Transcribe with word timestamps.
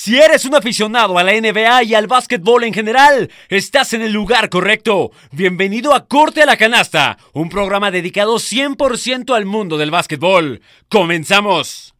Si 0.00 0.16
eres 0.16 0.44
un 0.44 0.54
aficionado 0.54 1.18
a 1.18 1.24
la 1.24 1.32
NBA 1.32 1.82
y 1.82 1.94
al 1.96 2.06
básquetbol 2.06 2.62
en 2.62 2.72
general, 2.72 3.32
estás 3.48 3.94
en 3.94 4.02
el 4.02 4.12
lugar 4.12 4.48
correcto. 4.48 5.10
Bienvenido 5.32 5.92
a 5.92 6.06
Corte 6.06 6.40
a 6.40 6.46
la 6.46 6.56
Canasta, 6.56 7.18
un 7.32 7.48
programa 7.48 7.90
dedicado 7.90 8.36
100% 8.36 9.34
al 9.34 9.44
mundo 9.44 9.76
del 9.76 9.90
básquetbol. 9.90 10.62
¡Comenzamos! 10.88 11.97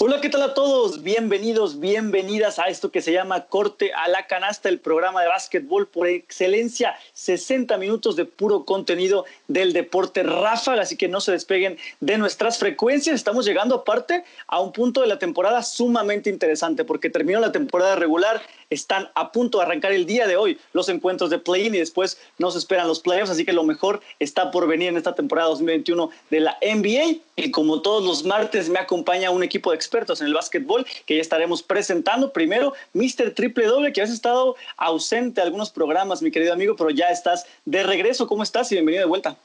Hola, 0.00 0.20
¿qué 0.20 0.28
tal 0.28 0.42
a 0.42 0.54
todos? 0.54 1.04
Bienvenidos, 1.04 1.78
bienvenidas 1.78 2.58
a 2.58 2.64
esto 2.64 2.90
que 2.90 3.00
se 3.00 3.12
llama 3.12 3.46
Corte 3.46 3.92
a 3.92 4.08
la 4.08 4.26
Canasta, 4.26 4.68
el 4.68 4.80
programa 4.80 5.22
de 5.22 5.28
básquetbol 5.28 5.86
por 5.86 6.08
excelencia. 6.08 6.96
60 7.12 7.78
minutos 7.78 8.16
de 8.16 8.24
puro 8.24 8.64
contenido 8.64 9.24
del 9.46 9.72
deporte 9.72 10.24
ráfaga, 10.24 10.82
así 10.82 10.96
que 10.96 11.06
no 11.06 11.20
se 11.20 11.30
despeguen 11.30 11.78
de 12.00 12.18
nuestras 12.18 12.58
frecuencias. 12.58 13.14
Estamos 13.14 13.46
llegando 13.46 13.76
aparte 13.76 14.24
a 14.48 14.60
un 14.60 14.72
punto 14.72 15.00
de 15.00 15.06
la 15.06 15.20
temporada 15.20 15.62
sumamente 15.62 16.28
interesante 16.28 16.84
porque 16.84 17.08
terminó 17.08 17.38
la 17.38 17.52
temporada 17.52 17.94
regular, 17.94 18.42
están 18.70 19.10
a 19.14 19.32
punto 19.32 19.58
de 19.58 19.64
arrancar 19.64 19.92
el 19.92 20.06
día 20.06 20.26
de 20.26 20.36
hoy 20.36 20.58
los 20.72 20.88
encuentros 20.88 21.30
de 21.30 21.38
play-in 21.38 21.74
y 21.74 21.78
después 21.78 22.18
nos 22.38 22.56
esperan 22.56 22.88
los 22.88 23.00
playoffs, 23.00 23.30
así 23.30 23.44
que 23.44 23.52
lo 23.52 23.64
mejor 23.64 24.00
está 24.18 24.50
por 24.50 24.66
venir 24.66 24.88
en 24.88 24.96
esta 24.96 25.14
temporada 25.14 25.48
2021 25.48 26.10
de 26.30 26.40
la 26.40 26.58
NBA. 26.60 27.20
Y 27.36 27.50
como 27.50 27.82
todos 27.82 28.04
los 28.04 28.24
martes 28.24 28.68
me 28.68 28.78
acompaña 28.78 29.30
un 29.30 29.42
equipo 29.42 29.70
de 29.70 29.76
expertos 29.76 30.20
en 30.20 30.28
el 30.28 30.34
básquetbol 30.34 30.86
que 31.06 31.16
ya 31.16 31.20
estaremos 31.20 31.62
presentando. 31.62 32.32
Primero, 32.32 32.74
Mr. 32.92 33.32
Triple 33.34 33.66
Doble, 33.66 33.92
que 33.92 34.02
has 34.02 34.10
estado 34.10 34.56
ausente 34.76 35.40
algunos 35.40 35.70
programas, 35.70 36.22
mi 36.22 36.30
querido 36.30 36.52
amigo, 36.52 36.76
pero 36.76 36.90
ya 36.90 37.10
estás 37.10 37.46
de 37.64 37.82
regreso. 37.82 38.26
¿Cómo 38.26 38.42
estás? 38.42 38.70
Y 38.70 38.76
bienvenido 38.76 39.02
de 39.02 39.08
vuelta. 39.08 39.36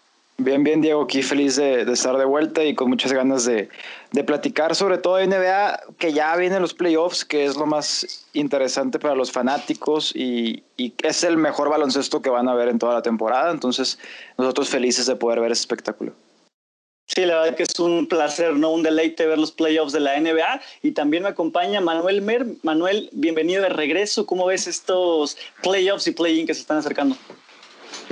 Bien, 0.41 0.63
bien, 0.63 0.79
Diego, 0.79 1.01
aquí 1.01 1.21
feliz 1.21 1.57
de, 1.57 1.81
estar 1.81 2.17
de 2.17 2.23
vuelta 2.23 2.63
y 2.63 2.73
con 2.73 2.87
muchas 2.87 3.11
ganas 3.11 3.43
de, 3.43 3.67
platicar 4.25 4.73
sobre 4.73 4.97
todo 4.97 5.17
de 5.17 5.27
NBA, 5.27 5.81
que 5.97 6.13
ya 6.13 6.33
vienen 6.37 6.61
los 6.61 6.73
playoffs, 6.73 7.25
que 7.25 7.43
es 7.43 7.57
lo 7.57 7.65
más 7.65 8.25
interesante 8.31 8.99
para 8.99 9.15
los 9.15 9.33
fanáticos 9.33 10.15
y, 10.15 10.63
y, 10.77 10.93
es 11.03 11.25
el 11.25 11.35
mejor 11.35 11.69
baloncesto 11.69 12.21
que 12.21 12.29
van 12.29 12.47
a 12.47 12.55
ver 12.55 12.69
en 12.69 12.79
toda 12.79 12.93
la 12.93 13.01
temporada. 13.01 13.51
Entonces, 13.51 13.99
nosotros 14.37 14.69
felices 14.69 15.07
de 15.07 15.17
poder 15.17 15.41
ver 15.41 15.51
ese 15.51 15.61
espectáculo. 15.61 16.13
Sí, 17.05 17.25
la 17.25 17.41
verdad 17.41 17.57
que 17.57 17.63
es 17.63 17.77
un 17.79 18.07
placer, 18.07 18.55
¿no? 18.55 18.71
Un 18.71 18.83
deleite 18.83 19.25
ver 19.25 19.39
los 19.39 19.51
playoffs 19.51 19.91
de 19.91 19.99
la 19.99 20.17
NBA. 20.17 20.61
Y 20.83 20.91
también 20.91 21.23
me 21.23 21.29
acompaña 21.29 21.81
Manuel 21.81 22.21
Mer. 22.21 22.45
Manuel, 22.63 23.09
bienvenido 23.11 23.63
de 23.63 23.69
regreso. 23.69 24.25
¿Cómo 24.25 24.45
ves 24.45 24.67
estos 24.67 25.35
playoffs 25.61 26.07
y 26.07 26.11
play-in 26.11 26.47
que 26.47 26.53
se 26.53 26.61
están 26.61 26.77
acercando? 26.77 27.17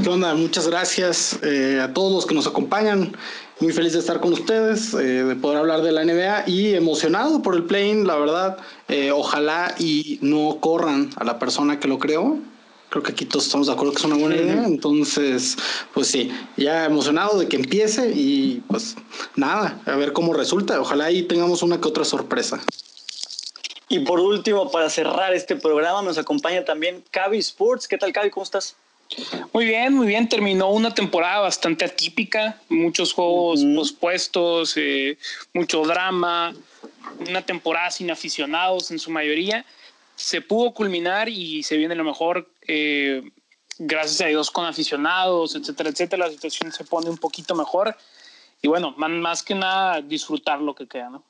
¿Qué 0.01 0.09
onda? 0.09 0.35
Muchas 0.35 0.67
gracias 0.67 1.39
eh, 1.41 1.79
a 1.81 1.91
todos 1.91 2.13
los 2.13 2.25
que 2.27 2.35
nos 2.35 2.45
acompañan. 2.45 3.17
Muy 3.59 3.73
feliz 3.73 3.93
de 3.93 3.99
estar 3.99 4.19
con 4.19 4.31
ustedes, 4.31 4.93
eh, 4.93 5.23
de 5.23 5.35
poder 5.35 5.57
hablar 5.57 5.81
de 5.81 5.91
la 5.91 6.05
NBA 6.05 6.43
y 6.47 6.75
emocionado 6.75 7.41
por 7.41 7.55
el 7.55 7.63
play-in, 7.63 8.05
la 8.05 8.15
verdad. 8.15 8.57
Eh, 8.89 9.11
ojalá 9.11 9.73
y 9.79 10.19
no 10.21 10.59
corran 10.61 11.09
a 11.15 11.23
la 11.23 11.39
persona 11.39 11.79
que 11.79 11.87
lo 11.87 11.97
creó. 11.97 12.37
Creo 12.89 13.01
que 13.01 13.11
aquí 13.11 13.25
todos 13.25 13.47
estamos 13.47 13.65
de 13.65 13.73
acuerdo 13.73 13.93
que 13.93 13.97
es 13.97 14.05
una 14.05 14.17
buena 14.17 14.35
idea. 14.35 14.65
Entonces, 14.65 15.57
pues 15.95 16.05
sí, 16.07 16.31
ya 16.57 16.85
emocionado 16.85 17.39
de 17.39 17.47
que 17.47 17.55
empiece 17.55 18.11
y 18.11 18.61
pues 18.67 18.95
nada, 19.35 19.81
a 19.87 19.95
ver 19.95 20.13
cómo 20.13 20.35
resulta. 20.35 20.79
Ojalá 20.79 21.05
ahí 21.05 21.23
tengamos 21.23 21.63
una 21.63 21.81
que 21.81 21.87
otra 21.87 22.05
sorpresa. 22.05 22.61
Y 23.89 23.99
por 23.99 24.19
último, 24.19 24.69
para 24.69 24.91
cerrar 24.91 25.33
este 25.33 25.55
programa, 25.55 26.03
nos 26.03 26.19
acompaña 26.19 26.63
también 26.65 27.03
Cavi 27.09 27.39
Sports. 27.39 27.87
¿Qué 27.87 27.97
tal, 27.97 28.13
Cavi? 28.13 28.29
¿Cómo 28.29 28.43
estás? 28.43 28.75
Muy 29.53 29.65
bien, 29.65 29.93
muy 29.93 30.07
bien. 30.07 30.27
Terminó 30.27 30.69
una 30.69 30.93
temporada 30.93 31.39
bastante 31.39 31.85
atípica, 31.85 32.59
muchos 32.69 33.13
juegos 33.13 33.63
pospuestos, 33.75 34.75
eh, 34.77 35.17
mucho 35.53 35.83
drama, 35.83 36.53
una 37.27 37.41
temporada 37.41 37.89
sin 37.91 38.11
aficionados 38.11 38.91
en 38.91 38.99
su 38.99 39.11
mayoría. 39.11 39.65
Se 40.15 40.41
pudo 40.41 40.73
culminar 40.73 41.29
y 41.29 41.63
se 41.63 41.77
viene 41.77 41.95
lo 41.95 42.03
mejor, 42.03 42.49
eh, 42.67 43.21
gracias 43.79 44.21
a 44.21 44.25
Dios, 44.25 44.51
con 44.51 44.65
aficionados, 44.65 45.55
etcétera, 45.55 45.89
etcétera. 45.89 46.25
La 46.25 46.31
situación 46.31 46.71
se 46.71 46.83
pone 46.83 47.09
un 47.09 47.17
poquito 47.17 47.55
mejor 47.55 47.95
y 48.61 48.67
bueno, 48.67 48.93
más 48.97 49.43
que 49.43 49.55
nada 49.55 50.01
disfrutar 50.01 50.61
lo 50.61 50.73
que 50.73 50.87
queda, 50.87 51.09
¿no? 51.09 51.23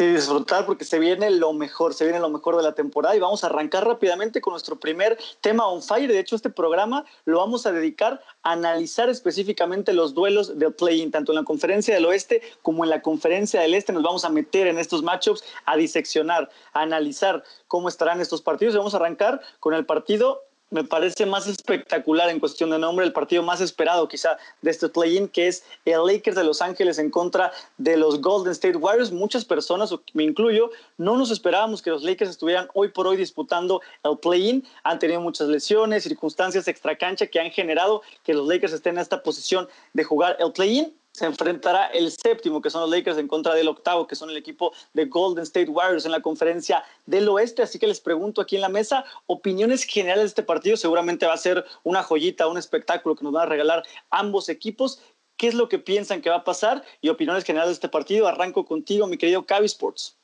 Sí, 0.00 0.06
disfrutar 0.06 0.64
porque 0.64 0.86
se 0.86 0.98
viene 0.98 1.28
lo 1.28 1.52
mejor, 1.52 1.92
se 1.92 2.04
viene 2.04 2.20
lo 2.20 2.30
mejor 2.30 2.56
de 2.56 2.62
la 2.62 2.72
temporada 2.72 3.14
y 3.14 3.20
vamos 3.20 3.44
a 3.44 3.48
arrancar 3.48 3.86
rápidamente 3.86 4.40
con 4.40 4.54
nuestro 4.54 4.80
primer 4.80 5.18
tema 5.42 5.66
on 5.66 5.82
fire. 5.82 6.10
De 6.10 6.18
hecho, 6.18 6.36
este 6.36 6.48
programa 6.48 7.04
lo 7.26 7.36
vamos 7.36 7.66
a 7.66 7.72
dedicar 7.72 8.22
a 8.42 8.52
analizar 8.52 9.10
específicamente 9.10 9.92
los 9.92 10.14
duelos 10.14 10.58
de 10.58 10.70
play-in, 10.70 11.10
tanto 11.10 11.32
en 11.32 11.36
la 11.36 11.44
conferencia 11.44 11.92
del 11.92 12.06
oeste 12.06 12.40
como 12.62 12.82
en 12.84 12.88
la 12.88 13.02
conferencia 13.02 13.60
del 13.60 13.74
este. 13.74 13.92
Nos 13.92 14.02
vamos 14.02 14.24
a 14.24 14.30
meter 14.30 14.68
en 14.68 14.78
estos 14.78 15.02
matchups, 15.02 15.44
a 15.66 15.76
diseccionar, 15.76 16.48
a 16.72 16.80
analizar 16.80 17.44
cómo 17.68 17.90
estarán 17.90 18.22
estos 18.22 18.40
partidos. 18.40 18.74
Y 18.74 18.78
vamos 18.78 18.94
a 18.94 18.96
arrancar 18.96 19.42
con 19.58 19.74
el 19.74 19.84
partido 19.84 20.44
me 20.70 20.84
parece 20.84 21.26
más 21.26 21.46
espectacular 21.46 22.30
en 22.30 22.40
cuestión 22.40 22.70
de 22.70 22.78
nombre, 22.78 23.04
el 23.04 23.12
partido 23.12 23.42
más 23.42 23.60
esperado 23.60 24.08
quizá 24.08 24.38
de 24.62 24.70
este 24.70 24.88
play-in, 24.88 25.28
que 25.28 25.48
es 25.48 25.64
el 25.84 26.04
Lakers 26.06 26.36
de 26.36 26.44
Los 26.44 26.62
Ángeles 26.62 26.98
en 26.98 27.10
contra 27.10 27.52
de 27.76 27.96
los 27.96 28.20
Golden 28.20 28.52
State 28.52 28.76
Warriors. 28.76 29.10
Muchas 29.10 29.44
personas, 29.44 29.94
me 30.14 30.24
incluyo, 30.24 30.70
no 30.96 31.16
nos 31.16 31.30
esperábamos 31.30 31.82
que 31.82 31.90
los 31.90 32.02
Lakers 32.02 32.30
estuvieran 32.30 32.68
hoy 32.74 32.88
por 32.88 33.06
hoy 33.06 33.16
disputando 33.16 33.80
el 34.04 34.18
play-in. 34.18 34.64
Han 34.84 34.98
tenido 34.98 35.20
muchas 35.20 35.48
lesiones, 35.48 36.04
circunstancias 36.04 36.68
extracancha 36.68 37.26
que 37.26 37.40
han 37.40 37.50
generado 37.50 38.02
que 38.22 38.34
los 38.34 38.46
Lakers 38.46 38.72
estén 38.72 38.94
en 38.94 39.02
esta 39.02 39.22
posición 39.22 39.68
de 39.92 40.04
jugar 40.04 40.36
el 40.38 40.52
play-in 40.52 40.99
se 41.12 41.26
enfrentará 41.26 41.86
el 41.86 42.10
séptimo, 42.10 42.62
que 42.62 42.70
son 42.70 42.82
los 42.82 42.90
Lakers, 42.90 43.18
en 43.18 43.28
contra 43.28 43.54
del 43.54 43.68
octavo, 43.68 44.06
que 44.06 44.14
son 44.14 44.30
el 44.30 44.36
equipo 44.36 44.72
de 44.92 45.06
Golden 45.06 45.42
State 45.42 45.70
Warriors 45.70 46.06
en 46.06 46.12
la 46.12 46.22
conferencia 46.22 46.84
del 47.06 47.28
oeste. 47.28 47.62
Así 47.62 47.78
que 47.78 47.86
les 47.86 48.00
pregunto 48.00 48.40
aquí 48.40 48.56
en 48.56 48.62
la 48.62 48.68
mesa, 48.68 49.04
opiniones 49.26 49.84
generales 49.84 50.22
de 50.22 50.28
este 50.28 50.42
partido. 50.42 50.76
Seguramente 50.76 51.26
va 51.26 51.34
a 51.34 51.38
ser 51.38 51.64
una 51.82 52.02
joyita, 52.02 52.46
un 52.46 52.58
espectáculo 52.58 53.16
que 53.16 53.24
nos 53.24 53.32
van 53.32 53.42
a 53.42 53.50
regalar 53.50 53.84
ambos 54.10 54.48
equipos. 54.48 55.02
¿Qué 55.36 55.48
es 55.48 55.54
lo 55.54 55.68
que 55.68 55.78
piensan 55.78 56.20
que 56.20 56.30
va 56.30 56.36
a 56.36 56.44
pasar? 56.44 56.84
Y 57.00 57.08
opiniones 57.08 57.44
generales 57.44 57.70
de 57.70 57.74
este 57.74 57.88
partido. 57.88 58.28
Arranco 58.28 58.64
contigo, 58.64 59.06
mi 59.06 59.16
querido 59.16 59.44
Cavi 59.44 59.66
Sports. 59.66 60.16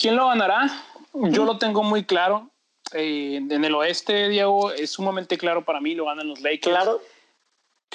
¿Quién 0.00 0.16
lo 0.16 0.26
ganará? 0.28 0.84
Yo 1.14 1.44
lo 1.44 1.56
tengo 1.56 1.82
muy 1.82 2.04
claro. 2.04 2.50
Eh, 2.92 3.36
en 3.36 3.64
el 3.64 3.74
oeste, 3.74 4.28
Diego, 4.28 4.70
es 4.72 4.90
sumamente 4.90 5.38
claro 5.38 5.64
para 5.64 5.80
mí, 5.80 5.94
lo 5.94 6.04
ganan 6.04 6.28
los 6.28 6.40
Lakers. 6.40 6.76
Claro. 6.76 7.00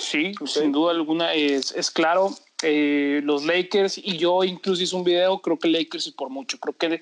Sí, 0.01 0.34
sin 0.45 0.72
duda 0.72 0.91
alguna 0.91 1.34
es, 1.34 1.72
es 1.73 1.91
claro. 1.91 2.31
Eh, 2.63 3.22
los 3.23 3.45
Lakers 3.45 3.97
y 3.97 4.17
yo 4.17 4.44
incluso 4.44 4.81
hice 4.81 4.95
un 4.95 5.03
video, 5.03 5.39
creo 5.41 5.59
que 5.59 5.67
Lakers 5.67 6.07
y 6.07 6.12
por 6.12 6.29
mucho. 6.29 6.59
Creo 6.59 6.75
que 6.75 7.01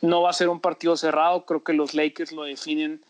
no 0.00 0.22
va 0.22 0.30
a 0.30 0.32
ser 0.32 0.48
un 0.48 0.60
partido 0.60 0.96
cerrado, 0.96 1.44
creo 1.44 1.62
que 1.62 1.74
los 1.74 1.94
Lakers 1.94 2.32
lo 2.32 2.44
definen 2.44 3.02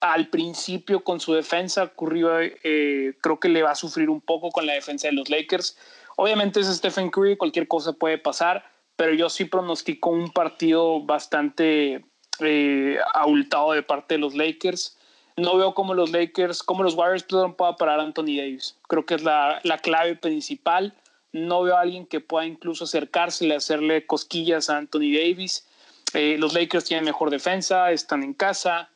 al 0.00 0.28
principio 0.28 1.04
con 1.04 1.20
su 1.20 1.34
defensa. 1.34 1.84
Ocurrió, 1.84 2.40
eh, 2.40 3.16
creo 3.20 3.38
que 3.38 3.48
le 3.48 3.62
va 3.62 3.70
a 3.70 3.76
sufrir 3.76 4.10
un 4.10 4.20
poco 4.20 4.50
con 4.50 4.66
la 4.66 4.74
defensa 4.74 5.06
de 5.06 5.14
los 5.14 5.30
Lakers. 5.30 5.78
Obviamente 6.16 6.60
es 6.60 6.66
Stephen 6.66 7.10
Curry, 7.10 7.36
cualquier 7.36 7.68
cosa 7.68 7.92
puede 7.92 8.18
pasar, 8.18 8.64
pero 8.96 9.14
yo 9.14 9.30
sí 9.30 9.44
pronostico 9.44 10.10
un 10.10 10.30
partido 10.30 11.00
bastante 11.00 12.04
eh, 12.40 12.98
abultado 13.14 13.72
de 13.72 13.82
parte 13.82 14.14
de 14.14 14.18
los 14.18 14.34
Lakers 14.34 14.96
no 15.36 15.56
veo 15.56 15.74
cómo 15.74 15.94
los 15.94 16.10
Lakers, 16.10 16.62
cómo 16.62 16.82
los 16.82 16.94
Warriors 16.94 17.24
puedan 17.24 17.54
parar 17.54 18.00
a 18.00 18.02
Anthony 18.02 18.36
Davis. 18.36 18.76
Creo 18.88 19.04
que 19.04 19.14
es 19.14 19.22
la, 19.22 19.60
la, 19.64 19.78
clave 19.78 20.14
principal. 20.14 20.94
No 21.32 21.62
veo 21.62 21.76
a 21.76 21.80
alguien 21.80 22.06
que 22.06 22.20
pueda 22.20 22.46
incluso 22.46 22.84
acercársele, 22.84 23.56
hacerle 23.56 24.06
cosquillas 24.06 24.70
a 24.70 24.76
Anthony 24.76 25.12
Davis. 25.12 25.66
Eh, 26.12 26.36
los 26.38 26.54
Lakers 26.54 26.84
tienen 26.84 27.04
mejor 27.04 27.30
defensa, 27.30 27.90
están 27.90 28.22
en 28.22 28.34
casa. 28.34 28.88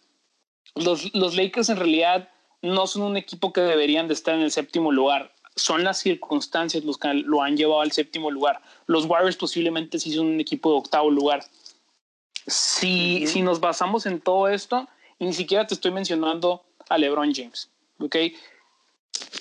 Los, 0.77 1.13
los 1.15 1.35
Lakers 1.35 1.71
en 1.71 1.79
realidad 1.79 2.29
no 2.63 2.87
son 2.87 3.03
un 3.03 3.17
equipo 3.17 3.53
que 3.53 3.61
deberían 3.61 4.07
de 4.07 4.15
estar 4.15 4.35
en 4.35 4.43
el 4.43 4.53
séptimo 4.53 4.93
lugar. 4.93 5.33
Son 5.57 5.83
las 5.83 5.99
circunstancias 5.99 6.85
los 6.85 6.99
que 6.99 7.13
lo 7.15 7.43
han 7.43 7.57
llevado 7.57 7.81
al 7.81 7.91
séptimo 7.91 8.31
lugar. 8.31 8.61
Los 8.87 9.07
Warriors 9.07 9.37
posiblemente 9.37 9.99
sí 9.99 10.13
son 10.13 10.27
un 10.27 10.41
equipo 10.41 10.71
de 10.71 10.79
octavo 10.79 11.11
lugar. 11.11 11.45
Si, 12.47 13.27
si 13.27 13.43
nos 13.43 13.59
basamos 13.59 14.07
en 14.07 14.21
todo 14.21 14.47
esto, 14.49 14.89
y 15.19 15.27
ni 15.27 15.33
siquiera 15.33 15.67
te 15.67 15.75
estoy 15.75 15.91
mencionando 15.91 16.65
a 16.89 16.99
LeBron 16.99 17.35
James, 17.35 17.69
¿ok? 17.99 18.17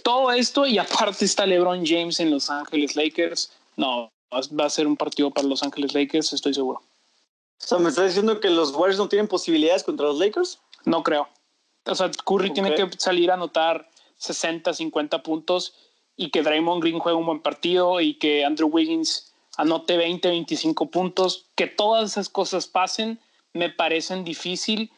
Todo 0.04 0.32
esto 0.32 0.66
y 0.66 0.78
aparte 0.78 1.26
está 1.26 1.46
LeBron 1.46 1.86
James 1.86 2.20
en 2.20 2.32
Los 2.32 2.50
Ángeles 2.50 2.96
Lakers. 2.96 3.52
No, 3.76 4.12
va 4.32 4.66
a 4.66 4.70
ser 4.70 4.88
un 4.88 4.98
partido 4.98 5.32
para 5.32 5.48
Los 5.48 5.64
Ángeles 5.64 5.94
Lakers, 5.94 6.34
estoy 6.34 6.54
seguro. 6.54 6.80
O 6.80 7.66
sea, 7.66 7.80
¿me 7.80 7.90
estás 7.90 8.08
diciendo 8.08 8.40
que 8.40 8.50
los 8.50 8.72
Warriors 8.72 9.00
no 9.00 9.10
tienen 9.10 9.28
posibilidades 9.28 9.84
contra 9.84 10.08
los 10.08 10.20
Lakers? 10.20 10.60
No 10.86 11.04
creo. 11.04 11.28
O 11.86 11.96
sea, 11.96 12.12
Curry 12.26 12.54
tiene 12.54 12.76
que 12.76 12.90
salir 12.98 13.32
a 13.32 13.36
anotar 13.36 13.90
60, 14.18 14.74
50 14.74 15.24
puntos 15.24 15.74
y 16.16 16.30
que 16.30 16.42
Draymond 16.42 16.82
Green 16.82 17.00
juegue 17.00 17.18
un 17.18 17.26
buen 17.26 17.42
partido 17.42 18.02
y 18.02 18.16
que 18.16 18.44
Andrew 18.46 18.70
Wiggins 18.70 19.34
anote 19.58 19.98
20, 19.98 20.28
25 20.28 20.90
puntos. 20.92 21.46
Que 21.56 21.68
todas 21.68 22.12
esas 22.12 22.30
cosas 22.30 22.68
pasen 22.68 23.20
me 23.54 23.70
parecen 23.70 24.24
difícil 24.24 24.92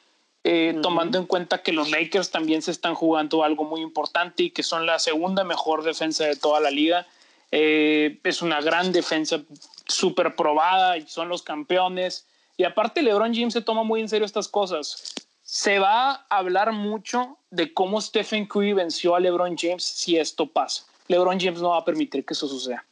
eh, 0.43 0.77
tomando 0.81 1.17
en 1.17 1.25
cuenta 1.25 1.61
que 1.61 1.73
los 1.73 1.91
Lakers 1.91 2.31
también 2.31 2.61
se 2.61 2.71
están 2.71 2.95
jugando 2.95 3.43
algo 3.43 3.65
muy 3.65 3.81
importante 3.81 4.43
y 4.43 4.51
que 4.51 4.63
son 4.63 4.85
la 4.85 4.97
segunda 4.99 5.43
mejor 5.43 5.83
defensa 5.83 6.25
de 6.25 6.35
toda 6.35 6.59
la 6.59 6.71
liga. 6.71 7.07
Eh, 7.51 8.19
es 8.23 8.41
una 8.41 8.61
gran 8.61 8.91
defensa 8.91 9.41
súper 9.87 10.35
probada 10.35 10.97
y 10.97 11.07
son 11.07 11.29
los 11.29 11.43
campeones. 11.43 12.25
Y 12.55 12.63
aparte, 12.63 13.01
LeBron 13.01 13.33
James 13.33 13.53
se 13.53 13.61
toma 13.61 13.83
muy 13.83 14.01
en 14.01 14.09
serio 14.09 14.25
estas 14.25 14.47
cosas. 14.47 15.13
Se 15.43 15.79
va 15.79 16.11
a 16.11 16.37
hablar 16.37 16.71
mucho 16.71 17.37
de 17.49 17.73
cómo 17.73 17.99
Stephen 17.99 18.45
Curry 18.45 18.73
venció 18.73 19.15
a 19.15 19.19
LeBron 19.19 19.57
James 19.57 19.83
si 19.83 20.17
esto 20.17 20.47
pasa. 20.47 20.85
LeBron 21.07 21.39
James 21.39 21.61
no 21.61 21.69
va 21.69 21.79
a 21.79 21.85
permitir 21.85 22.23
que 22.23 22.33
eso 22.33 22.47
suceda. 22.47 22.85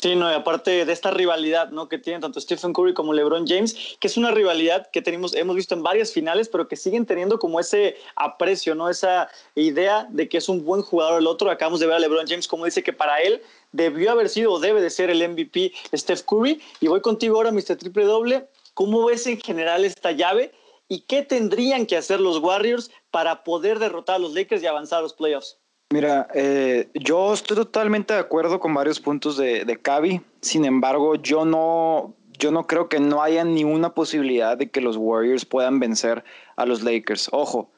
Sí, 0.00 0.14
no, 0.14 0.30
y 0.30 0.34
aparte 0.34 0.84
de 0.84 0.92
esta 0.92 1.10
rivalidad 1.10 1.70
¿no? 1.70 1.88
que 1.88 1.98
tienen 1.98 2.20
tanto 2.20 2.40
Stephen 2.40 2.72
Curry 2.72 2.94
como 2.94 3.12
LeBron 3.12 3.48
James, 3.48 3.96
que 3.98 4.06
es 4.06 4.16
una 4.16 4.30
rivalidad 4.30 4.88
que 4.92 5.02
tenemos, 5.02 5.34
hemos 5.34 5.56
visto 5.56 5.74
en 5.74 5.82
varias 5.82 6.12
finales, 6.12 6.48
pero 6.48 6.68
que 6.68 6.76
siguen 6.76 7.04
teniendo 7.04 7.40
como 7.40 7.58
ese 7.58 7.96
aprecio, 8.14 8.76
¿no? 8.76 8.88
esa 8.88 9.28
idea 9.56 10.06
de 10.08 10.28
que 10.28 10.38
es 10.38 10.48
un 10.48 10.64
buen 10.64 10.82
jugador 10.82 11.18
el 11.20 11.26
otro. 11.26 11.50
Acabamos 11.50 11.80
de 11.80 11.86
ver 11.86 11.96
a 11.96 11.98
LeBron 11.98 12.28
James 12.28 12.46
como 12.46 12.64
dice 12.64 12.84
que 12.84 12.92
para 12.92 13.18
él 13.18 13.42
debió 13.72 14.12
haber 14.12 14.28
sido 14.28 14.52
o 14.52 14.60
debe 14.60 14.80
de 14.80 14.90
ser 14.90 15.10
el 15.10 15.28
MVP 15.28 15.72
Steph 15.92 16.22
Curry. 16.22 16.62
Y 16.80 16.86
voy 16.86 17.00
contigo 17.00 17.36
ahora, 17.36 17.50
Mr. 17.50 17.76
Triple 17.76 18.04
Doble. 18.04 18.46
¿Cómo 18.74 19.04
ves 19.06 19.26
en 19.26 19.40
general 19.40 19.84
esta 19.84 20.12
llave 20.12 20.52
y 20.86 21.00
qué 21.00 21.22
tendrían 21.22 21.86
que 21.86 21.96
hacer 21.96 22.20
los 22.20 22.38
Warriors 22.38 22.92
para 23.10 23.42
poder 23.42 23.80
derrotar 23.80 24.14
a 24.16 24.20
los 24.20 24.32
Lakers 24.32 24.62
y 24.62 24.66
avanzar 24.66 25.00
a 25.00 25.02
los 25.02 25.14
playoffs? 25.14 25.58
Mira, 25.90 26.28
eh, 26.34 26.88
yo 26.94 27.32
estoy 27.32 27.56
totalmente 27.56 28.12
de 28.12 28.20
acuerdo 28.20 28.60
con 28.60 28.74
varios 28.74 29.00
puntos 29.00 29.38
de, 29.38 29.64
de 29.64 29.80
Cavi. 29.80 30.20
Sin 30.42 30.66
embargo, 30.66 31.14
yo 31.14 31.46
no, 31.46 32.14
yo 32.38 32.50
no 32.50 32.66
creo 32.66 32.90
que 32.90 33.00
no 33.00 33.22
haya 33.22 33.44
ni 33.44 33.64
una 33.64 33.94
posibilidad 33.94 34.58
de 34.58 34.70
que 34.70 34.82
los 34.82 34.96
Warriors 34.98 35.46
puedan 35.46 35.80
vencer 35.80 36.24
a 36.56 36.66
los 36.66 36.82
Lakers. 36.82 37.30
Ojo, 37.32 37.70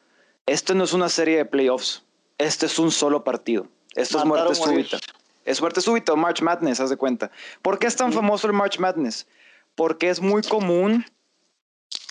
esto 0.47 0.75
no 0.75 0.83
es 0.83 0.93
una 0.93 1.09
serie 1.09 1.37
de 1.37 1.45
playoffs. 1.45 2.03
Este 2.39 2.67
es 2.67 2.79
un 2.81 2.91
solo 2.91 3.23
partido. 3.23 3.69
Esto 3.95 4.19
es 4.19 4.25
muerte 4.25 4.55
súbita. 4.56 4.99
Es 5.45 5.61
muerte 5.61 5.81
súbita, 5.81 6.15
March 6.17 6.43
Madness, 6.43 6.81
haz 6.81 6.91
de 6.91 6.97
cuenta. 6.97 7.31
¿Por 7.63 7.79
qué 7.79 7.87
es 7.87 7.97
tan 7.97 8.13
famoso 8.13 8.47
el 8.47 8.53
March 8.53 8.79
Madness? 8.79 9.27
Porque 9.75 10.11
es 10.11 10.21
muy 10.21 10.43
común 10.43 11.05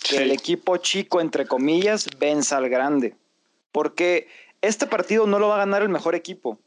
que 0.04 0.18
el 0.18 0.32
equipo 0.32 0.78
chico, 0.78 1.20
entre 1.20 1.46
comillas, 1.46 2.08
venza 2.20 2.58
al 2.58 2.70
grande. 2.70 3.16
Porque 3.72 4.28
este 4.62 4.88
partido 4.88 5.28
no 5.28 5.40
lo 5.40 5.50
va 5.50 5.56
a 5.56 5.60
ganar 5.60 5.82
el 5.82 5.90
mejor 5.90 6.16
equipo. 6.16 6.58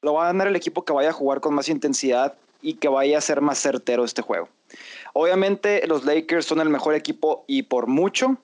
Lo 0.00 0.14
va 0.14 0.24
a 0.24 0.26
ganar 0.26 0.48
el 0.48 0.56
equipo 0.56 0.84
que 0.84 0.92
vaya 0.92 1.10
a 1.10 1.12
jugar 1.12 1.40
con 1.40 1.54
más 1.54 1.68
intensidad 1.68 2.34
y 2.60 2.74
que 2.74 2.88
vaya 2.88 3.18
a 3.18 3.20
ser 3.20 3.40
más 3.40 3.58
certero 3.58 4.04
este 4.04 4.22
juego. 4.22 4.48
Obviamente 5.12 5.86
los 5.86 6.04
Lakers 6.04 6.46
son 6.46 6.60
el 6.60 6.70
mejor 6.70 6.94
equipo 6.94 7.44
y 7.46 7.64
por 7.64 7.86
mucho. 7.86 8.38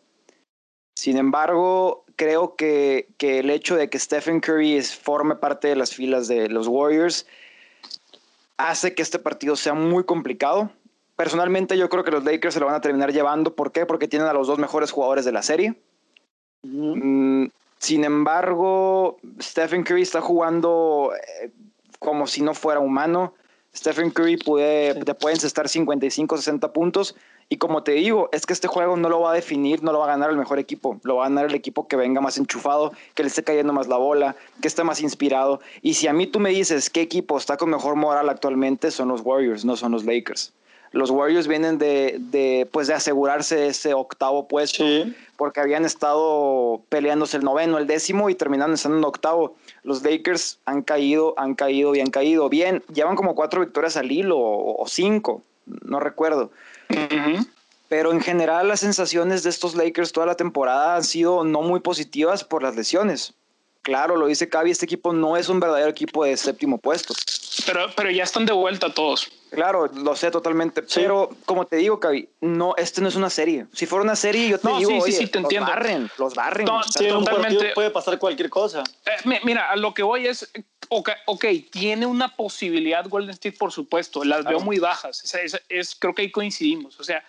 Sin 0.94 1.16
embargo, 1.16 2.04
creo 2.16 2.56
que, 2.56 3.08
que 3.16 3.38
el 3.38 3.50
hecho 3.50 3.76
de 3.76 3.88
que 3.88 3.98
Stephen 3.98 4.40
Curry 4.40 4.82
forme 4.82 5.36
parte 5.36 5.68
de 5.68 5.76
las 5.76 5.94
filas 5.94 6.28
de 6.28 6.48
los 6.48 6.66
Warriors 6.66 7.26
hace 8.56 8.94
que 8.94 9.02
este 9.02 9.18
partido 9.18 9.56
sea 9.56 9.74
muy 9.74 10.04
complicado. 10.04 10.70
Personalmente 11.16 11.78
yo 11.78 11.88
creo 11.88 12.04
que 12.04 12.10
los 12.10 12.24
Lakers 12.24 12.54
se 12.54 12.60
lo 12.60 12.66
van 12.66 12.74
a 12.74 12.80
terminar 12.80 13.12
llevando. 13.12 13.54
¿Por 13.54 13.72
qué? 13.72 13.86
Porque 13.86 14.08
tienen 14.08 14.28
a 14.28 14.32
los 14.32 14.46
dos 14.46 14.58
mejores 14.58 14.90
jugadores 14.90 15.24
de 15.24 15.32
la 15.32 15.42
serie. 15.42 15.74
Mm, 16.62 17.46
sin 17.78 18.04
embargo, 18.04 19.18
Stephen 19.40 19.84
Curry 19.84 20.02
está 20.02 20.20
jugando 20.20 21.12
eh, 21.42 21.50
como 21.98 22.26
si 22.26 22.42
no 22.42 22.54
fuera 22.54 22.80
humano. 22.80 23.34
Stephen 23.74 24.10
Curry 24.10 24.36
puede, 24.36 24.94
te 25.04 25.14
pueden 25.14 25.38
estar 25.38 25.68
55, 25.68 26.36
60 26.36 26.72
puntos. 26.72 27.14
Y 27.50 27.56
como 27.56 27.82
te 27.82 27.92
digo, 27.92 28.28
es 28.32 28.44
que 28.44 28.52
este 28.52 28.68
juego 28.68 28.96
no 28.96 29.08
lo 29.08 29.20
va 29.20 29.30
a 29.30 29.34
definir, 29.34 29.82
no 29.82 29.92
lo 29.92 30.00
va 30.00 30.04
a 30.04 30.08
ganar 30.08 30.30
el 30.30 30.36
mejor 30.36 30.58
equipo. 30.58 31.00
Lo 31.02 31.16
va 31.16 31.26
a 31.26 31.28
ganar 31.28 31.46
el 31.46 31.54
equipo 31.54 31.88
que 31.88 31.96
venga 31.96 32.20
más 32.20 32.36
enchufado, 32.36 32.92
que 33.14 33.22
le 33.22 33.28
esté 33.28 33.42
cayendo 33.42 33.72
más 33.72 33.88
la 33.88 33.96
bola, 33.96 34.36
que 34.60 34.68
esté 34.68 34.84
más 34.84 35.00
inspirado. 35.00 35.60
Y 35.80 35.94
si 35.94 36.08
a 36.08 36.12
mí 36.12 36.26
tú 36.26 36.40
me 36.40 36.50
dices 36.50 36.90
qué 36.90 37.00
equipo 37.00 37.38
está 37.38 37.56
con 37.56 37.70
mejor 37.70 37.96
moral 37.96 38.28
actualmente, 38.28 38.90
son 38.90 39.08
los 39.08 39.22
Warriors, 39.22 39.64
no 39.64 39.76
son 39.76 39.92
los 39.92 40.04
Lakers. 40.04 40.52
Los 40.92 41.10
Warriors 41.10 41.46
vienen 41.46 41.78
de, 41.78 42.16
de 42.18 42.68
pues 42.70 42.86
de 42.86 42.94
asegurarse 42.94 43.68
ese 43.68 43.94
octavo 43.94 44.48
puesto 44.48 44.84
porque 45.36 45.60
habían 45.60 45.84
estado 45.84 46.82
peleándose 46.88 47.36
el 47.36 47.44
noveno, 47.44 47.78
el 47.78 47.86
décimo 47.86 48.30
y 48.30 48.34
terminaron 48.34 48.74
estando 48.74 48.98
en 48.98 49.04
octavo. 49.04 49.54
Los 49.84 50.02
Lakers 50.02 50.58
han 50.64 50.82
caído, 50.82 51.34
han 51.36 51.54
caído 51.54 51.94
y 51.94 52.00
han 52.00 52.10
caído. 52.10 52.48
Bien, 52.48 52.82
llevan 52.92 53.16
como 53.16 53.34
cuatro 53.34 53.60
victorias 53.60 53.96
al 53.96 54.10
hilo 54.10 54.36
o, 54.38 54.84
cinco, 54.88 55.42
no 55.66 56.00
recuerdo. 56.00 56.50
Pero 57.88 58.12
en 58.12 58.20
general 58.20 58.68
las 58.68 58.80
sensaciones 58.80 59.42
de 59.42 59.50
estos 59.50 59.74
Lakers 59.74 60.12
toda 60.12 60.26
la 60.26 60.34
temporada 60.34 60.96
han 60.96 61.04
sido 61.04 61.44
no 61.44 61.62
muy 61.62 61.80
positivas 61.80 62.44
por 62.44 62.62
las 62.62 62.76
lesiones. 62.76 63.34
Claro, 63.82 64.16
lo 64.16 64.26
dice 64.26 64.48
Cavi, 64.48 64.70
este 64.70 64.84
equipo 64.84 65.12
no 65.12 65.36
es 65.36 65.48
un 65.48 65.60
verdadero 65.60 65.88
equipo 65.88 66.24
de 66.24 66.36
séptimo 66.36 66.78
puesto. 66.78 67.14
Pero, 67.64 67.86
pero 67.96 68.10
ya 68.10 68.24
están 68.24 68.44
de 68.44 68.52
vuelta 68.52 68.92
todos. 68.92 69.30
Claro, 69.50 69.86
lo 69.86 70.14
sé 70.14 70.30
totalmente. 70.30 70.82
Pero 70.82 71.30
como 71.46 71.66
te 71.66 71.76
digo, 71.76 71.98
Cavi, 72.00 72.28
no, 72.40 72.74
este 72.76 73.00
no 73.00 73.08
es 73.08 73.16
una 73.16 73.30
serie. 73.30 73.66
Si 73.72 73.86
fuera 73.86 74.02
una 74.02 74.16
serie, 74.16 74.48
yo 74.48 74.58
te 74.58 74.68
digo, 74.74 75.04
sí, 75.04 75.12
sí, 75.12 75.26
te 75.26 75.38
los 75.40 75.44
entiendo. 75.44 75.70
barren, 75.70 76.10
los 76.18 76.34
barren. 76.34 76.66
totalmente. 76.66 77.72
puede 77.74 77.90
pasar 77.90 78.18
cualquier 78.18 78.50
cosa. 78.50 78.84
Eh, 79.06 79.40
mira, 79.44 79.70
a 79.70 79.76
lo 79.76 79.94
que 79.94 80.02
voy 80.02 80.26
es, 80.26 80.50
ok, 80.88 81.46
tiene 81.70 82.06
una 82.06 82.34
posibilidad 82.34 83.08
Golden 83.08 83.30
State, 83.30 83.56
por 83.56 83.72
supuesto. 83.72 84.24
Las 84.24 84.44
veo 84.44 84.60
muy 84.60 84.78
bajas. 84.78 85.34
Es, 85.68 85.94
creo 85.94 86.14
que 86.14 86.22
ahí 86.22 86.30
coincidimos. 86.30 86.98
O 87.00 87.04
sea, 87.04 87.24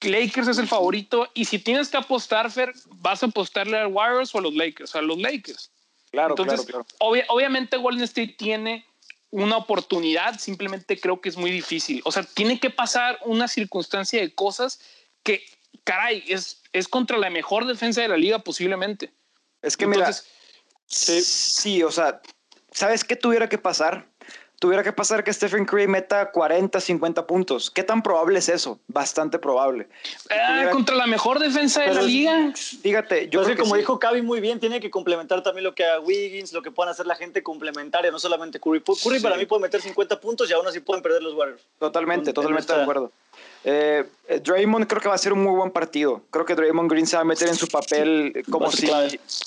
Lakers 0.00 0.48
es 0.48 0.58
el 0.58 0.68
favorito 0.68 1.28
y 1.34 1.44
si 1.44 1.58
tienes 1.58 1.88
que 1.88 1.96
apostar, 1.96 2.50
Fer, 2.50 2.72
vas 2.96 3.22
a 3.22 3.26
apostarle 3.26 3.78
a 3.78 3.86
Warriors 3.86 4.34
o 4.34 4.38
a 4.38 4.42
los 4.42 4.54
Lakers, 4.54 4.94
a 4.94 5.02
los 5.02 5.18
Lakers. 5.18 5.70
Claro, 6.10 6.34
Entonces, 6.38 6.66
claro, 6.66 6.86
obviamente 6.98 7.76
Golden 7.76 8.04
State 8.04 8.36
tiene 8.38 8.86
una 9.30 9.56
oportunidad, 9.56 10.38
simplemente 10.38 10.98
creo 10.98 11.20
que 11.20 11.28
es 11.28 11.36
muy 11.36 11.50
difícil. 11.50 12.00
O 12.04 12.12
sea, 12.12 12.22
tiene 12.22 12.60
que 12.60 12.70
pasar 12.70 13.18
una 13.24 13.48
circunstancia 13.48 14.20
de 14.20 14.34
cosas 14.34 14.80
que, 15.22 15.44
caray, 15.84 16.24
es, 16.28 16.62
es 16.72 16.88
contra 16.88 17.18
la 17.18 17.30
mejor 17.30 17.66
defensa 17.66 18.02
de 18.02 18.08
la 18.08 18.16
liga 18.16 18.38
posiblemente. 18.38 19.12
Es 19.62 19.76
que 19.76 19.84
Entonces, 19.84 20.24
mira, 20.86 21.22
sí, 21.22 21.82
o 21.82 21.90
sea, 21.90 22.20
¿sabes 22.70 23.04
qué 23.04 23.16
tuviera 23.16 23.48
que 23.48 23.58
pasar? 23.58 24.08
Tuviera 24.58 24.82
que 24.82 24.92
pasar 24.92 25.22
que 25.24 25.32
Stephen 25.32 25.64
Curry 25.64 25.86
meta 25.86 26.30
40, 26.30 26.80
50 26.80 27.26
puntos. 27.26 27.70
¿Qué 27.70 27.82
tan 27.82 28.02
probable 28.02 28.38
es 28.38 28.48
eso? 28.48 28.78
Bastante 28.88 29.38
probable. 29.38 29.88
Ah, 30.30 30.68
contra 30.72 30.96
la 30.96 31.06
mejor 31.06 31.38
defensa 31.38 31.82
de 31.82 31.94
la 31.94 32.02
liga. 32.02 32.52
Fíjate, 32.54 33.28
yo 33.28 33.42
creo 33.42 33.56
que 33.56 33.62
como 33.62 33.76
dijo 33.76 33.98
Cavi 33.98 34.22
muy 34.22 34.40
bien, 34.40 34.60
tiene 34.60 34.80
que 34.80 34.90
complementar 34.90 35.42
también 35.42 35.64
lo 35.64 35.74
que 35.74 35.84
haga 35.84 36.00
Wiggins, 36.00 36.52
lo 36.52 36.62
que 36.62 36.70
puedan 36.70 36.90
hacer 36.90 37.06
la 37.06 37.14
gente 37.14 37.42
complementaria, 37.42 38.10
no 38.10 38.18
solamente 38.18 38.60
Curry. 38.60 38.82
Curry 38.82 39.20
para 39.20 39.36
mí 39.36 39.46
puede 39.46 39.62
meter 39.62 39.80
50 39.80 40.20
puntos 40.20 40.48
y 40.50 40.52
aún 40.52 40.66
así 40.66 40.80
pueden 40.80 41.02
perder 41.02 41.22
los 41.22 41.34
Warriors. 41.34 41.62
Totalmente, 41.78 42.32
totalmente 42.32 42.72
de 42.72 42.82
acuerdo. 42.82 43.12
Eh, 43.68 44.04
eh, 44.28 44.38
Draymond 44.38 44.86
creo 44.86 45.00
que 45.00 45.08
va 45.08 45.16
a 45.16 45.18
ser 45.18 45.32
un 45.32 45.42
muy 45.42 45.52
buen 45.56 45.72
partido. 45.72 46.22
Creo 46.30 46.44
que 46.44 46.54
Draymond 46.54 46.88
Green 46.88 47.04
se 47.04 47.16
va 47.16 47.22
a 47.22 47.24
meter 47.24 47.48
en 47.48 47.56
su 47.56 47.66
papel 47.66 48.44
como, 48.48 48.70
si, 48.70 48.88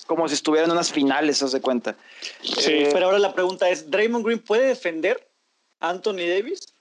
como 0.07 0.27
si 0.27 0.33
estuviera 0.33 0.65
en 0.65 0.71
unas 0.73 0.91
finales, 0.91 1.41
os 1.41 1.53
de 1.53 1.61
cuenta. 1.61 1.95
Sí. 2.41 2.73
Eh, 2.73 2.89
pero 2.91 3.05
ahora 3.05 3.19
la 3.19 3.33
pregunta 3.33 3.69
es, 3.69 3.89
¿Draymond 3.89 4.25
Green 4.25 4.39
puede 4.39 4.67
defender 4.67 5.25
a 5.79 5.91
Anthony 5.91 6.27
Davis? 6.27 6.73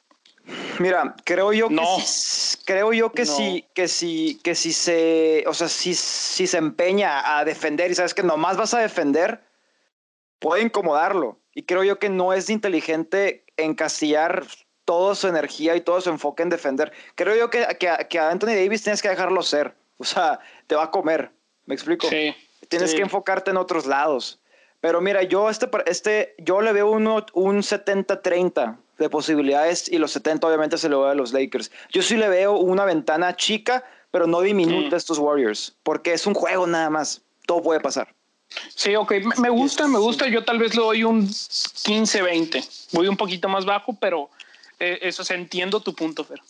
Mira, 0.81 1.15
creo 1.25 1.53
yo 1.53 1.69
que 1.69 1.77
sí, 2.05 2.59
creo 2.65 2.93
yo 2.93 3.13
que 3.13 3.25
sí, 3.25 3.65
que 3.73 3.87
sí, 3.87 4.41
que 4.43 4.57
si 4.57 4.73
se, 4.73 5.45
o 5.47 5.55
sea, 5.55 5.69
si, 5.69 5.95
si 5.95 6.49
se 6.49 6.59
empeña 6.59 7.39
a 7.39 7.45
defender 7.45 7.89
y 7.89 7.95
sabes 7.95 8.15
que 8.15 8.25
nomás 8.25 8.57
vas 8.57 8.75
a 8.75 8.81
defender, 8.81 9.45
puede 10.41 10.63
incomodarlo. 10.63 11.39
Y 11.55 11.63
creo 11.63 11.85
yo 11.85 12.01
que 12.01 12.09
no 12.09 12.33
es 12.33 12.51
inteligente 12.51 13.45
encasillar 13.57 14.45
toda 14.89 15.15
su 15.15 15.29
energía 15.29 15.77
y 15.77 15.83
todo 15.83 16.01
su 16.01 16.09
enfoque 16.09 16.43
en 16.43 16.49
defender. 16.49 16.95
Creo 17.15 17.37
yo 17.37 17.51
que, 17.51 17.67
que, 17.79 18.19
a 18.19 18.31
Anthony 18.31 18.55
Davis 18.57 18.83
tienes 18.83 19.03
que 19.03 19.11
dejarlo 19.11 19.43
ser. 19.43 19.75
O 19.99 20.05
sea, 20.05 20.41
te 20.67 20.77
va 20.77 20.85
a 20.85 20.91
comer. 20.91 21.31
¿Me 21.67 21.75
explico? 21.75 22.09
Sí. 22.09 22.35
Tienes 22.69 22.95
que 22.95 23.03
enfocarte 23.03 23.51
en 23.51 23.59
otros 23.59 23.85
lados. 23.85 24.41
Pero 24.81 25.03
mira, 25.03 25.25
yo, 25.25 25.51
este, 25.51 25.69
este, 25.85 26.35
yo 26.39 26.63
le 26.63 26.73
veo 26.73 26.91
uno, 26.91 27.27
un 27.35 27.59
70-30 27.59 28.79
de 28.97 29.11
posibilidades 29.11 29.93
y 29.93 29.99
los 29.99 30.13
70 30.13 30.47
obviamente 30.47 30.79
se 30.79 30.89
lo 30.89 31.03
veo 31.03 31.11
a 31.11 31.15
los 31.15 31.35
Lakers. 31.35 31.71
Yo 31.91 32.01
sí 32.01 32.17
le 32.17 32.31
veo 32.31 32.57
una 32.57 32.87
ventana 32.87 33.37
chica, 33.37 33.85
pero 34.11 34.27
no 34.27 34.41
diminuta 34.41 34.97
a 34.97 34.99
estos 34.99 35.19
Warriors, 35.19 35.77
porque 35.83 36.15
es 36.15 36.27
un 36.27 36.33
juego 36.33 36.67
nada 36.67 36.89
más. 36.89 37.21
Todo 37.45 37.61
puede 37.61 37.81
pasar. 37.81 38.15
Sí, 38.75 38.97
ok, 38.97 39.13
me 39.37 39.51
gusta, 39.51 39.87
me 39.87 39.99
gusta. 39.99 40.27
Yo 40.29 40.47
tal 40.47 40.59
vez 40.59 40.75
le 40.75 40.81
doy 40.81 41.05
un 41.05 41.29
15-20. 41.29 42.89
Voy 42.93 43.09
un 43.09 43.19
poquito 43.19 43.51
más 43.51 43.67
bajo, 43.67 43.95
pero 44.01 44.31
eh, 44.79 44.99
eso, 45.03 45.25
se 45.25 45.35
entiendo 45.35 45.81
tu 45.81 45.95
punto, 45.95 46.25
Fer. 46.25 46.41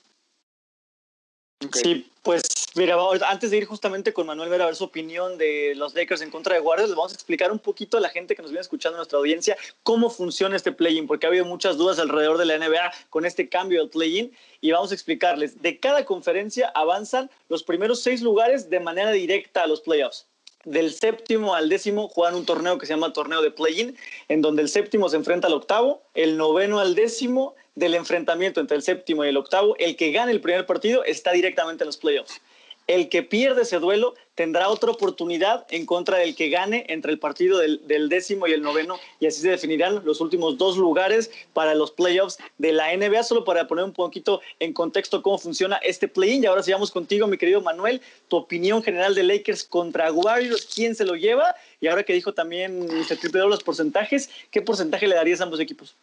Sí, 1.73 2.09
pues 2.23 2.43
mira, 2.77 2.97
antes 3.27 3.51
de 3.51 3.57
ir 3.57 3.65
justamente 3.65 4.13
con 4.13 4.29
Manuel 4.29 4.49
ver 4.49 4.63
a 4.63 4.67
ver 4.67 4.77
su 4.77 4.85
opinión 4.85 5.37
de 5.39 5.75
los 5.75 5.93
Lakers 5.93 6.21
en 6.21 6.31
contra 6.31 6.55
de 6.55 6.61
Warriors, 6.61 6.91
les 6.91 6.97
vamos 6.97 7.11
a 7.11 7.15
explicar 7.17 7.51
un 7.51 7.59
poquito 7.59 7.97
a 7.97 8.01
la 8.01 8.11
gente 8.11 8.37
que 8.37 8.43
nos 8.43 8.53
viene 8.53 8.61
escuchando 8.61 8.95
en 8.95 8.99
nuestra 8.99 9.19
audiencia 9.19 9.57
cómo 9.83 10.09
funciona 10.09 10.55
este 10.55 10.71
play-in, 10.71 11.09
porque 11.09 11.27
ha 11.27 11.31
habido 11.31 11.45
muchas 11.45 11.77
dudas 11.77 11.99
alrededor 11.99 12.39
de 12.39 12.45
la 12.45 12.59
NBA 12.59 12.93
con 13.11 13.27
este 13.27 13.49
cambio 13.49 13.81
del 13.81 13.91
play-in 13.91 14.33
y 14.61 14.71
vamos 14.71 14.93
a 14.93 14.95
explicarles. 14.95 15.61
De 15.61 15.81
cada 15.81 16.05
conferencia 16.05 16.69
avanzan 16.77 17.29
los 17.49 17.65
primeros 17.65 18.03
seis 18.03 18.23
lugares 18.23 18.71
de 18.71 18.79
manera 18.79 19.11
directa 19.11 19.65
a 19.65 19.67
los 19.67 19.81
playoffs. 19.81 20.29
Del 20.65 20.93
séptimo 20.93 21.55
al 21.55 21.69
décimo 21.69 22.09
juegan 22.09 22.35
un 22.35 22.45
torneo 22.45 22.79
que 22.79 22.87
se 22.87 22.93
llama 22.93 23.13
torneo 23.13 23.43
de 23.43 23.51
play-in, 23.51 23.97
en 24.29 24.43
donde 24.43 24.63
el 24.63 24.69
séptimo 24.69 25.09
se 25.09 25.17
enfrenta 25.17 25.47
al 25.47 25.55
octavo, 25.55 26.03
el 26.15 26.37
noveno 26.37 26.81
al 26.81 26.95
décimo 26.95 27.55
del 27.75 27.95
enfrentamiento 27.95 28.61
entre 28.61 28.77
el 28.77 28.83
séptimo 28.83 29.25
y 29.25 29.29
el 29.29 29.37
octavo, 29.37 29.77
el 29.79 29.97
que 29.97 30.11
gane 30.11 30.33
el 30.33 30.41
primer 30.41 30.67
partido 30.67 31.05
está 31.05 31.33
directamente 31.33 31.85
en 31.85 31.87
los 31.87 31.97
playoffs. 31.97 32.41
El 32.87 33.09
que 33.09 33.23
pierde 33.23 33.63
ese 33.63 33.79
duelo 33.79 34.15
tendrá 34.39 34.69
otra 34.69 34.93
oportunidad 34.93 35.67
en 35.69 35.85
contra 35.85 36.19
del 36.19 36.37
que 36.37 36.49
gane 36.49 36.87
entre 36.91 37.11
el 37.11 37.19
partido 37.19 37.59
del, 37.59 38.09
décimo 38.09 38.47
y 38.47 38.53
el 38.53 38.63
noveno 38.63 38.97
y 39.19 39.27
así 39.27 39.41
se 39.41 39.51
definirán 39.51 40.05
los 40.05 40.21
últimos 40.21 40.57
dos 40.57 40.77
lugares 40.77 41.33
para 41.53 41.75
los 41.75 41.91
playoffs 41.91 42.39
de 42.57 42.71
la 42.71 42.97
NBA. 42.97 43.25
Solo 43.25 43.45
para 43.45 43.67
poner 43.67 43.85
un 43.85 43.93
poquito 43.93 44.41
en 44.61 44.73
contexto 44.73 45.23
cómo 45.23 45.39
funciona 45.39 45.79
este 45.79 46.07
play-in. 46.07 46.45
Y 46.45 46.47
ahora 46.47 46.63
sigamos 46.63 46.93
contigo, 46.93 47.27
mi 47.27 47.37
querido 47.37 47.61
Manuel, 47.63 48.01
tu 48.29 48.37
opinión 48.37 48.81
general 48.81 49.17
de 49.17 49.25
Lakers 49.25 49.65
contra 49.65 50.13
Warriors, 50.13 50.69
quién 50.73 50.95
se 50.95 51.05
lo 51.05 51.17
lleva 51.17 51.57
y 51.81 51.89
ahora 51.89 52.05
que 52.05 52.13
dijo 52.13 52.33
también 52.33 52.89
se 53.09 53.17
triple 53.17 53.41
los 53.41 53.65
porcentajes, 53.65 54.31
¿qué 54.53 54.63
porcentaje 54.63 55.09
le 55.09 55.17
darías 55.17 55.41
a 55.41 55.45
ambos 55.45 55.59
equipos? 55.59 55.97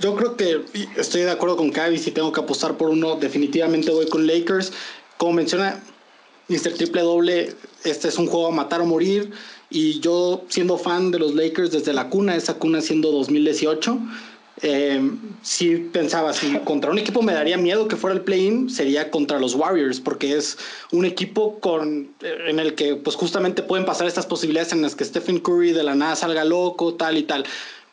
Yo 0.00 0.16
creo 0.16 0.36
que 0.36 0.64
estoy 0.96 1.20
de 1.20 1.30
acuerdo 1.30 1.56
con 1.56 1.70
Cavi. 1.70 1.98
Si 1.98 2.10
tengo 2.10 2.32
que 2.32 2.40
apostar 2.40 2.76
por 2.76 2.90
uno, 2.90 3.14
definitivamente 3.14 3.92
voy 3.92 4.08
con 4.08 4.26
Lakers. 4.26 4.72
Como 5.16 5.34
menciona 5.34 5.80
Mr. 6.52 6.74
Triple 6.74 7.00
Doble, 7.00 7.54
este 7.82 8.08
es 8.08 8.18
un 8.18 8.26
juego 8.26 8.48
a 8.48 8.50
matar 8.50 8.82
o 8.82 8.86
morir. 8.86 9.30
Y 9.70 10.00
yo, 10.00 10.44
siendo 10.48 10.76
fan 10.76 11.10
de 11.10 11.18
los 11.18 11.34
Lakers 11.34 11.70
desde 11.70 11.94
la 11.94 12.10
cuna, 12.10 12.36
esa 12.36 12.54
cuna 12.54 12.82
siendo 12.82 13.10
2018, 13.10 13.98
eh, 14.60 15.00
sí 15.40 15.88
pensaba, 15.92 16.34
si 16.34 16.58
contra 16.64 16.90
un 16.90 16.98
equipo 16.98 17.22
me 17.22 17.32
daría 17.32 17.56
miedo 17.56 17.88
que 17.88 17.96
fuera 17.96 18.14
el 18.14 18.20
play-in, 18.20 18.68
sería 18.68 19.10
contra 19.10 19.40
los 19.40 19.54
Warriors, 19.54 19.98
porque 19.98 20.36
es 20.36 20.58
un 20.90 21.06
equipo 21.06 21.58
con, 21.58 22.10
en 22.20 22.58
el 22.58 22.74
que 22.74 22.96
pues 22.96 23.16
justamente 23.16 23.62
pueden 23.62 23.86
pasar 23.86 24.06
estas 24.06 24.26
posibilidades 24.26 24.74
en 24.74 24.82
las 24.82 24.94
que 24.94 25.06
Stephen 25.06 25.40
Curry 25.40 25.72
de 25.72 25.84
la 25.84 25.94
nada 25.94 26.16
salga 26.16 26.44
loco, 26.44 26.94
tal 26.94 27.16
y 27.16 27.22
tal. 27.22 27.44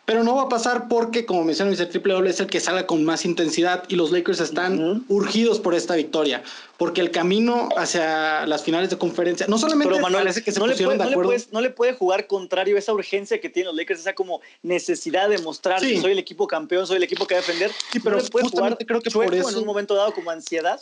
Pero 0.10 0.24
no 0.24 0.38
va 0.38 0.42
a 0.42 0.50
pasar 0.50 0.88
porque, 0.88 1.28
como 1.28 1.44
mencionó 1.44 1.70
el 1.70 1.88
triple 1.88 2.14
doble 2.14 2.32
es 2.32 2.40
el 2.40 2.48
que 2.48 2.60
salga 2.60 2.88
con 2.88 3.06
más 3.06 3.26
intensidad 3.26 3.84
y 3.90 3.96
los 3.96 4.10
Lakers 4.10 4.40
están 4.40 5.06
urgidos 5.08 5.60
por 5.60 5.76
esta 5.76 5.94
victoria. 5.94 6.42
Porque 6.78 7.00
el 7.00 7.12
camino 7.12 7.70
hacia 7.78 8.48
las 8.48 8.64
finales 8.64 8.90
de 8.90 8.98
conferencia, 8.98 9.46
no 9.48 9.60
solamente 9.60 9.94
Pero 9.94 10.12
parece 10.12 10.42
que 10.42 10.52
se 10.52 10.60
no 10.60 10.66
pusieron 10.66 10.98
de 10.98 11.04
acuerdo. 11.04 11.32
No 11.52 11.62
le, 11.62 11.70
puede 11.70 11.94
jugar 11.94 12.26
contrario 12.26 12.76
esa 12.76 12.92
urgencia 12.92 13.40
que 13.40 13.52
tienen 13.52 13.68
los 13.68 13.76
Lakers, 13.76 14.00
esa 14.00 14.16
como 14.16 14.42
necesidad 14.64 15.30
de 15.30 15.38
mostrar 15.38 15.80
que 15.80 16.02
soy 16.02 16.14
el 16.14 16.18
equipo 16.18 16.48
campeón, 16.48 16.88
soy 16.88 16.98
el 16.98 17.04
equipo 17.04 17.28
que 17.28 17.36
va 17.36 17.42
a 17.42 17.42
defender. 17.42 17.70
Sí, 17.92 18.00
pero 18.00 18.18
no 18.18 18.78
creo 18.78 19.02
que 19.02 19.12
por 19.12 19.36
eso... 19.36 19.50
en 19.52 19.58
un 19.58 19.66
momento 19.66 19.94
dado 19.94 20.12
como 20.12 20.32
ansiedad. 20.32 20.82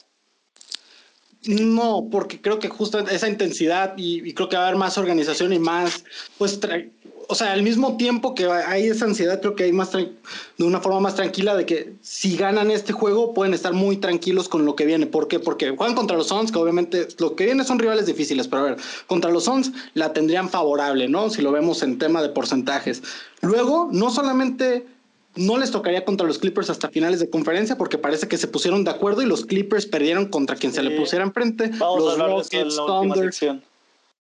No, 1.46 2.08
porque 2.12 2.42
creo 2.42 2.60
que 2.60 2.68
justo 2.68 3.00
esa 3.00 3.30
intensidad 3.30 3.94
y, 3.96 4.34
creo 4.34 4.50
que 4.50 4.58
va 4.58 4.64
a 4.64 4.68
haber 4.68 4.78
más 4.78 4.98
organización 4.98 5.54
y 5.54 5.60
más, 5.60 6.04
pues, 6.38 6.60
o 7.28 7.36
sea, 7.36 7.52
al 7.52 7.62
mismo 7.62 7.98
tiempo 7.98 8.34
que 8.34 8.46
hay 8.46 8.88
esa 8.88 9.06
ansiedad, 9.06 9.42
creo 9.42 9.56
que 9.56 9.66
hay 9.66 9.74
más, 9.74 9.92
de 9.92 10.64
una 10.64 10.80
forma 10.80 11.02
más 11.02 11.16
tranquila 11.16 11.56
de 11.56 11.66
que 11.66 11.94
si 12.02 12.38
ganan 12.38 12.72
este 12.72 12.94
juego 12.94 13.34
pueden 13.34 13.54
estar 13.54 13.74
muy 13.74 13.98
tranquilos 13.98 14.48
con 14.48 14.66
lo 14.66 14.76
que 14.76 14.86
viene. 14.86 15.08
¿Por 15.08 15.28
qué? 15.28 15.40
Porque 15.40 15.76
juegan 15.76 15.96
contra 15.96 16.16
los 16.16 16.28
Suns, 16.28 16.52
que 16.52 16.58
obviamente 16.58 17.08
lo 17.20 17.36
que 17.36 17.46
viene 17.46 17.64
son 17.66 17.80
rivales 17.80 18.06
difíciles, 18.06 18.48
pero 18.48 18.62
a 18.62 18.66
ver, 18.66 18.78
contra 19.08 19.30
los 19.30 19.44
Suns 19.44 19.72
la 19.94 20.14
tendrían 20.14 20.50
favorable, 20.50 21.10
¿no? 21.10 21.30
Si 21.30 21.42
lo 21.42 21.52
vemos 21.52 21.84
en 21.84 22.00
tema 22.00 22.22
de 22.22 22.30
porcentajes. 22.30 23.04
Luego, 23.42 23.90
no 23.92 24.10
solamente 24.10 24.86
no 25.36 25.58
les 25.58 25.72
tocaría 25.72 26.04
contra 26.06 26.26
los 26.26 26.40
Clippers 26.40 26.70
hasta 26.70 26.90
finales 26.90 27.20
de 27.20 27.30
conferencia 27.30 27.78
porque 27.78 27.98
parece 27.98 28.28
que 28.28 28.38
se 28.38 28.48
pusieron 28.48 28.84
de 28.84 28.92
acuerdo 28.92 29.22
y 29.22 29.26
los 29.26 29.46
Clippers 29.46 29.86
perdieron 29.86 30.28
contra 30.28 30.56
quien 30.56 30.74
se 30.74 30.82
le 30.82 30.98
pusiera 30.98 31.24
enfrente. 31.24 31.72
los 31.78 32.18
Rockets, 32.18 32.76
Thunder. 32.76 33.32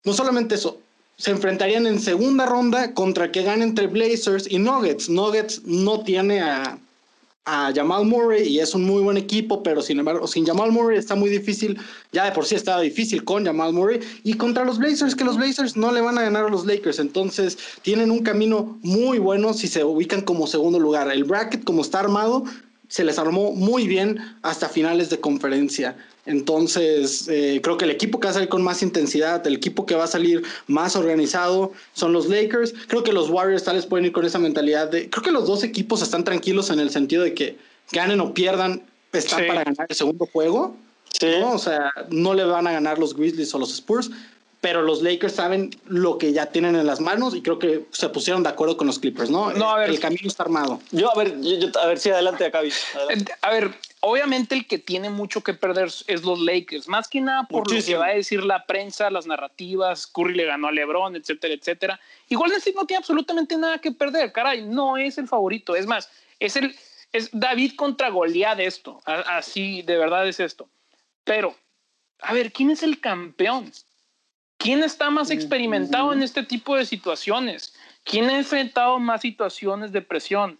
No 0.03 0.13
solamente 0.13 0.55
eso, 0.55 0.79
se 1.21 1.29
enfrentarían 1.29 1.85
en 1.85 1.99
segunda 1.99 2.47
ronda 2.47 2.95
contra 2.95 3.31
que 3.31 3.43
gane 3.43 3.63
entre 3.63 3.85
Blazers 3.85 4.49
y 4.49 4.57
Nuggets. 4.57 5.07
Nuggets 5.07 5.61
no 5.65 6.03
tiene 6.03 6.41
a, 6.41 6.79
a 7.45 7.71
Jamal 7.75 8.05
Murray 8.05 8.47
y 8.47 8.59
es 8.59 8.73
un 8.73 8.85
muy 8.85 9.03
buen 9.03 9.17
equipo, 9.17 9.61
pero 9.61 9.83
sin 9.83 9.99
embargo, 9.99 10.25
sin 10.25 10.47
Jamal 10.47 10.71
Murray 10.71 10.97
está 10.97 11.13
muy 11.13 11.29
difícil. 11.29 11.77
Ya 12.11 12.25
de 12.25 12.31
por 12.31 12.47
sí 12.47 12.55
estaba 12.55 12.81
difícil 12.81 13.23
con 13.23 13.45
Jamal 13.45 13.71
Murray. 13.71 13.99
Y 14.23 14.33
contra 14.33 14.65
los 14.65 14.79
Blazers, 14.79 15.13
que 15.13 15.23
los 15.23 15.37
Blazers 15.37 15.77
no 15.77 15.91
le 15.91 16.01
van 16.01 16.17
a 16.17 16.23
ganar 16.23 16.45
a 16.45 16.49
los 16.49 16.65
Lakers. 16.65 16.97
Entonces 16.97 17.55
tienen 17.83 18.09
un 18.09 18.23
camino 18.23 18.79
muy 18.81 19.19
bueno 19.19 19.53
si 19.53 19.67
se 19.67 19.83
ubican 19.83 20.21
como 20.21 20.47
segundo 20.47 20.79
lugar. 20.79 21.11
El 21.11 21.23
bracket, 21.23 21.63
como 21.63 21.83
está 21.83 21.99
armado, 21.99 22.45
se 22.91 23.05
les 23.05 23.17
armó 23.17 23.53
muy 23.53 23.87
bien 23.87 24.19
hasta 24.41 24.67
finales 24.67 25.09
de 25.09 25.17
conferencia. 25.21 25.95
Entonces, 26.25 27.25
eh, 27.29 27.61
creo 27.63 27.77
que 27.77 27.85
el 27.85 27.91
equipo 27.91 28.19
que 28.19 28.25
va 28.25 28.31
a 28.31 28.33
salir 28.33 28.49
con 28.49 28.61
más 28.61 28.83
intensidad, 28.83 29.47
el 29.47 29.55
equipo 29.55 29.85
que 29.85 29.95
va 29.95 30.03
a 30.03 30.07
salir 30.07 30.43
más 30.67 30.97
organizado 30.97 31.71
son 31.93 32.11
los 32.11 32.27
Lakers. 32.27 32.73
Creo 32.87 33.01
que 33.01 33.13
los 33.13 33.29
Warriors 33.29 33.63
tal 33.63 33.77
vez 33.77 33.85
pueden 33.85 34.07
ir 34.07 34.11
con 34.11 34.25
esa 34.25 34.39
mentalidad 34.39 34.89
de... 34.89 35.09
Creo 35.09 35.23
que 35.23 35.31
los 35.31 35.47
dos 35.47 35.63
equipos 35.63 36.01
están 36.01 36.25
tranquilos 36.25 36.69
en 36.69 36.81
el 36.81 36.89
sentido 36.89 37.23
de 37.23 37.33
que 37.33 37.57
ganen 37.93 38.19
o 38.19 38.33
pierdan, 38.33 38.83
están 39.13 39.47
para 39.47 39.63
ganar 39.63 39.87
el 39.87 39.95
segundo 39.95 40.25
juego. 40.25 40.75
Sí. 41.17 41.27
O 41.45 41.59
sea, 41.59 41.93
no 42.09 42.33
le 42.33 42.43
van 42.43 42.67
a 42.67 42.73
ganar 42.73 42.99
los 42.99 43.15
Grizzlies 43.15 43.55
o 43.55 43.59
los 43.59 43.73
Spurs 43.73 44.11
pero 44.61 44.83
los 44.83 45.01
Lakers 45.01 45.33
saben 45.33 45.71
lo 45.87 46.19
que 46.19 46.33
ya 46.33 46.45
tienen 46.45 46.75
en 46.75 46.85
las 46.85 47.01
manos 47.01 47.35
y 47.35 47.41
creo 47.41 47.57
que 47.57 47.85
se 47.91 48.07
pusieron 48.09 48.43
de 48.43 48.49
acuerdo 48.49 48.77
con 48.77 48.85
los 48.85 48.99
Clippers, 48.99 49.31
¿no? 49.31 49.51
No, 49.53 49.71
a 49.71 49.79
ver. 49.79 49.89
El 49.89 49.99
camino 49.99 50.27
está 50.27 50.43
armado. 50.43 50.79
Yo, 50.91 51.11
a 51.11 51.15
ver, 51.15 51.35
a 51.81 51.87
ver 51.87 51.97
si 51.97 52.11
adelante 52.11 52.45
acá, 52.45 52.61
A 53.41 53.49
ver, 53.49 53.73
obviamente 54.01 54.53
el 54.53 54.67
que 54.67 54.77
tiene 54.77 55.09
mucho 55.09 55.41
que 55.41 55.55
perder 55.55 55.89
es 56.05 56.23
los 56.23 56.39
Lakers, 56.39 56.87
más 56.87 57.07
que 57.07 57.21
nada 57.21 57.47
por 57.49 57.69
lo 57.71 57.83
que 57.83 57.95
va 57.95 58.05
a 58.05 58.13
decir 58.13 58.43
la 58.43 58.65
prensa, 58.67 59.09
las 59.09 59.25
narrativas, 59.25 60.05
Curry 60.05 60.35
le 60.35 60.45
ganó 60.45 60.67
a 60.67 60.71
LeBron, 60.71 61.15
etcétera, 61.15 61.55
etcétera. 61.55 61.99
Igual 62.29 62.51
State 62.51 62.75
no 62.75 62.85
tiene 62.85 62.99
absolutamente 62.99 63.57
nada 63.57 63.79
que 63.79 63.91
perder, 63.91 64.31
caray, 64.31 64.61
no 64.61 64.95
es 64.95 65.17
el 65.17 65.27
favorito, 65.27 65.75
es 65.75 65.87
más, 65.87 66.07
es 66.39 66.55
el 66.55 66.75
es 67.13 67.29
David 67.33 67.73
contra 67.75 68.09
Goliat 68.09 68.57
de 68.57 68.65
esto, 68.65 69.01
así 69.05 69.81
de 69.81 69.97
verdad 69.97 70.25
es 70.27 70.39
esto. 70.39 70.69
Pero, 71.23 71.55
a 72.19 72.33
ver, 72.33 72.53
¿quién 72.53 72.69
es 72.71 72.83
el 72.83 73.01
campeón? 73.01 73.71
¿Quién 74.61 74.83
está 74.83 75.09
más 75.09 75.31
experimentado 75.31 76.13
en 76.13 76.21
este 76.21 76.43
tipo 76.43 76.75
de 76.75 76.85
situaciones? 76.85 77.73
¿Quién 78.03 78.29
ha 78.29 78.37
enfrentado 78.37 78.99
más 78.99 79.21
situaciones 79.21 79.91
de 79.91 80.03
presión? 80.03 80.59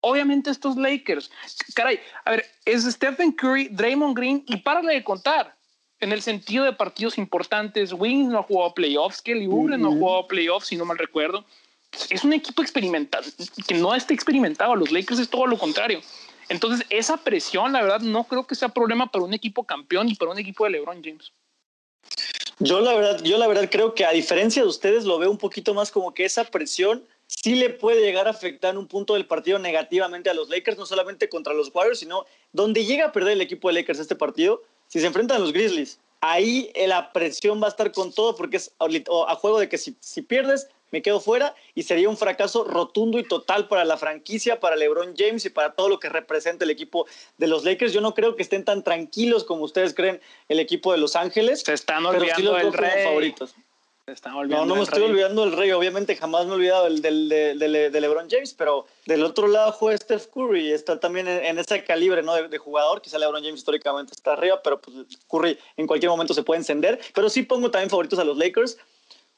Obviamente 0.00 0.50
estos 0.50 0.76
Lakers. 0.76 1.30
Caray, 1.74 1.98
a 2.26 2.32
ver, 2.32 2.44
es 2.66 2.84
Stephen 2.84 3.32
Curry, 3.32 3.68
Draymond 3.68 4.14
Green 4.14 4.44
y 4.46 4.56
párale 4.58 4.92
de 4.92 5.02
contar. 5.02 5.56
En 6.00 6.12
el 6.12 6.20
sentido 6.20 6.64
de 6.64 6.74
partidos 6.74 7.16
importantes, 7.16 7.94
Wings 7.94 8.28
no 8.28 8.40
ha 8.40 8.42
jugado 8.42 8.74
playoffs, 8.74 9.22
Kelly 9.22 9.46
Oubre 9.46 9.78
no 9.78 9.88
ha 9.88 9.92
jugado 9.92 10.26
playoffs, 10.26 10.66
si 10.66 10.76
no 10.76 10.84
mal 10.84 10.98
recuerdo. 10.98 11.46
Es 12.10 12.24
un 12.24 12.34
equipo 12.34 12.60
experimentado, 12.60 13.24
que 13.66 13.74
no 13.74 13.94
está 13.94 14.12
experimentado. 14.12 14.76
Los 14.76 14.92
Lakers 14.92 15.20
es 15.20 15.30
todo 15.30 15.46
lo 15.46 15.56
contrario. 15.56 16.02
Entonces, 16.50 16.84
esa 16.90 17.16
presión, 17.16 17.72
la 17.72 17.80
verdad, 17.80 18.00
no 18.00 18.24
creo 18.24 18.46
que 18.46 18.56
sea 18.56 18.68
problema 18.68 19.10
para 19.10 19.24
un 19.24 19.32
equipo 19.32 19.64
campeón 19.64 20.10
y 20.10 20.16
para 20.16 20.32
un 20.32 20.38
equipo 20.38 20.64
de 20.64 20.70
LeBron 20.70 21.02
James. 21.02 21.32
Yo 22.58 22.80
la 22.80 22.94
verdad, 22.94 23.22
yo 23.22 23.38
la 23.38 23.46
verdad 23.46 23.68
creo 23.70 23.94
que 23.94 24.04
a 24.04 24.12
diferencia 24.12 24.62
de 24.62 24.68
ustedes 24.68 25.04
lo 25.04 25.18
veo 25.18 25.30
un 25.30 25.38
poquito 25.38 25.74
más 25.74 25.90
como 25.90 26.14
que 26.14 26.24
esa 26.24 26.44
presión 26.44 27.04
sí 27.26 27.54
le 27.54 27.70
puede 27.70 28.02
llegar 28.02 28.26
a 28.26 28.30
afectar 28.30 28.76
un 28.76 28.86
punto 28.86 29.14
del 29.14 29.26
partido 29.26 29.58
negativamente 29.58 30.30
a 30.30 30.34
los 30.34 30.48
Lakers, 30.48 30.78
no 30.78 30.86
solamente 30.86 31.28
contra 31.28 31.54
los 31.54 31.70
Warriors, 31.74 31.98
sino 31.98 32.26
donde 32.52 32.84
llega 32.84 33.06
a 33.06 33.12
perder 33.12 33.32
el 33.32 33.40
equipo 33.40 33.68
de 33.68 33.74
Lakers 33.74 33.98
este 33.98 34.16
partido, 34.16 34.62
si 34.88 35.00
se 35.00 35.06
enfrentan 35.06 35.38
a 35.38 35.40
los 35.40 35.52
Grizzlies. 35.52 35.98
Ahí 36.20 36.70
la 36.86 37.12
presión 37.12 37.60
va 37.60 37.66
a 37.66 37.70
estar 37.70 37.90
con 37.90 38.12
todo 38.12 38.36
porque 38.36 38.58
es 38.58 38.72
a 38.78 39.34
juego 39.34 39.58
de 39.58 39.68
que 39.68 39.78
si, 39.78 39.96
si 40.00 40.22
pierdes, 40.22 40.68
me 40.92 41.02
quedo 41.02 41.18
fuera 41.18 41.56
y 41.74 41.82
sería 41.82 42.08
un 42.08 42.16
fracaso 42.16 42.64
rotundo 42.64 43.18
y 43.18 43.24
total 43.24 43.66
para 43.66 43.84
la 43.84 43.96
franquicia, 43.96 44.60
para 44.60 44.76
LeBron 44.76 45.14
James 45.16 45.44
y 45.44 45.50
para 45.50 45.72
todo 45.72 45.88
lo 45.88 45.98
que 45.98 46.08
representa 46.08 46.64
el 46.64 46.70
equipo 46.70 47.06
de 47.38 47.48
los 47.48 47.64
Lakers. 47.64 47.92
Yo 47.92 48.00
no 48.00 48.14
creo 48.14 48.36
que 48.36 48.42
estén 48.42 48.64
tan 48.64 48.84
tranquilos 48.84 49.42
como 49.42 49.64
ustedes 49.64 49.94
creen 49.94 50.20
el 50.48 50.60
equipo 50.60 50.92
de 50.92 50.98
Los 50.98 51.16
Ángeles. 51.16 51.62
Se 51.62 51.72
están 51.72 52.06
olvidando 52.06 52.54
del 52.54 52.72
rey. 52.72 53.04
Favoritos. 53.04 53.54
Se 54.04 54.10
están 54.10 54.34
olvidando 54.34 54.66
no, 54.66 54.74
no 54.74 54.78
me 54.80 54.82
estoy 54.82 55.04
olvidando 55.04 55.42
del 55.42 55.56
rey. 55.56 55.70
Obviamente 55.70 56.16
jamás 56.16 56.44
me 56.44 56.52
he 56.52 56.54
olvidado 56.56 56.84
del, 56.84 57.00
del, 57.00 57.28
de, 57.28 58.00
LeBron 58.00 58.28
James, 58.28 58.52
pero 58.52 58.86
del 59.06 59.22
otro 59.22 59.46
lado 59.46 59.70
juega 59.72 59.96
Steph 59.96 60.26
Curry. 60.26 60.68
y 60.68 60.72
Está 60.72 60.98
también 60.98 61.28
en, 61.28 61.58
ese 61.58 61.84
calibre 61.84 62.20
¿no? 62.22 62.34
de, 62.34 62.58
jugador. 62.58 63.00
Quizá 63.00 63.18
LeBron 63.18 63.42
James 63.42 63.60
históricamente 63.60 64.12
está 64.12 64.32
arriba, 64.32 64.60
pero 64.62 64.80
pues 64.80 64.96
Curry 65.30 65.56
en 65.76 65.86
cualquier 65.86 66.10
momento 66.10 66.34
se 66.34 66.42
puede 66.42 66.58
encender. 66.58 67.00
Pero 67.14 67.30
sí 67.30 67.44
pongo 67.44 67.70
también 67.70 67.90
favoritos 67.90 68.18
a 68.18 68.24
los 68.24 68.36
Lakers 68.36 68.76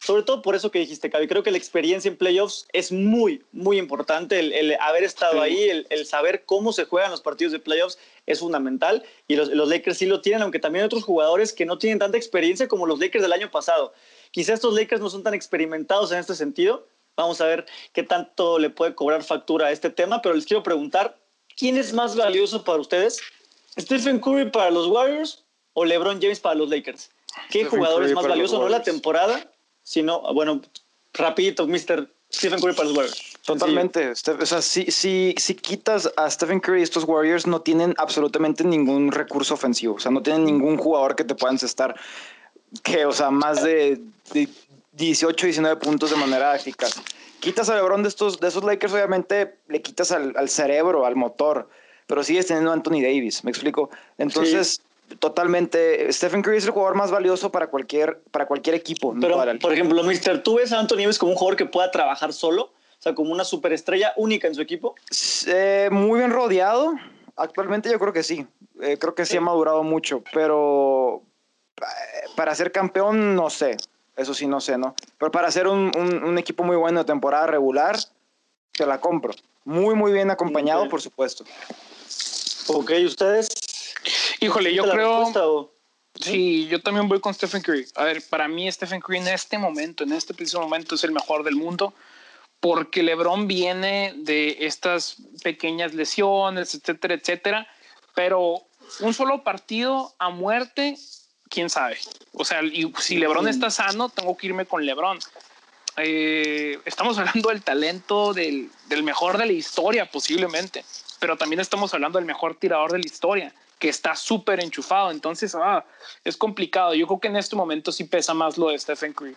sobre 0.04 0.23
todo 0.23 0.42
por 0.42 0.54
eso 0.54 0.70
que 0.70 0.80
dijiste, 0.80 1.08
Cavi. 1.08 1.26
Creo 1.26 1.42
que 1.42 1.50
la 1.50 1.56
experiencia 1.56 2.11
en 2.11 2.18
playoffs 2.18 2.68
es 2.75 2.92
muy, 2.92 3.42
muy 3.52 3.78
importante. 3.78 4.38
El, 4.38 4.76
haber 4.78 5.02
estado 5.02 5.40
ahí, 5.40 5.84
el, 5.88 6.06
saber 6.06 6.44
cómo 6.44 6.75
se 6.75 6.84
juegan 6.84 7.11
los 7.11 7.23
partidos 7.23 7.52
de 7.52 7.58
playoffs 7.58 7.99
es 8.26 8.40
fundamental. 8.40 9.02
Y 9.28 9.37
los, 9.37 9.49
Lakers 9.49 9.96
sí 9.96 10.04
lo 10.04 10.20
tienen, 10.20 10.42
aunque 10.42 10.58
también 10.58 10.82
hay 10.82 10.87
otros 10.87 11.04
jugadores 11.04 11.54
que 11.54 11.64
no 11.64 11.78
tienen 11.78 11.99
tanta 11.99 12.18
experiencia 12.18 12.68
como 12.68 12.84
los 12.84 13.00
Lakers 13.00 13.23
del 13.23 13.32
año 13.32 13.50
pasado. 13.50 13.94
Quizás 14.30 14.56
estos 14.56 14.75
Lakers 14.75 15.00
no 15.00 15.08
son 15.08 15.23
tan 15.23 15.32
experimentados 15.32 16.12
en 16.12 16.18
este 16.18 16.34
sentido. 16.34 16.87
Vamos 17.16 17.40
a 17.40 17.46
ver 17.46 17.64
qué 17.94 18.02
tanto 18.02 18.58
le 18.58 18.68
puede 18.68 18.94
cobrar 18.94 19.23
factura 19.23 19.68
a 19.68 19.70
este 19.70 19.88
tema, 19.88 20.20
pero 20.20 20.34
les 20.34 20.44
quiero 20.44 20.62
preguntar, 20.62 21.16
¿quién 21.56 21.78
es 21.78 21.94
más 21.94 22.14
valioso 22.14 22.62
para 22.62 22.78
ustedes? 22.78 23.23
¿Stephen 23.80 24.18
Curry 24.18 24.50
para 24.50 24.70
los 24.70 24.87
Warriors 24.87 25.44
o 25.73 25.87
LeBron 25.87 26.20
James 26.20 26.40
para 26.40 26.56
los 26.56 26.68
Lakers? 26.68 27.11
¿qué 27.50 27.64
jugador 27.64 28.04
es 28.04 28.12
más 28.12 28.26
valioso? 28.26 28.58
No 28.58 28.68
la 28.68 28.82
temporada, 28.82 29.50
sino, 29.85 30.21
bueno, 30.35 30.61
rapidito, 31.12 31.69
Mr. 31.69 32.09
Stephen 32.33 32.61
Curry 32.61 32.75
para 32.75 32.88
los 32.88 32.97
Warriors. 32.97 33.35
Totalmente. 33.45 34.11
O 34.11 34.47
sea, 34.47 34.62
si, 34.62 34.91
si, 34.91 35.35
si 35.38 35.55
quitas 35.55 36.11
a 36.17 36.29
Stephen 36.31 36.59
Curry, 36.59 36.83
estos 36.83 37.05
Warriors 37.05 37.47
no 37.47 37.61
tienen 37.61 37.95
absolutamente 37.99 38.64
ningún 38.64 39.12
recurso 39.12 39.55
ofensivo. 39.55 39.95
O 39.95 40.00
sea, 40.00 40.11
no 40.11 40.23
tienen 40.23 40.45
ningún 40.45 40.79
jugador 40.79 41.14
que 41.14 41.25
te 41.25 41.35
pueda 41.35 41.53
encestar 41.53 41.95
que, 42.83 43.07
o 43.07 43.12
sea, 43.12 43.31
más 43.31 43.62
de, 43.62 44.00
18, 44.93 45.47
19 45.47 45.76
puntos 45.76 46.11
de 46.11 46.17
manera 46.17 46.57
eficaz. 46.57 46.95
Quitas 47.41 47.69
a 47.69 47.75
LeBron 47.75 48.03
de 48.03 48.09
estos, 48.09 48.41
de 48.41 48.49
esos 48.49 48.64
Lakers, 48.64 48.93
obviamente 48.95 49.59
le 49.69 49.83
quitas 49.83 50.11
al, 50.11 50.35
al 50.37 50.49
cerebro, 50.49 51.05
al 51.05 51.14
motor, 51.14 51.69
pero 52.07 52.25
sigues 52.25 52.47
teniendo 52.47 52.71
a 52.71 52.75
Anthony 52.75 53.03
Davis, 53.03 53.45
¿me 53.45 53.50
explico? 53.50 53.91
Entonces, 54.19 54.81
totalmente, 55.18 56.12
Stephen 56.12 56.42
Curry 56.42 56.58
es 56.58 56.64
el 56.64 56.70
jugador 56.70 56.96
más 56.96 57.11
valioso 57.11 57.50
para 57.50 57.68
cualquier, 57.68 58.20
para 58.30 58.46
cualquier 58.46 58.75
equipo. 58.75 59.14
Pero, 59.20 59.42
por 59.61 59.73
ejemplo, 59.73 60.02
Mister, 60.02 60.42
¿tú 60.42 60.56
ves 60.56 60.73
a 60.73 60.80
Anthony 60.80 60.99
Davis 60.99 61.18
como 61.18 61.32
un 61.32 61.38
jugador 61.38 61.56
que 61.56 61.66
pueda 61.66 61.90
trabajar 61.90 62.32
solo? 62.32 62.64
O 62.64 63.02
sea, 63.04 63.14
como 63.14 63.32
una 63.32 63.44
superestrella 63.44 64.14
única 64.16 64.49
en 64.49 64.54
su 64.54 64.62
equipo. 64.62 64.94
Eh, 65.46 65.88
muy 65.92 66.18
bien 66.20 66.30
rodeado. 66.30 66.94
Actualmente 67.37 67.90
yo 67.90 67.99
creo 67.99 68.12
que 68.12 68.23
sí. 68.23 68.46
Eh, 68.80 68.99
creo 68.99 69.14
que 69.14 69.26
sí 69.26 69.37
ha 69.37 69.40
madurado 69.40 69.82
mucho, 69.82 70.23
pero 70.32 71.23
eh, 71.76 71.82
para 72.34 72.54
ser 72.54 72.73
campeón, 72.73 73.34
no 73.34 73.50
sé. 73.50 73.76
Eso 74.16 74.32
sí, 74.32 74.46
no 74.46 74.61
sé, 74.61 74.78
¿no? 74.78 74.94
Pero 75.18 75.30
para 75.30 75.50
ser 75.50 75.66
un, 75.66 75.90
un, 75.96 76.38
equipo 76.38 76.62
muy 76.62 76.76
bueno 76.76 77.00
de 77.00 77.04
temporada 77.04 77.46
regular, 77.49 77.96
te 78.73 78.87
la 78.87 79.00
compro. 79.00 79.34
Muy, 79.64 79.94
muy 79.94 80.12
bien 80.12 80.30
acompañado, 80.30 80.88
por 80.88 81.02
supuesto. 81.02 81.44
Ok, 82.68 82.92
¿ustedes? 83.04 83.49
Híjole, 84.40 84.75
yo 84.75 84.90
creo... 84.90 85.70
Sí, 86.20 86.68
yo 86.68 86.80
también 86.80 87.08
voy 87.08 87.20
con 87.20 87.34
Stephen 87.34 87.61
Curry. 87.61 87.87
A 87.96 88.04
ver, 88.04 88.23
para 88.30 88.46
mí 88.46 88.70
Stephen 88.70 89.00
Curry 89.00 89.18
en 89.18 89.28
este 89.28 89.58
momento, 89.58 90.04
en 90.04 90.12
este 90.12 90.32
preciso 90.32 90.61
momento, 90.61 90.94
es 90.94 91.02
el 91.02 91.11
mejor 91.11 91.42
del 91.42 91.56
mundo 91.56 91.92
porque 92.61 93.02
LeBron 93.02 93.46
viene 93.46 94.14
de 94.16 94.56
estas 94.61 95.16
pequeñas 95.42 95.92
lesiones, 95.92 96.75
etcétera, 96.75 97.14
etcétera. 97.14 97.68
Pero 98.14 98.62
un 99.00 99.12
solo 99.12 99.42
partido 99.42 100.14
a 100.18 100.30
muerte 100.30 100.96
quién 101.50 101.68
sabe. 101.68 101.99
O 102.32 102.44
sea, 102.44 102.62
y 102.62 102.90
si 103.00 103.18
LeBron 103.18 103.49
está 103.49 103.70
sano, 103.70 104.08
tengo 104.08 104.34
que 104.37 104.46
irme 104.46 104.64
con 104.64 104.87
LeBron. 104.87 105.18
Eh, 105.99 106.78
estamos 106.87 107.18
hablando 107.18 107.50
del 107.50 107.62
talento 107.62 108.32
del, 108.32 108.70
del, 108.88 109.02
mejor 109.02 109.37
de 109.37 109.46
la 109.46 109.52
historia, 109.52 110.11
posiblemente, 110.11 110.87
pero 111.18 111.37
también 111.37 111.61
estamos 111.61 111.92
hablando 111.92 112.18
del 112.18 112.26
mejor 112.26 112.54
tirador 112.54 112.92
de 112.92 112.99
la 112.99 113.06
historia, 113.06 113.54
que 113.78 113.88
está 113.88 114.16
súper 114.16 114.62
enchufado. 114.62 115.11
Entonces, 115.11 115.54
ah, 115.54 115.85
es 116.25 116.37
complicado. 116.37 116.95
Yo 116.95 117.07
creo 117.07 117.21
que 117.21 117.28
en 117.28 117.37
este 117.37 117.57
momento 117.57 117.93
sí 117.93 118.04
pesa 118.04 118.35
más 118.35 118.59
lo 118.59 118.69
de 118.69 118.78
Stephen 118.78 119.12
Curry. 119.12 119.37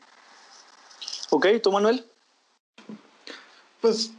Ok, 1.29 1.48
¿tú, 1.62 1.72
Manuel? 1.72 2.06
Pues 3.82 4.12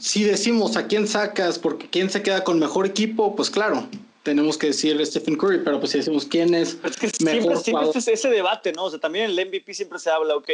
si 0.00 0.24
decimos 0.24 0.76
a 0.76 0.86
quién 0.86 1.06
sacas, 1.06 1.58
porque 1.58 1.88
quién 1.88 2.10
se 2.10 2.22
queda 2.22 2.42
con 2.44 2.58
mejor 2.58 2.86
equipo, 2.86 3.36
pues 3.36 3.50
claro, 3.50 3.86
tenemos 4.22 4.58
que 4.58 4.68
decir 4.68 5.04
Stephen 5.06 5.36
Curry, 5.36 5.62
pero 5.62 5.78
pues 5.78 5.92
si 5.92 5.98
decimos 5.98 6.26
quién 6.26 6.54
es, 6.54 6.76
mejor 7.20 7.58
siempre, 7.58 7.92
siempre 7.92 8.14
ese 8.14 8.28
debate, 8.28 8.72
¿no? 8.72 8.84
O 8.84 8.90
sea, 8.90 8.98
también 8.98 9.30
en 9.30 9.38
el 9.38 9.48
MVP 9.48 9.72
siempre 9.74 9.98
se 9.98 10.10
habla, 10.10 10.36
ok, 10.36 10.50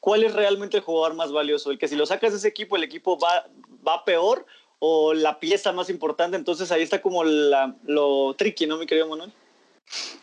¿cuál 0.00 0.24
es 0.24 0.32
realmente 0.32 0.78
el 0.78 0.82
jugador 0.82 1.14
más 1.14 1.30
valioso? 1.30 1.70
El 1.70 1.78
que 1.78 1.86
si 1.86 1.94
lo 1.94 2.06
sacas 2.06 2.32
de 2.32 2.38
ese 2.38 2.48
equipo, 2.48 2.76
el 2.76 2.82
equipo 2.82 3.18
va, 3.18 3.46
va 3.86 4.04
peor 4.04 4.44
o 4.84 5.14
la 5.14 5.38
pieza 5.38 5.70
más 5.70 5.88
importante, 5.90 6.36
entonces 6.36 6.72
ahí 6.72 6.82
está 6.82 7.00
como 7.00 7.22
la, 7.22 7.72
lo 7.86 8.34
tricky, 8.36 8.66
¿no, 8.66 8.78
mi 8.78 8.86
querido 8.86 9.06
Manuel? 9.06 9.30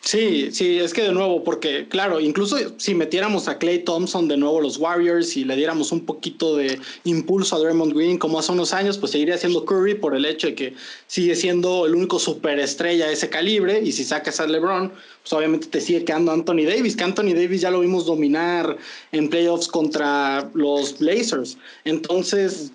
Sí, 0.02 0.52
sí, 0.52 0.80
es 0.80 0.94
que 0.94 1.04
de 1.04 1.14
nuevo, 1.14 1.46
porque 1.46 1.88
claro, 1.88 2.20
incluso 2.20 2.58
si 2.76 2.94
metiéramos 2.94 3.48
a 3.48 3.58
Clay 3.58 3.86
Thompson 3.86 4.28
de 4.28 4.36
nuevo 4.36 4.60
los 4.60 4.76
Warriors 4.76 5.38
y 5.38 5.46
le 5.46 5.56
diéramos 5.56 5.94
un 5.94 6.06
poquito 6.06 6.58
de 6.58 6.78
impulso 7.06 7.56
a 7.56 7.60
Draymond 7.60 7.94
Green 7.94 8.18
como 8.18 8.38
hace 8.38 8.52
unos 8.52 8.74
años, 8.74 8.98
pues 8.98 9.14
seguiría 9.14 9.38
siendo 9.38 9.64
Curry 9.64 9.96
por 9.96 10.14
el 10.14 10.26
hecho 10.26 10.48
de 10.48 10.56
que 10.56 10.74
sigue 11.08 11.36
siendo 11.36 11.86
el 11.86 11.96
único 11.96 12.20
superestrella 12.20 13.08
de 13.08 13.14
ese 13.14 13.30
calibre 13.30 13.80
y 13.80 13.94
si 13.94 14.04
sacas 14.04 14.42
a 14.42 14.48
LeBron, 14.48 14.92
pues 15.22 15.32
obviamente 15.32 15.68
te 15.68 15.80
sigue 15.80 16.04
quedando 16.04 16.34
Anthony 16.34 16.66
Davis, 16.66 16.98
que 16.98 17.04
Anthony 17.06 17.34
Davis 17.34 17.62
ya 17.62 17.72
lo 17.72 17.80
vimos 17.80 18.06
dominar 18.06 18.76
en 19.14 19.30
playoffs 19.30 19.70
contra 19.70 20.50
los 20.54 21.00
Blazers. 21.00 21.58
Entonces, 21.86 22.74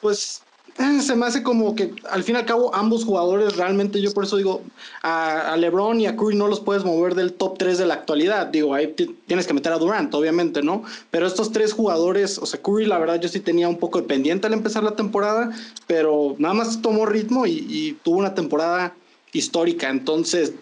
pues 0.00 0.42
eh, 0.80 1.02
se 1.02 1.14
me 1.14 1.26
hace 1.26 1.42
como 1.42 1.74
que 1.74 1.92
al 2.08 2.24
fin 2.24 2.36
y 2.36 2.38
al 2.38 2.46
cabo 2.46 2.74
ambos 2.74 3.04
jugadores 3.04 3.58
realmente 3.58 4.00
yo 4.00 4.12
por 4.12 4.24
eso 4.24 4.38
digo 4.38 4.62
a, 5.02 5.54
LeBron 5.58 6.00
y 6.00 6.06
a 6.06 6.16
Curry 6.16 6.36
no 6.36 6.48
los 6.48 6.60
puedes 6.60 6.84
mover 6.84 7.14
del 7.14 7.34
top 7.34 7.58
3 7.58 7.76
de 7.76 7.84
la 7.84 7.92
actualidad. 7.92 8.46
Digo, 8.46 8.72
ahí 8.72 8.94
tienes 9.26 9.46
que 9.46 9.52
meter 9.52 9.74
a 9.74 9.78
Durant, 9.78 10.14
obviamente, 10.14 10.62
¿no? 10.62 10.82
Pero 11.10 11.26
estos 11.26 11.52
tres 11.52 11.74
jugadores, 11.74 12.38
o 12.38 12.46
sea, 12.46 12.62
Curry 12.62 12.86
la 12.86 12.98
verdad 12.98 13.20
yo 13.20 13.28
sí 13.28 13.40
tenía 13.40 13.68
un 13.68 13.76
poco 13.76 14.00
de 14.00 14.08
pendiente 14.08 14.46
al 14.46 14.54
empezar 14.54 14.82
la 14.82 14.96
temporada, 14.96 15.50
pero 15.86 16.34
nada 16.38 16.54
más 16.54 16.80
tomó 16.80 17.04
ritmo 17.04 17.44
y, 17.46 17.98
tuvo 18.02 18.18
una 18.18 18.34
temporada 18.34 18.94
histórica. 19.34 19.90
Entonces, 19.90 20.54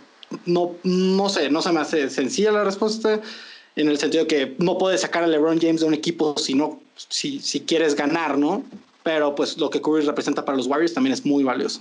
no, 0.47 0.73
no 0.83 1.29
sé, 1.29 1.49
no 1.49 1.63
se 1.63 1.71
me 1.71 1.79
hace 1.79 2.11
sencilla 2.11 2.51
la 2.51 2.65
respuesta 2.65 3.21
en 3.77 3.89
el 3.89 3.99
sentido 3.99 4.27
que 4.27 4.57
no 4.59 4.79
puedes 4.79 5.03
sacar 5.03 5.23
a 5.23 5.29
LeBron 5.29 5.61
James 5.61 5.81
de 5.81 5.87
un 5.87 5.95
equipo 5.95 6.37
si 6.39 6.55
no, 6.55 6.81
si, 6.97 7.39
si 7.39 7.61
quieres 7.61 7.95
ganar, 7.95 8.37
¿no? 8.37 8.65
Pero 9.09 9.35
pues 9.35 9.57
lo 9.57 9.71
que 9.71 9.81
Curry 9.81 10.05
representa 10.05 10.45
para 10.45 10.59
los 10.59 10.67
Warriors 10.67 10.93
también 10.93 11.15
es 11.15 11.25
muy 11.25 11.43
valioso. 11.43 11.81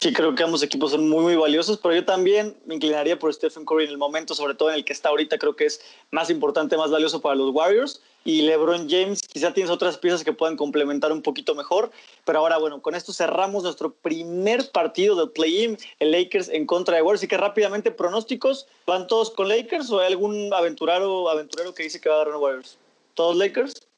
Sí, 0.00 0.10
creo 0.10 0.34
que 0.34 0.42
ambos 0.42 0.62
equipos 0.62 0.92
son 0.92 1.06
muy, 1.06 1.20
muy 1.20 1.36
valiosos, 1.36 1.76
pero 1.76 1.94
yo 1.94 2.02
también 2.06 2.56
me 2.64 2.76
inclinaría 2.76 3.18
por 3.18 3.32
Stephen 3.34 3.66
Curry 3.66 3.84
en 3.84 3.90
el 3.90 3.98
momento, 3.98 4.34
sobre 4.34 4.54
todo 4.54 4.70
en 4.70 4.76
el 4.76 4.86
que 4.86 4.94
está 4.94 5.10
ahorita, 5.10 5.36
creo 5.36 5.54
que 5.54 5.66
es 5.66 5.82
más 6.10 6.30
importante, 6.30 6.78
más 6.78 6.90
valioso 6.90 7.20
para 7.20 7.34
los 7.34 7.54
Warriors. 7.54 8.00
Y 8.24 8.40
LeBron 8.40 8.88
James, 8.88 9.20
quizá 9.20 9.52
tienes 9.52 9.70
otras 9.70 9.98
piezas 9.98 10.24
que 10.24 10.32
puedan 10.32 10.56
complementar 10.56 11.12
un 11.12 11.20
poquito 11.20 11.54
mejor. 11.54 11.90
Pero 12.24 12.38
ahora, 12.38 12.56
bueno, 12.56 12.80
con 12.80 12.94
esto 12.94 13.12
cerramos 13.12 13.62
nuestro 13.62 13.92
primer 13.92 14.70
partido 14.70 15.14
del 15.14 15.28
play-in, 15.28 15.76
el 15.98 16.10
Lakers 16.10 16.48
en 16.48 16.64
contra 16.64 16.96
de 16.96 17.02
Warriors. 17.02 17.20
Así 17.20 17.28
que 17.28 17.36
rápidamente, 17.36 17.90
pronósticos, 17.90 18.66
¿van 18.86 19.06
todos 19.08 19.30
con 19.30 19.46
Lakers 19.46 19.90
o 19.90 20.00
hay 20.00 20.06
algún 20.06 20.54
aventurero, 20.54 21.28
aventurero 21.28 21.74
que 21.74 21.82
dice 21.82 22.00
que 22.00 22.08
va 22.08 22.14
a 22.14 22.24
dar 22.24 22.34
Warriors? 22.34 22.78
¿Todos 23.12 23.36
Lakers? 23.36 23.91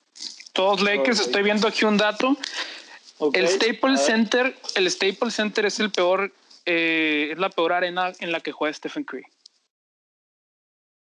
Todos 0.55 0.83
Lakers, 0.83 1.19
estoy 1.19 1.43
viendo 1.43 1.67
aquí 1.67 1.85
un 1.85 1.97
dato. 1.97 2.37
El 3.33 3.49
Staples 3.49 4.01
Center, 4.01 4.57
el 4.77 4.89
Staples 4.89 5.35
Center 5.35 5.67
es 5.67 5.81
el 5.81 5.91
peor, 5.91 6.33
eh, 6.65 7.31
es 7.33 7.39
la 7.39 7.51
peor 7.51 7.73
arena 7.73 8.13
en 8.21 8.31
la 8.31 8.39
que 8.39 8.53
juega 8.53 8.73
Stephen 8.73 9.03
Curry. 9.03 9.27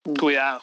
Mm. 0.04 0.16
Cuidado. 0.16 0.62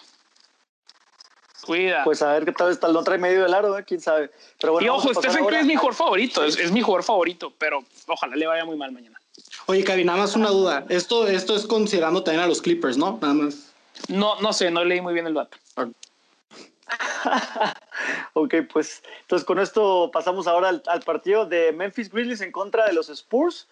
Cuidado. 1.65 2.04
Pues 2.04 2.22
a 2.22 2.34
ver 2.34 2.43
qué 2.43 2.52
tal 2.52 2.72
está 2.72 2.88
el 2.88 2.98
otro 2.98 3.17
medio 3.17 3.43
del 3.43 3.54
aro, 3.54 3.78
¿eh? 3.78 3.86
quién 3.88 4.02
sabe. 4.02 4.30
Pero 4.60 4.74
bueno, 4.74 4.86
y 4.86 4.89
ojo, 4.89 5.13
Stephen 5.13 5.46
Curry 5.46 5.58
es 5.58 5.65
mi 5.65 5.76
jugador 5.76 5.96
favorito, 5.96 6.43
es, 6.43 6.72
mi 6.74 6.82
jugador 6.82 7.04
favorito, 7.06 7.54
pero 7.58 7.86
ojalá 8.08 8.36
le 8.36 8.46
vaya 8.48 8.65
muy 8.65 8.76
mal 8.76 8.91
mañana. 8.91 9.17
Oye, 9.67 9.86
Cavi, 9.86 10.04
nada 10.04 10.19
más 10.19 10.36
una 10.36 10.50
duda. 10.50 10.86
Esto, 10.89 11.26
esto 11.28 11.56
es 11.56 11.65
considerando 11.65 12.22
también 12.22 12.43
a 12.43 12.48
los 12.48 12.62
Clippers, 12.62 12.98
¿no? 12.98 13.17
Nada 13.22 13.34
más. 13.34 13.72
No, 14.10 14.41
no 14.41 14.52
sé, 14.52 14.72
no 14.72 14.84
leí 14.84 15.00
muy 15.00 15.13
bien 15.13 15.26
el 15.28 15.36
dato. 15.36 15.58
ok, 18.34 18.56
pues 18.72 19.04
entonces 19.22 19.46
con 19.46 19.60
esto 19.60 20.10
pasamos 20.12 20.48
ahora 20.48 20.70
al, 20.70 21.02
partido 21.02 21.46
de 21.46 21.72
Memphis 21.72 22.10
Grizzlies 22.12 22.42
en 22.42 22.52
contra 22.52 22.86
de 22.86 22.94
los 22.94 23.10
Spurs. 23.10 23.68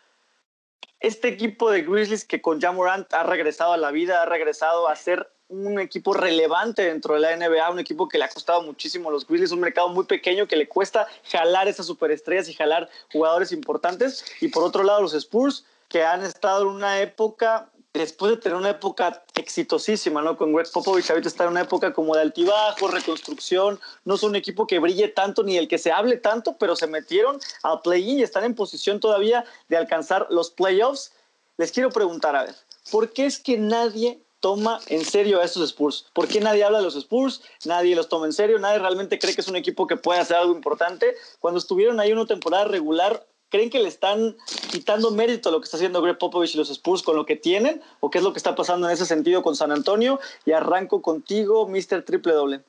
Este 0.99 1.27
equipo 1.27 1.71
de 1.71 1.81
Grizzlies 1.81 2.25
que 2.25 2.41
con 2.41 2.61
Jamorant 2.61 3.11
ha 3.13 3.23
regresado 3.23 3.73
a 3.73 3.77
la 3.77 3.91
vida, 3.91 4.21
ha 4.21 4.25
regresado 4.25 4.87
a 4.87 4.95
ser 4.95 5.31
un 5.49 5.79
equipo 5.79 6.13
relevante 6.13 6.83
dentro 6.83 7.15
de 7.15 7.19
la 7.19 7.35
NBA, 7.35 7.71
un 7.71 7.79
equipo 7.79 8.07
que 8.07 8.17
le 8.17 8.23
ha 8.23 8.29
costado 8.29 8.61
muchísimo 8.61 9.09
a 9.09 9.11
los 9.11 9.27
Grizzlies, 9.27 9.51
un 9.51 9.59
mercado 9.59 9.89
muy 9.89 10.05
pequeño 10.05 10.47
que 10.47 10.55
le 10.55 10.67
cuesta 10.67 11.07
jalar 11.29 11.67
esas 11.67 11.87
superestrellas 11.87 12.47
y 12.47 12.53
jalar 12.53 12.89
jugadores 13.11 13.51
importantes. 13.51 14.23
Y 14.39 14.47
por 14.47 14.63
otro 14.63 14.83
lado, 14.83 15.01
los 15.01 15.13
Spurs, 15.13 15.65
que 15.89 16.03
han 16.03 16.23
estado 16.23 16.61
en 16.61 16.69
una 16.69 17.01
época 17.01 17.69
después 17.93 18.31
de 18.31 18.37
tener 18.37 18.57
una 18.57 18.69
época 18.69 19.23
exitosísima, 19.35 20.21
¿no? 20.21 20.37
Con 20.37 20.53
Greg 20.53 20.71
Popovich 20.71 21.09
ahorita 21.09 21.27
está 21.27 21.43
en 21.43 21.51
una 21.51 21.61
época 21.61 21.93
como 21.93 22.15
de 22.15 22.21
altibajo, 22.21 22.87
reconstrucción, 22.87 23.79
no 24.05 24.17
son 24.17 24.31
un 24.31 24.35
equipo 24.37 24.65
que 24.65 24.79
brille 24.79 25.09
tanto 25.09 25.43
ni 25.43 25.57
el 25.57 25.67
que 25.67 25.77
se 25.77 25.91
hable 25.91 26.17
tanto, 26.17 26.55
pero 26.57 26.75
se 26.75 26.87
metieron 26.87 27.39
al 27.63 27.81
play-in 27.81 28.19
y 28.19 28.23
están 28.23 28.43
en 28.45 28.55
posición 28.55 28.99
todavía 28.99 29.45
de 29.67 29.77
alcanzar 29.77 30.27
los 30.29 30.51
playoffs. 30.51 31.11
Les 31.57 31.71
quiero 31.71 31.89
preguntar, 31.89 32.35
a 32.35 32.45
ver, 32.45 32.55
¿por 32.91 33.11
qué 33.11 33.25
es 33.25 33.39
que 33.39 33.57
nadie 33.57 34.21
toma 34.39 34.79
en 34.87 35.05
serio 35.05 35.41
a 35.41 35.43
estos 35.43 35.69
Spurs? 35.69 36.07
¿Por 36.13 36.27
qué 36.27 36.39
nadie 36.39 36.63
habla 36.63 36.79
de 36.79 36.85
los 36.85 36.95
Spurs? 36.95 37.41
Nadie 37.65 37.95
los 37.95 38.09
toma 38.09 38.25
en 38.25 38.33
serio, 38.33 38.57
nadie 38.57 38.79
realmente 38.79 39.19
cree 39.19 39.35
que 39.35 39.41
es 39.41 39.47
un 39.47 39.55
equipo 39.57 39.85
que 39.85 39.97
puede 39.97 40.19
hacer 40.19 40.37
algo 40.37 40.55
importante. 40.55 41.15
Cuando 41.39 41.59
estuvieron 41.59 41.99
ahí 41.99 42.11
una 42.13 42.25
temporada 42.25 42.65
regular, 42.65 43.25
¿Creen 43.51 43.69
que 43.69 43.79
le 43.79 43.89
están 43.89 44.37
quitando 44.71 45.11
mérito 45.11 45.49
a 45.49 45.51
lo 45.51 45.59
que 45.59 45.65
está 45.65 45.75
haciendo 45.75 46.01
Greg 46.01 46.17
Popovich 46.17 46.55
y 46.55 46.57
los 46.57 46.69
Spurs 46.69 47.03
con 47.03 47.17
lo 47.17 47.25
que 47.25 47.35
tienen? 47.35 47.81
¿O 47.99 48.09
qué 48.09 48.19
es 48.19 48.23
lo 48.23 48.31
que 48.31 48.39
está 48.39 48.55
pasando 48.55 48.87
en 48.87 48.93
ese 48.93 49.05
sentido 49.05 49.43
con 49.43 49.57
San 49.57 49.73
Antonio? 49.73 50.21
Y 50.45 50.53
arranco 50.53 51.01
contigo, 51.01 51.67
Mr. 51.67 52.03
Triple 52.05 52.31
Doble. 52.31 52.61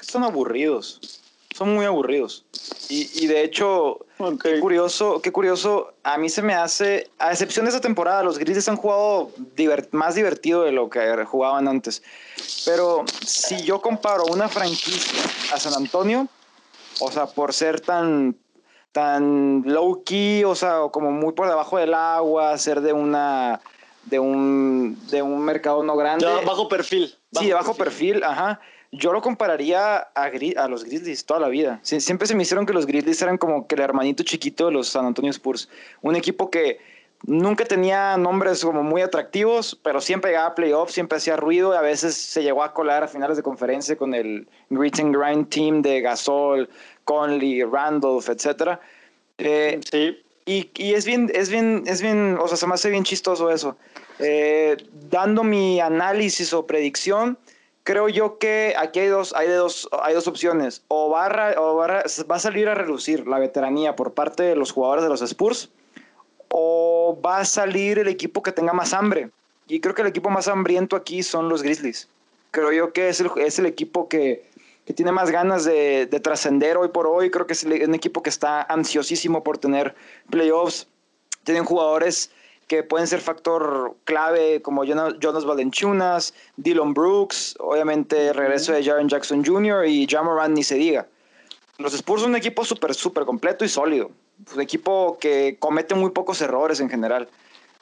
Están 0.00 0.24
aburridos. 0.24 1.00
son 1.56 1.72
muy 1.72 1.86
aburridos. 1.86 2.44
Y, 2.88 3.28
de 3.28 3.44
hecho, 3.44 4.06
qué 4.42 4.58
curioso, 4.58 5.22
qué 5.22 5.30
curioso, 5.30 5.94
a 6.02 6.18
mí 6.18 6.28
se 6.28 6.42
me 6.42 6.54
hace, 6.54 7.10
a 7.18 7.30
excepción 7.30 7.64
de 7.64 7.70
esa 7.70 7.80
temporada, 7.80 8.24
los 8.24 8.38
Grizzlies 8.38 8.68
han 8.68 8.76
jugado 8.76 9.30
más 9.92 10.16
divertido 10.16 10.64
de 10.64 10.72
lo 10.72 10.90
que 10.90 11.24
jugaban 11.24 11.68
antes. 11.68 12.02
Pero 12.64 13.04
si 13.24 13.62
yo 13.62 13.80
comparo 13.80 14.24
una 14.26 14.48
franquicia 14.48 15.22
a 15.52 15.60
San 15.60 15.74
Antonio, 15.74 16.26
o 17.00 17.10
sea, 17.10 17.26
por 17.26 17.52
ser 17.52 17.80
tan, 17.80 18.36
tan 18.94 19.64
low 19.66 20.04
key, 20.04 20.44
o 20.44 20.54
sea, 20.54 20.82
como 20.92 21.10
muy 21.10 21.32
por 21.32 21.48
debajo 21.48 21.78
del 21.78 21.94
agua, 21.94 22.56
ser 22.58 22.80
de 22.80 22.92
una 22.92 23.60
de 24.04 24.20
un, 24.20 24.96
de 25.10 25.20
un 25.20 25.44
mercado 25.44 25.82
no 25.82 25.96
grande. 25.96 26.24
De 26.24 26.44
bajo 26.44 26.68
perfil. 26.68 27.12
sí, 27.32 27.48
de 27.48 27.54
bajo 27.54 27.74
perfil. 27.74 28.22
ajá. 28.22 28.60
Yo 28.92 29.12
lo 29.12 29.20
compararía 29.20 29.96
a, 29.96 30.30
a 30.56 30.68
los 30.68 30.84
Grizzlies 30.84 31.26
toda 31.26 31.40
la 31.40 31.48
vida. 31.48 31.80
siempre 31.82 32.28
se 32.28 32.36
me 32.36 32.44
hicieron 32.44 32.66
que 32.66 32.72
los 32.72 32.86
Grizzlies 32.86 33.20
eran 33.20 33.36
como 33.36 33.66
que 33.66 33.74
el 33.74 33.80
hermanito 33.80 34.22
chiquito 34.22 34.66
de 34.66 34.72
los 34.72 34.86
San 34.86 35.04
Antonio 35.06 35.32
Spurs. 35.32 35.68
Un 36.00 36.14
equipo 36.14 36.48
que 36.48 36.78
nunca 37.26 37.64
tenía 37.64 38.16
nombres 38.16 38.64
como 38.64 38.84
muy 38.84 39.02
atractivos, 39.02 39.78
pero 39.82 40.00
siempre 40.00 40.30
llegaba 40.30 40.48
a 40.48 40.54
playoffs, 40.54 40.92
siempre 40.92 41.18
hacía 41.18 41.36
ruido 41.36 41.74
y 41.74 41.76
a 41.76 41.80
veces 41.80 42.16
se 42.16 42.44
llegó 42.44 42.62
a 42.62 42.72
colar 42.72 43.02
a 43.02 43.08
finales 43.08 43.36
de 43.36 43.42
conferencia 43.42 43.96
con 43.96 44.14
el 44.14 44.46
Grit 44.70 45.00
and 45.00 45.16
Grind 45.16 45.48
team 45.48 45.82
de 45.82 46.00
Gasol, 46.00 46.68
Conley, 47.04 47.62
Randolph, 47.62 48.28
etc. 48.28 48.78
Eh, 49.38 49.80
sí. 49.90 50.20
Y, 50.46 50.70
y, 50.76 50.92
es 50.92 51.06
bien, 51.06 51.30
es 51.34 51.48
bien, 51.48 51.84
es 51.86 52.02
bien, 52.02 52.36
o 52.38 52.46
sea, 52.48 52.58
se 52.58 52.66
me 52.66 52.74
hace 52.74 52.90
bien 52.90 53.04
chistoso 53.04 53.50
eso. 53.50 53.76
Eh, 54.18 54.76
dando 55.10 55.42
mi 55.42 55.80
análisis 55.80 56.52
o 56.52 56.66
predicción, 56.66 57.38
creo 57.82 58.08
yo 58.08 58.38
que 58.38 58.74
aquí 58.76 59.00
hay 59.00 59.08
dos, 59.08 59.34
hay 59.34 59.48
dos, 59.48 59.88
hay 60.02 60.14
dos 60.14 60.28
opciones. 60.28 60.82
O, 60.88 61.10
va 61.10 61.26
a, 61.26 61.60
o 61.60 61.76
va, 61.76 62.00
a, 62.00 62.38
salir 62.38 62.68
a 62.68 62.74
relucir 62.74 63.26
la 63.26 63.38
veteranía 63.38 63.96
por 63.96 64.12
parte 64.12 64.42
de 64.42 64.56
los 64.56 64.70
jugadores 64.70 65.04
de 65.04 65.10
los 65.10 65.22
Spurs, 65.22 65.70
o 66.48 67.18
va 67.24 67.38
a 67.38 67.44
salir 67.44 67.98
el 67.98 68.08
equipo 68.08 68.42
que 68.42 68.52
tenga 68.52 68.72
más 68.72 68.92
hambre. 68.92 69.30
Y 69.66 69.80
creo 69.80 69.94
que 69.94 70.02
el 70.02 70.08
equipo 70.08 70.28
más 70.28 70.46
hambriento 70.46 70.94
aquí 70.94 71.22
son 71.22 71.48
los 71.48 71.62
Grizzlies. 71.62 72.08
Creo 72.50 72.70
yo 72.70 72.92
que 72.92 73.08
es 73.08 73.20
el, 73.20 73.30
es 73.38 73.58
el 73.58 73.66
equipo 73.66 74.08
que, 74.08 74.44
que 74.84 74.92
tiene 74.92 75.12
más 75.12 75.30
ganas 75.30 75.64
de, 75.64 76.06
de 76.06 76.20
trascender 76.20 76.76
hoy 76.76 76.88
por 76.88 77.06
hoy. 77.06 77.30
Creo 77.30 77.46
que 77.46 77.54
es 77.54 77.64
un 77.64 77.94
equipo 77.94 78.22
que 78.22 78.30
está 78.30 78.62
ansiosísimo 78.62 79.42
por 79.42 79.58
tener 79.58 79.94
playoffs. 80.30 80.88
Tienen 81.44 81.64
jugadores 81.64 82.30
que 82.66 82.82
pueden 82.82 83.06
ser 83.06 83.20
factor 83.20 83.96
clave 84.04 84.62
como 84.62 84.84
Jonas 84.84 85.44
Valenchunas, 85.44 86.34
Dylan 86.56 86.94
Brooks, 86.94 87.56
obviamente 87.60 88.32
regreso 88.32 88.72
de 88.72 88.82
Jaron 88.82 89.08
Jackson 89.08 89.44
Jr. 89.44 89.86
y 89.86 90.06
Jamoran 90.06 90.54
ni 90.54 90.62
se 90.62 90.76
diga. 90.76 91.06
Los 91.78 91.94
Spurs 91.94 92.22
son 92.22 92.30
un 92.30 92.36
equipo 92.36 92.64
súper, 92.64 92.94
súper 92.94 93.24
completo 93.24 93.64
y 93.64 93.68
sólido. 93.68 94.10
Un 94.54 94.60
equipo 94.60 95.18
que 95.18 95.56
comete 95.58 95.94
muy 95.94 96.10
pocos 96.10 96.40
errores 96.40 96.80
en 96.80 96.88
general. 96.88 97.28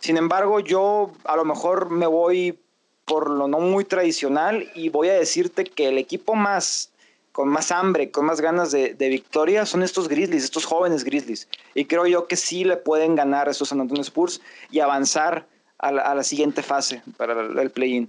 Sin 0.01 0.17
embargo, 0.17 0.61
yo 0.61 1.13
a 1.25 1.37
lo 1.37 1.45
mejor 1.45 1.91
me 1.91 2.07
voy 2.07 2.59
por 3.05 3.31
lo 3.31 3.49
no 3.49 3.59
muy 3.59 3.85
tradicional 3.85 4.71
y 4.75 4.89
voy 4.89 5.09
a 5.09 5.15
decirte 5.15 5.65
que 5.65 5.89
el 5.89 5.99
equipo 5.99 6.35
más 6.35 6.92
con 7.33 7.49
más 7.49 7.73
hambre, 7.73 8.11
con 8.11 8.27
más 8.27 8.41
ganas 8.41 8.71
de, 8.71 8.95
victoria, 9.09 9.67
son 9.67 9.83
estos 9.83 10.09
Grizzlies, 10.09 10.45
estos 10.45 10.67
jóvenes 10.67 11.03
Grizzlies. 11.03 11.49
Y 11.75 11.87
creo 11.87 12.07
yo 12.07 12.29
que 12.29 12.37
sí 12.37 12.65
le 12.65 12.77
pueden 12.77 13.15
ganar 13.17 13.49
a 13.49 13.51
estos 13.51 13.71
San 13.71 13.81
Antonio 13.81 14.03
Spurs 14.03 14.41
y 14.71 14.81
avanzar 14.81 15.47
a 15.79 15.91
la, 15.91 16.23
siguiente 16.23 16.63
fase 16.63 17.03
para 17.17 17.41
el, 17.41 17.71
play-in. 17.71 18.09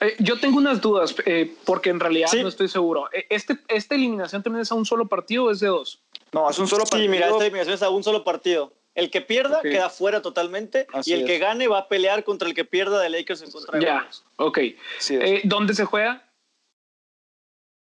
Eh, 0.00 0.16
yo 0.18 0.38
tengo 0.38 0.58
unas 0.58 0.82
dudas, 0.82 1.14
eh, 1.24 1.54
porque 1.64 1.88
en 1.88 2.00
realidad 2.00 2.30
no 2.34 2.48
estoy 2.48 2.68
seguro. 2.68 3.08
Eh, 3.12 3.26
este, 3.30 3.58
¿Esta 3.68 3.94
eliminación 3.94 4.42
también 4.42 4.62
es 4.62 4.70
a 4.70 4.74
un 4.74 4.84
solo 4.84 5.06
partido 5.06 5.44
o 5.44 5.50
es 5.50 5.60
de 5.60 5.68
dos? 5.68 6.02
No, 6.32 6.50
es 6.50 6.58
un 6.58 6.68
solo 6.68 6.84
partido. 6.84 7.04
Sí, 7.04 7.08
mira, 7.08 7.28
esta 7.28 7.40
eliminación 7.40 7.74
es 7.74 7.82
a 7.82 7.88
un 7.88 8.02
solo 8.04 8.22
partido. 8.22 8.74
El 8.94 9.10
que 9.10 9.20
pierda 9.20 9.60
queda 9.60 9.90
fuera 9.90 10.22
totalmente 10.22 10.86
y 11.04 11.12
el 11.12 11.26
que 11.26 11.38
gane 11.38 11.68
va 11.68 11.80
a 11.80 11.88
pelear 11.88 12.24
contra 12.24 12.48
el 12.48 12.54
que 12.54 12.64
pierda 12.64 12.98
de 13.00 13.10
Lakers 13.10 13.42
en 13.42 13.50
contra 13.50 13.78
de 13.78 13.84
Ya, 13.84 14.08
ok. 14.36 14.58
¿Dónde 15.44 15.74
se 15.74 15.84
juega? 15.84 16.25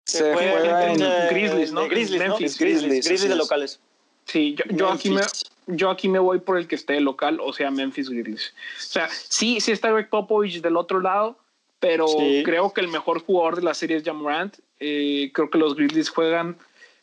Se, 0.08 0.34
juega, 0.34 0.94
en, 0.94 1.00
Grizzlies, 1.30 1.74
¿no? 1.74 1.88
Grizzlies, 1.90 2.22
Memphis, 2.22 2.58
Grizzlies, 2.58 3.06
Grizzlies, 3.06 3.30
de 3.30 3.36
locales. 3.36 3.82
Sí, 4.24 4.56
yo, 4.56 4.64
yo 4.70 4.90
aquí 4.90 5.10
me, 5.10 5.22
yo 5.68 5.90
aquí 5.90 6.08
me 6.08 6.20
voy 6.20 6.40
por 6.40 6.58
el 6.58 6.66
que 6.66 6.76
esté 6.76 7.00
local, 7.02 7.40
o 7.42 7.52
sea, 7.52 7.72
Memphis 7.72 8.10
Grizzlies. 8.10 8.54
O 8.78 8.82
sea, 8.82 9.10
sí, 9.10 9.60
sí 9.60 9.74
está 9.74 9.92
Greg 9.92 10.10
Popovich 10.10 10.62
del 10.62 10.78
otro 10.78 11.02
lado, 11.02 11.38
pero 11.80 12.06
creo 12.46 12.72
que 12.74 12.80
el 12.80 12.88
mejor 12.88 13.22
jugador 13.22 13.58
de 13.58 13.64
la 13.64 13.74
serie 13.74 13.98
es 13.98 14.04
Jamorant. 14.04 14.58
Eh, 14.80 15.30
creo 15.34 15.50
que 15.50 15.58
los 15.58 15.76
Grizzlies 15.76 16.10
juegan 16.10 16.58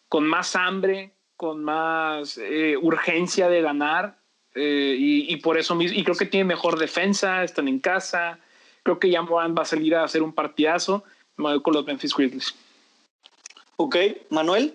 con 0.08 0.26
más 0.26 0.56
hambre, 0.56 1.12
con 1.36 1.62
más 1.62 2.38
eh, 2.38 2.76
urgencia 2.80 3.50
de 3.50 3.60
ganar, 3.60 4.16
eh, 4.54 4.96
y, 4.98 5.30
y, 5.30 5.36
por 5.38 5.58
eso 5.58 5.74
mismo, 5.74 5.98
y 5.98 6.04
creo 6.04 6.16
que 6.16 6.26
tiene 6.26 6.44
mejor 6.44 6.78
defensa, 6.78 7.44
están 7.44 7.68
en 7.68 7.80
casa. 7.80 8.38
Creo 8.82 8.98
que 8.98 9.12
Jamorant 9.12 9.58
va 9.58 9.62
a 9.62 9.66
salir 9.66 9.94
a 9.94 10.04
hacer 10.04 10.22
un 10.22 10.32
partidazo. 10.32 11.04
Me 11.36 11.50
voy 11.50 11.60
con 11.60 11.74
los 11.74 11.84
Memphis 11.84 12.14
Grizzlies. 12.14 12.54
Ok, 13.76 13.96
Manuel, 14.30 14.74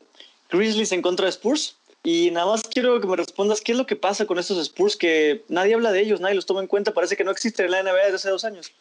Grizzlies 0.50 0.92
en 0.92 1.02
contra 1.02 1.26
de 1.26 1.32
Spurs. 1.32 1.76
Y 2.04 2.32
nada 2.32 2.48
más 2.48 2.64
quiero 2.64 3.00
que 3.02 3.08
me 3.08 3.18
respondas 3.18 3.62
qué 3.62 3.74
es 3.74 3.78
lo 3.78 3.86
que 3.86 3.96
pasa 3.96 4.26
con 4.26 4.40
estos 4.40 4.58
Spurs 4.58 4.96
que 4.96 5.44
nadie 5.50 5.74
habla 5.74 5.92
de 5.92 6.02
ellos, 6.02 6.22
nadie 6.22 6.36
los 6.36 6.46
toma 6.46 6.62
en 6.62 6.68
cuenta. 6.68 6.94
Parece 6.94 7.18
que 7.18 7.24
no 7.24 7.32
existe 7.32 7.66
en 7.66 7.72
la 7.72 7.84
NBA 7.84 8.06
desde 8.06 8.16
hace 8.16 8.30
dos 8.30 8.46
años. 8.46 8.72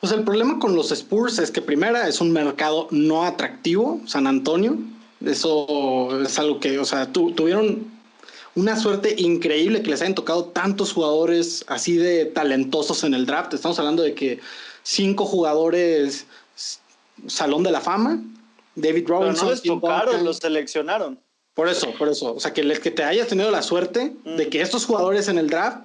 Pues 0.00 0.12
el 0.12 0.24
problema 0.24 0.58
con 0.58 0.74
los 0.74 0.90
Spurs 0.90 1.38
es 1.38 1.52
que 1.52 1.62
primera 1.62 2.08
es 2.08 2.20
un 2.20 2.32
mercado 2.32 2.88
no 2.90 3.24
atractivo, 3.24 4.00
San 4.06 4.26
Antonio. 4.26 4.76
Eso 5.24 6.20
es 6.22 6.36
algo 6.40 6.58
que, 6.58 6.80
o 6.80 6.84
sea, 6.84 7.12
tuvieron 7.12 7.86
una 8.56 8.76
suerte 8.76 9.14
increíble 9.16 9.82
que 9.82 9.90
les 9.90 10.02
hayan 10.02 10.16
tocado 10.16 10.46
tantos 10.46 10.92
jugadores 10.92 11.64
así 11.68 11.96
de 11.96 12.26
talentosos 12.26 13.04
en 13.04 13.14
el 13.14 13.26
draft. 13.26 13.54
Estamos 13.54 13.78
hablando 13.78 14.02
de 14.02 14.14
que 14.14 14.40
cinco 14.82 15.24
jugadores 15.24 16.26
Salón 17.28 17.62
de 17.62 17.70
la 17.70 17.80
Fama, 17.80 18.20
David 18.74 19.08
Robinson. 19.08 19.46
no 19.46 19.50
les 19.52 19.62
tocaron, 19.62 20.24
los 20.24 20.38
seleccionaron. 20.38 21.20
Por 21.54 21.68
eso, 21.68 21.92
por 21.98 22.08
eso. 22.08 22.34
O 22.34 22.40
sea, 22.40 22.52
que, 22.52 22.62
que 22.80 22.90
te 22.90 23.04
hayas 23.04 23.28
tenido 23.28 23.50
la 23.50 23.62
suerte 23.62 24.14
mm. 24.24 24.36
de 24.36 24.48
que 24.48 24.60
estos 24.60 24.86
jugadores 24.86 25.28
en 25.28 25.38
el 25.38 25.48
draft. 25.50 25.84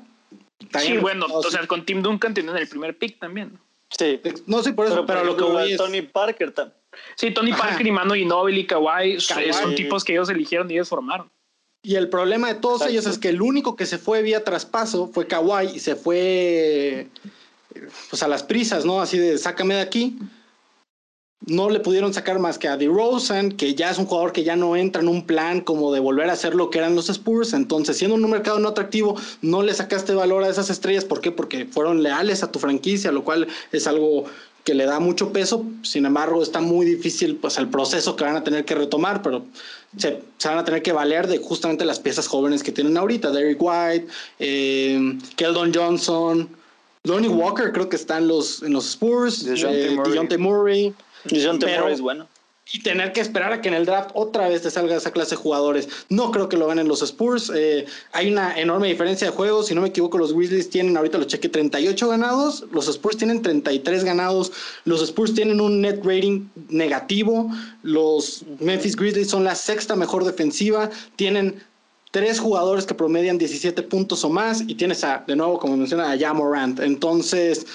Sí, 0.80 0.98
bueno, 0.98 1.26
o 1.28 1.44
sea, 1.44 1.66
con 1.68 1.86
Tim 1.86 2.02
Duncan 2.02 2.34
tienen 2.34 2.56
el 2.56 2.68
primer 2.68 2.98
pick 2.98 3.20
también. 3.20 3.60
Sí. 3.90 4.20
No, 4.46 4.64
sí, 4.64 4.72
por 4.72 4.88
eso, 4.88 5.06
pero, 5.06 5.24
lo 5.24 5.38
que 5.38 5.44
voy 5.44 5.72
es... 5.72 5.78
Tony 5.78 6.02
Parker 6.02 6.52
también. 6.52 6.78
Sí, 7.16 7.32
Tony 7.32 7.54
Parker 7.54 7.86
y 7.86 7.92
Mano 7.92 8.16
Ginobili 8.16 8.62
y 8.62 8.68
Kawhi, 8.68 9.20
son 9.20 9.76
tipos 9.76 10.04
que 10.04 10.14
ellos 10.14 10.30
eligieron 10.30 10.70
y 10.72 10.76
ellos 10.76 10.90
formaron. 10.90 11.30
Y 11.84 11.96
el 11.96 12.10
problema 12.10 12.48
de 12.48 12.56
todos 12.56 12.86
ellos 12.88 13.06
es 13.06 13.18
que 13.18 13.30
el 13.30 13.42
único 13.42 13.76
que 13.76 13.86
se 13.86 13.98
fue 13.98 14.22
vía 14.22 14.44
traspaso 14.44 15.08
fue 15.14 15.28
Kawhi 15.28 15.76
y 15.76 15.80
se 15.80 15.96
fue 15.96 17.08
pues 18.10 18.24
a 18.24 18.28
las 18.28 18.44
prisas, 18.44 18.84
¿no? 18.84 19.00
Así 19.00 19.18
de 19.18 19.38
sácame 19.38 19.76
de 19.76 19.82
aquí 19.82 20.18
no 21.46 21.70
le 21.70 21.80
pudieron 21.80 22.14
sacar 22.14 22.40
más 22.40 22.58
que 22.58 22.68
a 22.68 22.78
DeRozan, 22.78 23.52
que 23.52 23.76
ya 23.76 23.92
es 23.92 23.98
un 23.98 24.06
jugador 24.06 24.34
que 24.34 24.44
ya 24.44 24.56
no 24.56 24.76
entra 24.76 25.02
en 25.02 25.08
un 25.08 25.26
plan 25.26 25.62
como 25.62 25.94
de 25.94 26.00
volver 26.00 26.30
a 26.30 26.36
ser 26.36 26.56
lo 26.56 26.70
que 26.70 26.80
eran 26.80 26.96
los 26.96 27.10
Spurs. 27.10 27.54
Entonces, 27.54 27.98
siendo 27.98 28.16
un 28.16 28.30
mercado 28.30 28.60
no 28.60 28.70
atractivo, 28.70 29.16
no 29.42 29.62
le 29.62 29.74
sacaste 29.74 30.14
valor 30.14 30.44
a 30.44 30.50
esas 30.50 30.70
estrellas. 30.70 31.06
¿Por 31.06 31.22
qué? 31.22 31.32
Porque 31.32 31.66
fueron 31.66 32.04
leales 32.04 32.44
a 32.44 32.52
tu 32.52 32.60
franquicia, 32.60 33.12
lo 33.12 33.24
cual 33.24 33.48
es 33.72 33.88
algo 33.88 34.26
que 34.64 34.74
le 34.74 34.86
da 34.86 35.00
mucho 35.00 35.32
peso. 35.32 35.64
Sin 35.84 36.06
embargo, 36.06 36.42
está 36.44 36.60
muy 36.60 36.86
difícil 36.86 37.38
pues 37.38 37.58
el 37.58 37.70
proceso 37.70 38.16
que 38.16 38.26
van 38.26 38.36
a 38.36 38.44
tener 38.44 38.66
que 38.66 38.76
retomar, 38.76 39.22
pero 39.22 39.46
se, 39.96 40.20
van 40.44 40.58
a 40.58 40.66
tener 40.66 40.82
que 40.82 40.92
valer 40.92 41.28
de 41.28 41.38
justamente 41.38 41.86
las 41.86 42.00
piezas 42.00 42.28
jóvenes 42.28 42.64
que 42.64 42.74
tienen 42.74 42.98
ahorita. 42.98 43.32
Derek 43.32 43.62
White, 43.62 44.08
eh, 44.40 45.18
Keldon 45.38 45.72
Johnson, 45.74 46.50
Lonnie 47.04 47.30
Walker 47.30 47.72
creo 47.72 47.88
que 47.88 47.96
están 47.96 48.28
los, 48.28 48.62
en 48.64 48.74
los 48.74 48.90
Spurs, 48.90 49.46
DeJounte 49.46 50.36
eh, 50.36 50.38
Murray 50.38 50.94
es 51.26 52.02
bueno. 52.02 52.28
Y 52.74 52.82
tener 52.82 53.14
que 53.14 53.22
esperar 53.22 53.54
a 53.54 53.62
que 53.62 53.70
en 53.70 53.76
el 53.76 53.86
draft 53.86 54.10
otra 54.14 54.50
vez 54.50 54.62
te 54.62 54.70
salga 54.70 54.98
esa 54.98 55.12
clase 55.12 55.32
de 55.32 55.42
jugadores. 55.42 55.88
No 56.10 56.32
creo 56.32 56.50
que 56.50 56.58
lo 56.58 56.68
ganen 56.68 56.90
los 56.90 57.02
Spurs. 57.02 57.50
Eh, 57.56 57.86
hay 58.12 58.30
una 58.30 58.60
enorme 58.60 58.90
diferencia 58.90 59.28
de 59.28 59.34
juegos. 59.34 59.68
Si 59.68 59.76
no 59.76 59.82
me 59.82 59.88
equivoco, 59.88 60.18
los 60.18 60.34
Grizzlies 60.34 60.70
tienen 60.70 60.98
ahorita 60.98 61.18
los 61.18 61.28
cheque 61.28 61.48
38 61.48 62.10
ganados. 62.10 62.66
Los 62.74 62.90
Spurs 62.90 63.16
tienen 63.16 63.42
33 63.42 64.04
ganados. 64.04 64.52
Los 64.84 65.02
Spurs 65.02 65.34
tienen 65.34 65.62
un 65.62 65.80
net 65.80 66.04
rating 66.04 66.50
negativo. 66.68 67.50
Los 67.84 68.44
Memphis 68.60 68.98
Grizzlies 68.98 69.30
son 69.30 69.46
la 69.46 69.56
sexta 69.56 69.96
mejor 69.96 70.26
defensiva. 70.26 70.90
Tienen 71.16 71.64
tres 72.12 72.38
jugadores 72.38 72.86
que 72.86 72.94
promedian 72.94 73.38
17 73.38 73.82
puntos 73.84 74.26
o 74.26 74.30
más. 74.30 74.62
Y 74.68 74.76
tienes 74.76 75.06
a, 75.06 75.24
de 75.26 75.38
nuevo, 75.38 75.58
como 75.58 75.78
menciona, 75.78 76.12
a 76.12 76.18
Jamorant. 76.18 76.82
Entonces 76.82 77.66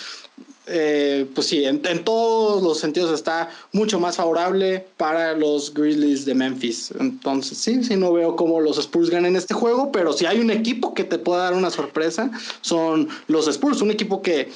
eh, 0.67 1.29
pues 1.35 1.49
sí, 1.49 1.65
en, 1.65 1.81
todos 2.05 2.63
los 2.63 2.79
sentidos 2.79 3.13
está 3.13 3.51
mucho 3.73 3.99
más 3.99 4.17
favorable 4.17 4.87
para 4.97 5.37
los 5.37 5.75
Grizzlies 5.75 6.25
de 6.25 6.35
Memphis. 6.35 6.93
Entonces, 7.01 7.59
sí, 7.59 7.83
sí, 7.83 7.97
no 7.97 8.13
veo 8.13 8.37
cómo 8.37 8.61
los 8.61 8.79
Spurs 8.79 9.11
ganen 9.11 9.35
este 9.35 9.55
juego, 9.55 9.91
pero 9.91 10.13
si 10.13 10.27
hay 10.27 10.39
un 10.39 10.51
equipo 10.51 10.95
que 10.95 11.05
te 11.05 11.19
pueda 11.19 11.45
dar 11.45 11.55
una 11.55 11.71
sorpresa, 11.71 12.31
son 12.61 13.09
los 13.27 13.49
Spurs. 13.49 13.83
Un 13.83 13.91
equipo 13.91 14.23
que 14.23 14.53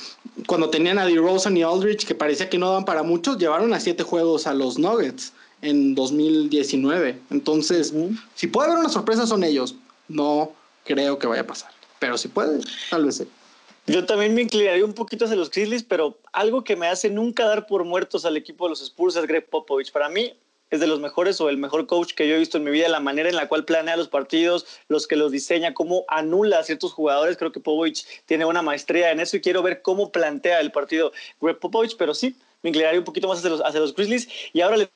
cuando 0.47 0.71
tenían 0.71 0.99
a 0.99 1.07
DeRozan 1.07 1.57
y 1.57 1.63
Aldridge, 1.63 2.07
que 2.07 2.15
parecía 2.15 2.49
que 2.49 2.59
no 2.59 2.69
daban 2.69 2.85
para 2.85 3.03
muchos, 3.03 3.39
llevaron 3.39 3.75
a 3.75 3.81
siete 3.81 4.05
juegos 4.05 4.47
a 4.47 4.55
los 4.55 4.79
Nuggets. 4.79 5.33
en 5.63 5.95
2019. 5.95 7.19
Entonces, 7.31 7.93
si 8.35 8.47
puede 8.47 8.69
haber 8.69 8.81
una 8.81 8.91
sorpresa 8.91 9.27
son 9.27 9.43
ellos. 9.43 9.75
No 10.09 10.53
creo 10.85 11.19
que 11.19 11.27
vaya 11.27 11.43
a 11.43 11.47
pasar. 11.47 11.71
Pero 11.99 12.17
si 12.19 12.29
puede, 12.29 12.61
tal 12.91 13.07
vez 13.07 13.17
sí. 13.17 13.27
Yo 13.87 14.05
también 14.05 14.35
me 14.35 14.43
inclinaría 14.43 14.85
un 14.85 14.95
poquito 14.95 15.25
hacia 15.25 15.37
los 15.37 15.51
Grizzlies, 15.51 15.85
pero 15.85 16.19
algo 16.33 16.65
que 16.65 16.75
me 16.75 16.89
hace 16.89 17.09
nunca 17.09 17.47
dar 17.47 17.67
por 17.67 17.85
muertos 17.85 18.25
al 18.25 18.37
equipo 18.37 18.65
de 18.65 18.71
los 18.71 18.81
Spurs 18.81 19.15
es 19.15 19.27
Greg 19.27 19.49
Popovich. 19.49 19.93
Para 19.93 20.09
mí 20.09 20.35
es 20.71 20.81
de 20.81 20.89
los 20.89 20.99
mejores 20.99 21.41
o 21.41 21.49
el 21.49 21.57
mejor 21.57 21.87
coach 21.87 22.13
que 22.15 22.27
yo 22.29 22.35
he 22.35 22.39
visto 22.39 22.59
en 22.59 22.65
mi 22.65 22.73
vida, 22.73 22.89
la 22.89 22.99
manera 22.99 23.29
en 23.29 23.37
la 23.37 23.49
cual 23.49 23.65
planea 23.65 23.97
los 23.97 24.09
partidos, 24.09 24.67
los 24.89 25.07
que 25.07 25.15
los 25.15 25.31
diseña, 25.31 25.73
cómo 25.73 26.05
anula 26.09 26.59
a 26.59 26.65
ciertos 26.65 26.93
jugadores. 26.93 27.37
Creo 27.37 27.53
que 27.53 27.61
Popovich 27.61 28.05
tiene 28.27 28.45
una 28.45 28.63
maestría 28.63 29.13
en 29.13 29.21
eso 29.21 29.37
y 29.37 29.41
quiero 29.41 29.63
ver 29.63 29.83
cómo 29.83 30.11
plantea 30.11 30.61
el 30.61 30.73
partido 30.73 31.13
Greg 31.41 31.59
Popovich, 31.61 31.97
pero 31.97 32.13
sí, 32.13 32.37
me 32.63 32.71
inclinaría 32.71 32.99
un 32.99 33.05
poquito 33.05 33.29
más 33.29 33.39
hacia 33.39 33.51
los, 33.51 33.61
hacia 33.61 33.79
los 33.79 33.95
Grizzlies. 33.95 34.29
Y 34.53 34.63
ahora 34.63 34.79
le 34.79 34.91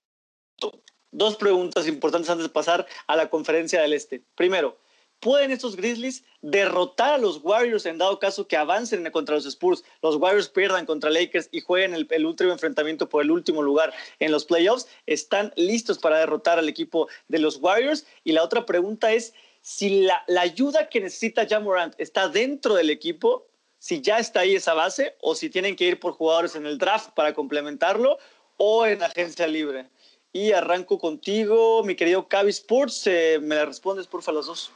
dos 1.12 1.37
preguntas 1.37 1.87
importantes 1.87 2.31
antes 2.31 2.46
de 2.46 2.53
pasar 2.53 2.87
a 3.07 3.16
la 3.16 3.31
conferencia 3.31 3.81
del 3.81 3.92
Este. 3.92 4.22
Primero, 4.35 4.76
¿Pueden 5.20 5.50
estos 5.50 5.76
Grizzlies 5.76 6.24
derrotar 6.40 7.12
a 7.12 7.18
los 7.18 7.44
Warriors 7.44 7.85
en 7.85 7.98
dado 7.98 8.18
caso 8.18 8.48
que 8.48 8.56
avancen 8.56 9.09
contra 9.11 9.35
los 9.35 9.44
Spurs? 9.44 9.85
Los 10.00 10.16
Warriors 10.16 10.48
pierdan 10.48 10.87
contra 10.87 11.11
Lakers 11.11 11.50
y 11.52 11.61
jueguen 11.61 11.94
el, 11.94 12.24
último 12.26 12.52
enfrentamiento 12.52 13.06
por 13.06 13.22
el 13.22 13.30
último 13.30 13.61
lugar 13.61 13.92
en 14.18 14.33
los 14.33 14.46
playoffs. 14.46 14.88
¿Están 15.04 15.52
listos 15.56 15.98
para 15.98 16.18
derrotar 16.18 16.59
al 16.59 16.70
equipo 16.70 17.06
de 17.28 17.38
los 17.38 17.56
Warriors? 17.56 18.06
Y 18.24 18.33
la 18.33 18.42
otra 18.42 18.64
pregunta 18.64 19.12
es, 19.12 19.35
si 19.61 20.04
la, 20.04 20.24
ayuda 20.38 20.88
que 20.88 21.02
necesita 21.02 21.46
Jamorant 21.46 21.94
está 21.98 22.30
dentro 22.30 22.74
del 22.74 22.88
equipo, 22.88 23.46
si 23.78 24.00
ya 24.00 24.18
está 24.18 24.40
ahí 24.40 24.54
esa 24.54 24.72
base, 24.72 25.16
o 25.20 25.35
si 25.35 25.50
tienen 25.50 25.76
que 25.76 25.85
ir 25.85 26.00
por 26.00 26.14
jugadores 26.14 26.56
en 26.56 26.64
el 26.64 26.78
draft 26.78 27.11
para 27.11 27.35
complementarlo, 27.35 28.16
o 28.56 28.87
en 28.87 29.02
agencia 29.02 29.46
libre. 29.46 29.90
Y 30.33 30.52
arranco 30.52 30.98
contigo, 30.98 31.85
mi 31.85 31.94
querido 31.94 32.26
Cavi 32.26 32.50
Sports. 32.50 33.06
Eh, 33.06 33.38
¿Me 33.42 33.54
la 33.56 33.66
respondes, 33.66 34.06
por 34.06 34.22
favor, 34.22 34.37
los 34.37 34.46
dos? 34.46 34.72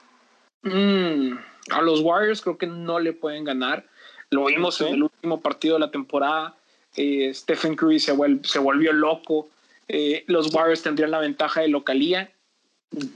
Mm, 0.64 1.38
a 1.70 1.82
los 1.82 2.00
Warriors 2.00 2.40
creo 2.40 2.58
que 2.58 2.66
no 2.66 2.98
le 2.98 3.12
pueden 3.12 3.44
ganar. 3.44 3.86
Lo 4.30 4.46
vimos 4.46 4.80
en 4.80 4.94
el 4.94 5.02
último 5.04 5.40
partido 5.40 5.74
de 5.74 5.80
la 5.80 5.90
temporada. 5.90 6.56
Eh, 6.96 7.32
Stephen 7.34 7.76
Curry 7.76 8.00
se, 8.00 8.16
se 8.42 8.58
volvió 8.58 8.92
loco. 8.92 9.48
Eh, 9.88 10.24
los 10.26 10.52
Warriors 10.52 10.82
tendrían 10.82 11.10
la 11.10 11.20
ventaja 11.20 11.60
de 11.60 11.68
localía. 11.68 12.32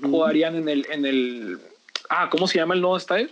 Jugarían 0.02 0.56
en 0.56 0.68
el, 0.68 0.86
en 0.90 1.06
el. 1.06 1.58
Ah, 2.10 2.28
¿cómo 2.30 2.46
se 2.46 2.58
llama 2.58 2.74
el 2.74 2.80
nuevo 2.80 2.96
estadio? 2.96 3.28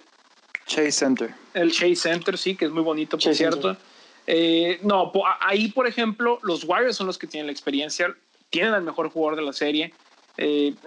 Chase 0.66 0.92
Center. 0.92 1.30
El 1.54 1.70
Chase 1.70 1.96
Center, 1.96 2.38
sí, 2.38 2.56
que 2.56 2.64
es 2.64 2.70
muy 2.70 2.82
bonito, 2.82 3.18
por 3.18 3.34
cierto. 3.34 3.76
Eh, 4.26 4.80
no, 4.82 5.12
ahí, 5.40 5.68
por 5.68 5.86
ejemplo, 5.86 6.40
los 6.42 6.64
Warriors 6.64 6.96
son 6.96 7.06
los 7.06 7.18
que 7.18 7.26
tienen 7.26 7.46
la 7.46 7.52
experiencia, 7.52 8.14
tienen 8.50 8.74
al 8.74 8.82
mejor 8.82 9.10
jugador 9.10 9.36
de 9.36 9.42
la 9.42 9.52
serie. 9.52 9.92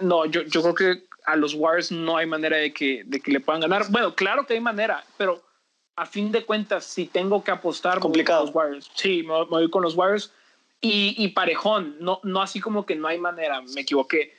no, 0.00 0.26
yo, 0.26 0.42
yo 0.42 0.62
creo 0.62 0.74
que 0.74 1.09
a 1.24 1.36
los 1.36 1.54
Warriors 1.54 1.92
no 1.92 2.16
hay 2.16 2.26
manera 2.26 2.56
de 2.56 2.72
que, 2.72 3.02
de 3.04 3.20
que 3.20 3.30
le 3.30 3.40
puedan 3.40 3.60
ganar. 3.60 3.84
Bueno, 3.90 4.14
claro 4.14 4.46
que 4.46 4.54
hay 4.54 4.60
manera, 4.60 5.04
pero 5.16 5.42
a 5.96 6.06
fin 6.06 6.32
de 6.32 6.44
cuentas, 6.44 6.84
si 6.84 7.06
tengo 7.06 7.44
que 7.44 7.50
apostar, 7.50 8.00
complicado. 8.00 8.46
los 8.46 8.54
Warriors. 8.54 8.90
Sí, 8.94 9.22
me, 9.22 9.44
voy 9.44 9.68
con 9.70 9.82
los 9.82 9.94
Warriors. 9.94 10.32
Y, 10.80 11.14
y, 11.22 11.28
parejón, 11.28 11.96
no, 12.00 12.20
no 12.22 12.40
así 12.40 12.58
como 12.58 12.86
que 12.86 12.96
no 12.96 13.06
hay 13.06 13.18
manera, 13.18 13.60
me 13.60 13.82
equivoqué. 13.82 14.34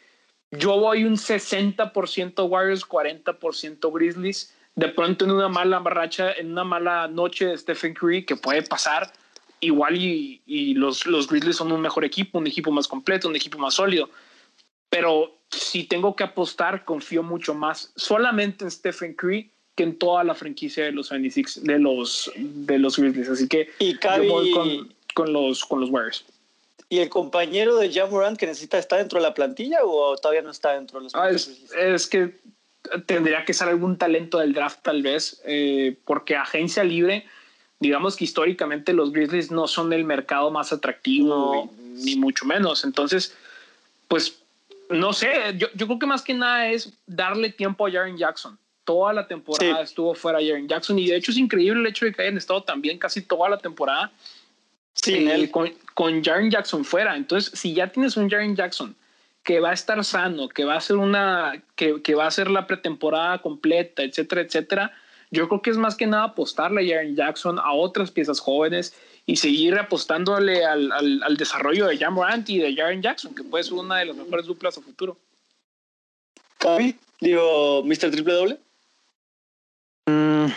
Yo 0.49 0.79
voy 0.79 1.03
un 1.03 1.17
60% 1.17 2.49
Warriors, 2.49 2.87
40% 2.87 3.93
Grizzlies. 3.93 4.55
De 4.73 4.87
pronto 4.87 5.25
en 5.25 5.31
una 5.31 5.49
mala 5.49 5.79
barracha, 5.79 6.31
en 6.31 6.53
una 6.53 6.63
mala 6.63 7.07
noche 7.07 7.45
de 7.45 7.57
Stephen 7.57 7.93
Curry, 7.93 8.25
que 8.25 8.35
puede 8.35 8.63
pasar, 8.63 9.11
igual 9.59 9.97
y, 9.97 10.41
y 10.47 10.73
los, 10.73 11.05
los 11.05 11.27
Grizzlies 11.27 11.57
son 11.57 11.71
un 11.71 11.81
mejor 11.81 12.05
equipo, 12.05 12.39
un 12.39 12.47
equipo 12.47 12.71
más 12.71 12.87
completo, 12.87 13.27
un 13.27 13.35
equipo 13.35 13.59
más 13.59 13.75
sólido. 13.75 14.09
Pero 14.91 15.37
si 15.49 15.85
tengo 15.85 16.15
que 16.17 16.23
apostar, 16.23 16.83
confío 16.85 17.23
mucho 17.23 17.55
más 17.55 17.91
solamente 17.95 18.65
en 18.65 18.71
Stephen 18.71 19.15
Curry 19.15 19.49
que 19.75 19.83
en 19.83 19.97
toda 19.97 20.23
la 20.25 20.35
franquicia 20.35 20.83
de 20.83 20.91
los 20.91 21.07
76, 21.07 21.63
de 21.63 21.79
los, 21.79 22.31
de 22.35 22.77
los 22.77 22.99
Grizzlies. 22.99 23.29
Así 23.29 23.47
que 23.47 23.69
y 23.79 23.93
yo 23.93 24.23
voy 24.27 24.51
con, 24.51 24.93
con, 25.13 25.33
los, 25.33 25.63
con 25.65 25.79
los 25.79 25.89
Warriors. 25.89 26.25
¿Y 26.89 26.99
el 26.99 27.07
compañero 27.07 27.77
de 27.77 27.89
Jamorant 27.89 28.37
que 28.37 28.45
necesita 28.45 28.77
estar 28.77 28.99
dentro 28.99 29.19
de 29.19 29.23
la 29.23 29.33
plantilla 29.33 29.77
o 29.81 30.17
todavía 30.17 30.41
no 30.41 30.51
está 30.51 30.73
dentro 30.73 30.99
de 30.99 31.05
los 31.05 31.15
ah, 31.15 31.29
es, 31.29 32.07
que 32.07 32.35
tendría 33.05 33.45
que 33.45 33.53
ser 33.53 33.69
algún 33.69 33.97
talento 33.97 34.39
del 34.39 34.51
draft 34.51 34.79
tal 34.81 35.01
vez, 35.01 35.41
eh, 35.45 35.95
porque 36.03 36.35
agencia 36.35 36.83
libre, 36.83 37.25
digamos 37.79 38.17
que 38.17 38.25
históricamente 38.25 38.91
los 38.91 39.13
Grizzlies 39.13 39.51
no 39.51 39.67
son 39.67 39.93
el 39.93 40.03
mercado 40.03 40.51
más 40.51 40.73
atractivo, 40.73 41.71
ni 41.95 42.17
mucho 42.17 42.43
menos. 42.45 42.83
Entonces, 42.83 43.37
pues 44.09 44.40
no 44.91 45.13
sé, 45.13 45.31
yo, 45.57 45.67
yo, 45.75 45.87
creo 45.87 45.99
que 45.99 46.05
más 46.05 46.21
que 46.21 46.33
nada 46.33 46.69
es 46.69 46.97
darle 47.05 47.49
tiempo 47.51 47.87
a 47.87 47.91
Jaren 47.91 48.17
Jackson. 48.17 48.57
Toda 48.83 49.13
la 49.13 49.27
temporada 49.27 49.81
estuvo 49.81 50.13
fuera 50.15 50.39
Jaren 50.39 50.67
Jackson 50.67 50.97
y 50.99 51.07
de 51.07 51.15
hecho 51.15 51.31
es 51.31 51.37
increíble 51.37 51.81
el 51.81 51.87
hecho 51.87 52.05
de 52.05 52.13
que 52.13 52.21
hayan 52.21 52.37
estado 52.37 52.63
también 52.63 52.97
casi 52.97 53.21
toda 53.21 53.49
la 53.49 53.57
temporada 53.57 54.11
él. 55.05 55.51
Con, 55.51 55.73
con 55.93 56.23
Jaren 56.23 56.51
Jackson 56.51 56.83
fuera. 56.83 57.15
Entonces, 57.15 57.57
si 57.57 57.73
ya 57.73 57.87
tienes 57.87 58.17
un 58.17 58.29
Jaren 58.29 58.55
Jackson 58.55 58.95
que 59.43 59.59
va 59.59 59.71
a 59.71 59.73
estar 59.73 60.03
sano, 60.03 60.49
que 60.49 60.65
va 60.65 60.75
a 60.75 60.81
ser 60.81 60.97
una, 60.97 61.63
que, 61.75 62.01
que 62.01 62.15
va 62.15 62.27
a 62.27 62.31
ser 62.31 62.49
la 62.49 62.67
pretemporada 62.67 63.39
completa, 63.41 64.03
etcétera, 64.03 64.41
etcétera, 64.41 64.91
yo 65.31 65.47
creo 65.47 65.61
que 65.61 65.69
es 65.69 65.77
más 65.77 65.95
que 65.95 66.05
nada 66.05 66.25
apostarle 66.25 66.81
a 66.81 66.95
Jaren 66.95 67.15
Jackson, 67.15 67.57
a 67.57 67.71
otras 67.71 68.11
piezas 68.11 68.39
jóvenes 68.39 68.93
y 69.25 69.35
seguir 69.35 69.77
apostándole 69.77 70.65
al, 70.65 70.91
al, 70.91 71.37
desarrollo 71.37 71.87
de 71.87 71.97
Jam 71.97 72.17
y 72.47 72.59
de 72.59 72.75
Jaren 72.75 73.01
Jackson, 73.01 73.35
que 73.35 73.43
puede 73.43 73.63
ser 73.63 73.73
una 73.73 73.99
de 73.99 74.05
las 74.05 74.15
mejores 74.15 74.45
duplas 74.45 74.77
a 74.77 74.81
futuro. 74.81 75.17
Cavi, 76.57 76.95
digo, 77.19 77.83
Mr. 77.83 78.11
Triple 78.11 78.33
Doble. 78.33 78.59
Mm, 80.07 80.47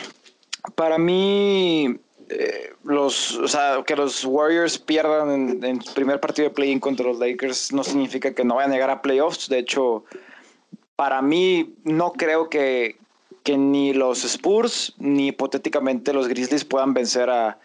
para 0.75 0.99
mí, 0.99 1.99
eh, 2.31 2.73
los, 2.85 3.37
o 3.37 3.49
sea, 3.49 3.83
que 3.87 3.97
los 3.97 4.25
Warriors 4.25 4.79
pierdan 4.79 5.31
en, 5.31 5.65
el 5.65 5.81
primer 5.95 6.21
partido 6.21 6.49
de 6.49 6.55
play-in 6.55 6.81
contra 6.81 7.07
los 7.07 7.19
Lakers 7.19 7.73
no 7.73 7.85
significa 7.85 8.35
que 8.35 8.45
no 8.45 8.57
vayan 8.57 8.73
a 8.73 8.75
llegar 8.75 8.91
a 8.91 9.03
playoffs. 9.03 9.49
De 9.49 9.59
hecho, 9.59 10.05
para 10.97 11.21
mí, 11.23 11.75
no 11.85 12.13
creo 12.13 12.49
que, 12.49 12.97
que 13.43 13.59
ni 13.59 13.93
los 13.93 14.25
Spurs 14.25 14.95
ni 14.99 15.29
hipotéticamente 15.29 16.13
los 16.13 16.29
Grizzlies 16.29 16.65
puedan 16.65 16.95
vencer 16.95 17.31
a, 17.31 17.59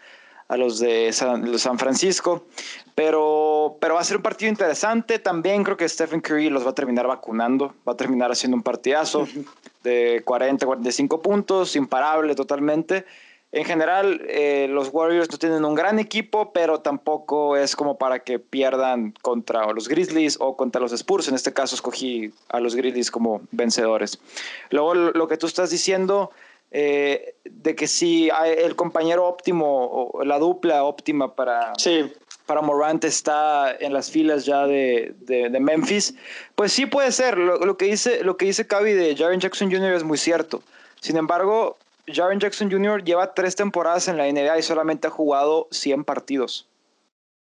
a 0.50 0.56
los 0.56 0.80
de 0.80 1.12
San, 1.12 1.78
Francisco. 1.78 2.44
Pero, 2.96 3.76
pero 3.80 3.94
va 3.94 4.00
a 4.00 4.04
ser 4.04 4.16
un 4.16 4.22
partido 4.22 4.50
interesante. 4.50 5.20
También 5.20 5.62
creo 5.62 5.76
que 5.76 5.88
Stephen 5.88 6.20
Curry 6.20 6.50
los 6.50 6.66
va 6.66 6.70
a 6.70 6.74
terminar 6.74 7.06
vacunando. 7.06 7.72
Va 7.88 7.92
a 7.92 7.96
terminar 7.96 8.32
haciendo 8.32 8.56
un 8.56 8.62
partidazo 8.64 9.28
de 9.84 10.22
40, 10.24 10.66
45 10.66 11.22
puntos, 11.22 11.76
imparable 11.76 12.34
totalmente. 12.34 13.06
En 13.52 13.64
general, 13.64 14.22
eh, 14.28 14.66
los 14.68 14.90
Warriors 14.92 15.30
no 15.30 15.38
tienen 15.38 15.64
un 15.64 15.74
gran 15.76 16.00
equipo, 16.00 16.52
pero 16.52 16.80
tampoco 16.80 17.56
es 17.56 17.76
como 17.76 17.96
para 17.96 18.20
que 18.20 18.40
pierdan 18.40 19.14
contra 19.22 19.72
los 19.72 19.88
Grizzlies 19.88 20.36
o 20.40 20.56
contra 20.56 20.80
los 20.80 20.92
Spurs. 20.92 21.28
En 21.28 21.36
este 21.36 21.52
caso, 21.52 21.76
escogí 21.76 22.32
a 22.48 22.58
los 22.58 22.74
Grizzlies 22.74 23.10
como 23.10 23.40
vencedores. 23.52 24.18
Luego, 24.70 24.94
lo 24.94 25.28
que 25.28 25.36
tú 25.36 25.46
estás 25.46 25.70
diciendo, 25.70 26.32
eh, 26.72 27.34
de 27.44 27.74
que 27.74 27.88
si 27.88 28.30
el 28.44 28.76
compañero 28.76 29.26
óptimo 29.26 30.12
o 30.12 30.24
la 30.24 30.38
dupla 30.38 30.84
óptima 30.84 31.34
para, 31.34 31.72
para 32.46 32.60
Morant 32.60 33.04
está 33.04 33.72
en 33.72 33.92
las 33.92 34.10
filas 34.10 34.44
ya 34.44 34.66
de, 34.66 35.14
de, 35.20 35.60
Memphis, 35.60 36.14
pues 36.54 36.72
sí 36.72 36.86
puede 36.86 37.10
ser. 37.10 37.38
Lo, 37.38 37.76
que 37.76 37.86
dice, 37.86 38.22
lo 38.22 38.36
que 38.36 38.46
dice 38.46 38.68
Cavi 38.68 38.92
de 38.92 39.16
Jaren 39.16 39.40
Jackson 39.40 39.70
Jr. 39.70 39.94
es 39.94 40.04
muy 40.04 40.16
cierto. 40.16 40.62
Sin 41.00 41.16
embargo, 41.16 41.76
Jaren 42.06 42.38
Jackson 42.38 42.70
Jr. 42.70 43.02
lleva 43.02 43.34
tres 43.34 43.56
temporadas 43.56 44.06
en 44.06 44.16
la 44.16 44.30
NBA 44.30 44.58
y 44.58 44.62
solamente 44.62 45.08
ha 45.08 45.10
jugado 45.10 45.66
100 45.72 46.04
partidos. 46.04 46.68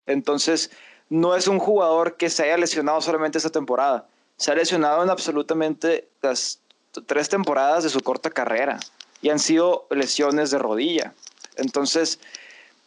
Entonces, 0.06 0.70
no 1.10 1.36
es 1.36 1.48
un 1.48 1.58
jugador 1.58 2.16
que 2.16 2.30
se 2.30 2.44
haya 2.44 2.58
lesionado 2.58 3.02
solamente 3.02 3.40
esta 3.40 3.50
temporada. 3.50 4.06
Se 4.38 4.52
ha 4.52 4.56
lesionado 4.56 5.02
en 5.04 5.10
absolutamente 5.10 6.08
las 6.22 6.60
tres 7.08 7.28
temporadas 7.28 7.84
de 7.84 7.90
su 7.90 8.02
corta 8.02 8.30
carrera 8.30 8.80
y 9.22 9.30
han 9.30 9.40
sido 9.40 9.88
lesiones 9.90 10.52
de 10.52 10.60
rodilla. 10.60 11.14
Entonces, 11.58 12.20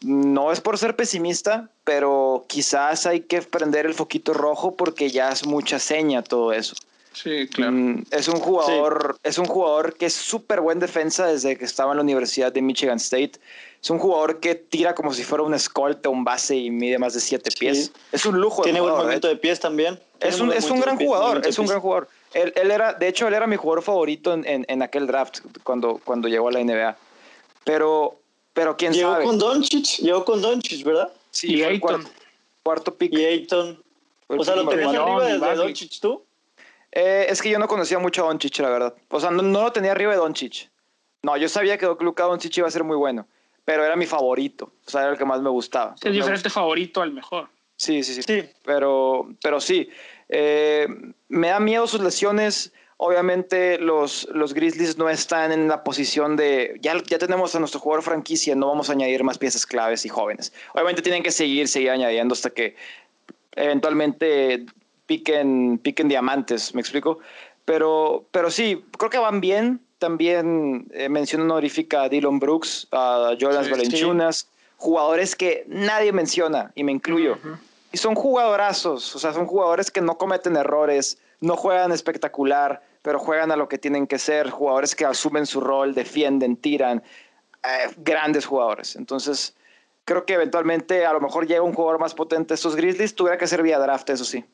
no 0.00 0.52
es 0.52 0.60
por 0.60 0.78
ser 0.78 0.94
pesimista, 0.94 1.70
pero 1.84 2.44
quizás 2.48 3.06
hay 3.06 3.20
que 3.20 3.42
prender 3.42 3.86
el 3.86 3.94
foquito 3.94 4.32
rojo 4.32 4.76
porque 4.76 5.10
ya 5.10 5.30
es 5.30 5.46
mucha 5.46 5.78
seña 5.78 6.22
todo 6.22 6.52
eso. 6.52 6.76
Sí, 7.12 7.48
claro. 7.48 7.72
Mm, 7.72 8.04
es 8.12 8.28
un 8.28 8.38
jugador, 8.38 9.18
es 9.24 9.38
un 9.38 9.46
jugador 9.46 9.96
que 9.96 10.06
es 10.06 10.14
súper 10.14 10.60
buen 10.60 10.78
defensa 10.78 11.26
desde 11.26 11.56
que 11.56 11.64
estaba 11.64 11.92
en 11.92 11.96
la 11.96 12.02
Universidad 12.02 12.52
de 12.52 12.62
Michigan 12.62 12.98
State. 12.98 13.32
Es 13.82 13.90
un 13.90 13.98
jugador 13.98 14.38
que 14.38 14.54
tira 14.54 14.94
como 14.94 15.12
si 15.12 15.24
fuera 15.24 15.42
un 15.42 15.54
escolta, 15.54 16.08
un 16.08 16.22
base 16.22 16.54
y 16.56 16.70
mide 16.70 16.98
más 16.98 17.14
de 17.14 17.20
siete 17.20 17.50
pies. 17.58 17.90
Es 18.12 18.24
un 18.24 18.40
lujo. 18.40 18.62
Tiene 18.62 18.80
buen 18.80 18.94
movimiento 18.94 19.26
¿eh? 19.26 19.30
de 19.30 19.36
pies 19.36 19.58
también. 19.58 19.98
Es 20.20 20.38
un, 20.38 20.52
es 20.52 20.70
un 20.70 20.80
gran 20.80 20.96
jugador, 20.96 21.44
es 21.44 21.58
un 21.58 21.66
gran 21.66 21.80
jugador. 21.80 22.08
Él, 22.34 22.52
él, 22.56 22.70
era, 22.70 22.92
de 22.92 23.08
hecho, 23.08 23.26
él 23.26 23.34
era 23.34 23.46
mi 23.46 23.56
jugador 23.56 23.82
favorito 23.82 24.34
en, 24.34 24.46
en, 24.46 24.64
en, 24.68 24.82
aquel 24.82 25.06
draft 25.06 25.40
cuando, 25.62 26.00
cuando 26.04 26.28
llegó 26.28 26.48
a 26.48 26.52
la 26.52 26.62
NBA. 26.62 26.96
Pero, 27.64 28.18
pero 28.52 28.76
quién 28.76 28.92
llegó 28.92 29.12
sabe. 29.12 29.24
Con 29.24 29.38
Doncic, 29.38 29.98
llegó 29.98 30.24
con 30.24 30.42
Doncic, 30.42 30.84
¿verdad? 30.84 31.12
Sí, 31.30 31.54
y 31.54 31.62
Ayton. 31.62 31.80
Cuarto, 31.80 32.10
cuarto, 32.62 32.94
pick. 32.94 33.12
Y 33.12 33.24
Ayton. 33.24 33.82
O 34.28 34.44
sea, 34.44 34.56
¿lo 34.56 34.68
tenías 34.68 34.94
arriba 34.94 35.24
de 35.24 35.56
Doncic 35.56 36.00
tú? 36.00 36.22
Eh, 36.92 37.26
es 37.28 37.40
que 37.40 37.50
yo 37.50 37.58
no 37.58 37.68
conocía 37.68 37.98
mucho 37.98 38.24
a 38.24 38.28
Doncic, 38.28 38.58
la 38.58 38.70
verdad. 38.70 38.94
O 39.08 39.20
sea, 39.20 39.30
no, 39.30 39.42
lo 39.42 39.72
tenía 39.72 39.92
arriba 39.92 40.12
de 40.12 40.18
Doncic. 40.18 40.70
No, 41.22 41.36
yo 41.36 41.48
sabía 41.48 41.78
que 41.78 41.86
Luka 42.00 42.24
Doncic 42.24 42.56
iba 42.58 42.68
a 42.68 42.70
ser 42.70 42.84
muy 42.84 42.96
bueno, 42.96 43.26
pero 43.64 43.84
era 43.84 43.96
mi 43.96 44.06
favorito. 44.06 44.72
O 44.86 44.90
sea, 44.90 45.02
era 45.02 45.12
el 45.12 45.18
que 45.18 45.24
más 45.24 45.40
me 45.40 45.50
gustaba. 45.50 45.94
Es 46.00 46.12
diferente 46.12 46.50
favorito 46.50 47.02
al 47.02 47.12
mejor. 47.12 47.48
Sí, 47.76 48.02
sí, 48.02 48.14
sí. 48.14 48.22
sí. 48.22 48.44
Pero, 48.64 49.28
pero 49.42 49.60
sí. 49.60 49.88
Eh, 50.28 50.86
me 51.28 51.48
da 51.48 51.60
miedo 51.60 51.86
sus 51.86 52.00
lesiones. 52.00 52.72
Obviamente 52.96 53.78
los, 53.78 54.28
los 54.32 54.54
Grizzlies 54.54 54.98
no 54.98 55.08
están 55.08 55.52
en 55.52 55.68
la 55.68 55.84
posición 55.84 56.34
de, 56.36 56.78
ya, 56.80 57.00
ya 57.06 57.18
tenemos 57.18 57.54
a 57.54 57.60
nuestro 57.60 57.78
jugador 57.78 58.02
franquicia, 58.02 58.56
no 58.56 58.66
vamos 58.66 58.90
a 58.90 58.92
añadir 58.92 59.22
más 59.22 59.38
piezas 59.38 59.64
claves 59.64 60.04
y 60.04 60.08
jóvenes. 60.08 60.52
Obviamente 60.74 61.00
tienen 61.00 61.22
que 61.22 61.30
seguir, 61.30 61.68
seguir 61.68 61.90
añadiendo 61.90 62.32
hasta 62.32 62.50
que 62.50 62.74
eventualmente 63.54 64.66
piquen, 65.06 65.78
piquen 65.78 66.08
diamantes, 66.08 66.74
¿me 66.74 66.80
explico? 66.80 67.20
Pero, 67.64 68.26
pero 68.32 68.50
sí, 68.50 68.84
creo 68.98 69.10
que 69.10 69.18
van 69.18 69.40
bien. 69.40 69.80
También 69.98 70.88
eh, 70.92 71.08
menciono 71.08 71.44
honorífica 71.44 72.02
a 72.02 72.08
Dylan 72.08 72.38
Brooks, 72.38 72.88
a 72.92 73.34
Jonas 73.38 73.68
Valenchunas, 73.68 74.48
jugadores 74.76 75.36
que 75.36 75.64
nadie 75.66 76.12
menciona, 76.12 76.72
y 76.74 76.84
me 76.84 76.92
incluyo. 76.92 77.38
Y 77.92 77.98
son 77.98 78.14
jugadorazos, 78.14 79.16
o 79.16 79.18
sea, 79.18 79.32
son 79.32 79.46
jugadores 79.46 79.90
que 79.90 80.00
no 80.00 80.18
cometen 80.18 80.56
errores, 80.56 81.18
no 81.40 81.56
juegan 81.56 81.92
espectacular, 81.92 82.82
pero 83.02 83.18
juegan 83.18 83.50
a 83.50 83.56
lo 83.56 83.68
que 83.68 83.78
tienen 83.78 84.06
que 84.06 84.18
ser, 84.18 84.50
jugadores 84.50 84.94
que 84.94 85.04
asumen 85.04 85.46
su 85.46 85.60
rol, 85.60 85.94
defienden, 85.94 86.56
tiran, 86.56 87.02
eh, 87.62 87.90
grandes 87.96 88.44
jugadores. 88.44 88.96
Entonces, 88.96 89.56
creo 90.04 90.24
que 90.24 90.34
eventualmente 90.34 91.06
a 91.06 91.12
lo 91.12 91.20
mejor 91.20 91.46
llega 91.46 91.62
un 91.62 91.72
jugador 91.72 92.00
más 92.00 92.14
potente. 92.14 92.54
Estos 92.54 92.74
Grizzlies 92.76 93.14
tuviera 93.14 93.38
que 93.38 93.46
ser 93.46 93.62
vía 93.62 93.78
draft, 93.78 94.10
eso 94.10 94.24
sí. 94.24 94.44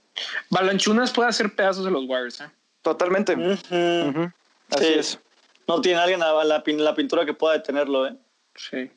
Balanchunas 0.50 1.12
puede 1.12 1.28
hacer 1.28 1.54
pedazos 1.54 1.84
de 1.84 1.90
los 1.90 2.04
Warriors. 2.06 2.40
¿eh? 2.40 2.50
Totalmente. 2.82 3.34
Así 4.70 4.94
es. 4.94 5.18
No 5.66 5.80
tiene 5.80 6.00
alguien 6.00 6.20
la, 6.20 6.44
la, 6.44 6.94
pintura 6.94 7.24
que 7.24 7.32
pueda 7.32 7.54
detenerlo. 7.54 8.06
¿eh? 8.06 8.16
Sí. 8.54 8.90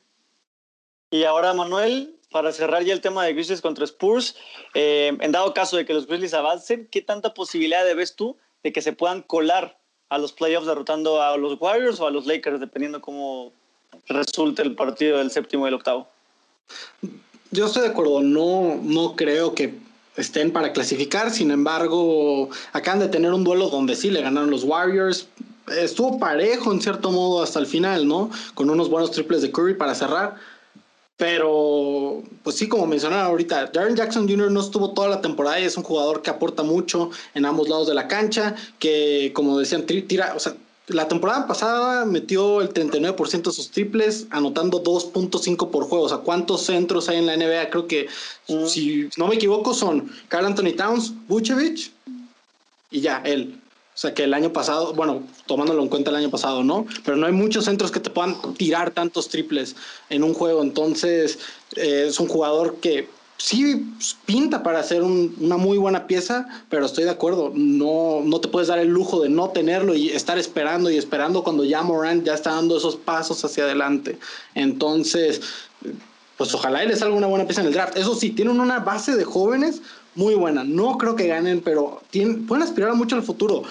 Y 1.12 1.23
ahora, 1.23 1.54
Manuel, 1.54 2.16
para 2.32 2.52
cerrar 2.52 2.84
ya 2.84 2.94
el 2.94 3.02
tema 3.02 3.26
de 3.26 3.34
Grizzlies 3.34 3.62
contra 3.62 3.86
Spurs, 3.86 4.36
eh, 4.74 5.16
en 5.20 5.32
dado 5.32 5.54
caso 5.54 5.78
de 5.78 5.86
que 5.86 5.94
los 5.94 6.08
Grizzlies 6.08 6.34
avancen, 6.34 6.88
¿qué 6.92 7.02
tanta 7.02 7.34
posibilidad 7.34 7.84
ves 7.96 8.16
tú 8.16 8.38
de 8.63 8.74
que 8.74 8.82
se 8.82 8.94
puedan 8.94 9.22
colar 9.22 9.78
a 10.10 10.18
los 10.18 10.34
playoffs 10.34 10.68
derrotando 10.68 11.22
a 11.22 11.38
los 11.38 11.60
Warriors 11.60 12.00
o 12.00 12.08
a 12.08 12.12
los 12.12 12.26
Lakers, 12.26 12.60
dependiendo 12.60 13.02
cómo 13.02 13.52
resulte 14.08 14.62
el 14.62 14.76
partido 14.76 15.18
del 15.18 15.32
séptimo 15.32 15.66
y 15.66 15.70
el 15.70 15.76
octavo? 15.76 16.08
Yo 17.52 17.66
estoy 17.66 17.84
de 17.84 17.90
acuerdo, 17.90 18.22
no, 18.22 18.80
no 18.82 19.16
creo 19.16 19.54
que 19.54 19.74
estén 20.18 20.52
para 20.52 20.74
clasificar, 20.74 21.32
sin 21.32 21.52
embargo, 21.52 22.50
acaban 22.74 23.00
de 23.00 23.08
tener 23.08 23.32
un 23.34 23.44
duelo 23.44 23.70
donde 23.70 23.96
sí 23.96 24.10
le 24.10 24.22
ganaron 24.22 24.50
los 24.50 24.63
Warriors. 24.63 25.28
Estuvo 25.78 26.20
parejo 26.20 26.72
en 26.72 26.82
cierto 26.82 27.12
modo 27.12 27.44
hasta 27.44 27.60
el 27.60 27.68
final, 27.68 28.08
¿no? 28.08 28.30
Con 28.54 28.70
unos 28.70 28.90
buenos 28.90 29.12
triples 29.12 29.42
de 29.42 29.52
Curry 29.52 29.76
para 29.76 29.96
cerrar 29.96 30.36
pero, 31.17 32.21
pues 32.43 32.56
sí, 32.58 32.67
como 32.67 32.86
mencionaba 32.86 33.25
ahorita, 33.25 33.67
Darren 33.67 33.95
Jackson 33.95 34.30
Jr. 34.30 34.51
no 34.51 34.62
estuvo 34.62 34.91
toda 34.91 35.10
la 35.10 35.21
temporada 35.21 35.60
y 35.60 35.63
es 35.63 35.75
un 35.75 35.84
jugador 35.84 36.21
que 36.21 36.30
aporta 36.30 36.62
mucho 36.62 37.10
en 37.34 37.45
ambos 37.45 37.67
lados 37.69 37.88
de 37.88 37.95
la 37.95 38.08
cancha, 38.08 38.56
que 38.77 39.32
como 39.34 39.58
decían, 39.58 39.86
tira, 39.86 40.34
o 40.36 40.39
sea, 40.39 40.56
la 40.88 41.08
temporada 41.08 41.47
pasada 41.47 42.06
metió 42.06 42.62
el 42.62 42.69
39% 42.73 43.43
de 43.43 43.51
sus 43.51 43.71
triples, 43.71 44.27
anotando 44.30 44.84
2.5 44.84 45.69
por 45.69 45.86
juego. 45.86 46.06
O 46.06 46.10
sea, 46.10 46.19
¿cuántos 46.19 46.62
centros 46.65 47.10
hay 47.10 47.17
en 47.17 47.25
la 47.25 47.36
NBA? 47.36 47.69
Creo 47.71 47.88
que, 47.88 48.08
si 48.67 49.10
no 49.17 49.27
me 49.27 49.36
equivoco, 49.36 49.73
son 49.73 50.10
Carl 50.30 50.45
Anthony 50.45 50.75
Towns, 50.77 51.13
Vucevic 51.27 51.91
y 52.89 53.01
ya, 53.01 53.21
él. 53.25 53.60
O 53.97 53.99
sea 53.99 54.13
que 54.13 54.25
el 54.25 54.36
año 54.36 54.53
pasado, 54.53 54.93
bueno, 54.93 55.23
tomándolo 55.47 55.81
en 55.81 55.89
cuenta 55.89 56.12
el 56.12 56.17
año 56.17 56.29
pasado, 56.29 56.63
¿no? 56.63 56.86
Pero 57.03 57.17
no 57.17 57.25
hay 57.25 57.33
muchos 57.33 57.65
centros 57.65 57.91
que 57.91 57.99
te 57.99 58.12
puedan 58.12 58.53
tirar 58.53 58.91
tantos 58.91 59.27
triples 59.27 59.75
en 60.12 60.23
un 60.23 60.36
juego. 60.36 60.62
Entonces, 60.62 61.39
eh, 61.75 62.05
es 62.07 62.19
un 62.19 62.27
jugador 62.27 62.75
que 62.75 63.10
sí 63.38 63.88
pinta 64.27 64.62
para 64.62 64.81
hacer 64.81 65.01
una 65.01 65.57
muy 65.57 65.79
buena 65.79 66.05
pieza, 66.05 66.47
pero 66.69 66.86
estoy 66.86 67.05
de 67.05 67.10
acuerdo, 67.10 67.51
no, 67.55 68.21
no 68.23 68.39
te 68.39 68.49
puedes 68.49 68.67
dar 68.67 68.77
el 68.77 68.89
lujo 68.89 69.23
de 69.23 69.29
no 69.29 69.49
tenerlo 69.49 69.95
y 69.95 70.10
estar 70.10 70.38
esperando 70.38 70.91
y 70.91 70.97
esperando 70.97 71.43
cuando 71.43 71.63
ya 71.63 71.81
Morant 71.81 72.23
ya 72.23 72.36
está 72.36 72.51
dando 72.51 72.77
esos 72.77 72.97
pasos 72.97 73.43
hacia 73.43 73.63
adelante. 73.63 74.19
Entonces, 74.53 75.41
pues 76.38 76.53
ojalá 76.53 76.83
él 76.83 76.89
les 76.89 76.99
salga 76.99 77.15
una 77.15 77.25
buena 77.25 77.45
pieza 77.45 77.62
en 77.62 77.67
el 77.67 77.73
draft. 77.73 77.97
Eso 77.97 78.13
sí, 78.13 78.29
tienen 78.29 78.60
una 78.60 78.77
base 78.77 79.15
de 79.15 79.23
jóvenes 79.23 79.81
muy 80.17 80.36
buena. 80.36 80.63
No 80.63 80.97
creo 80.97 81.15
que 81.15 81.27
ganen, 81.27 81.62
pero 81.62 82.01
tienen, 82.10 82.45
pueden 82.45 82.63
aspirar 82.63 82.93
mucho 82.95 83.15
al 83.15 83.23
futuro 83.23 83.63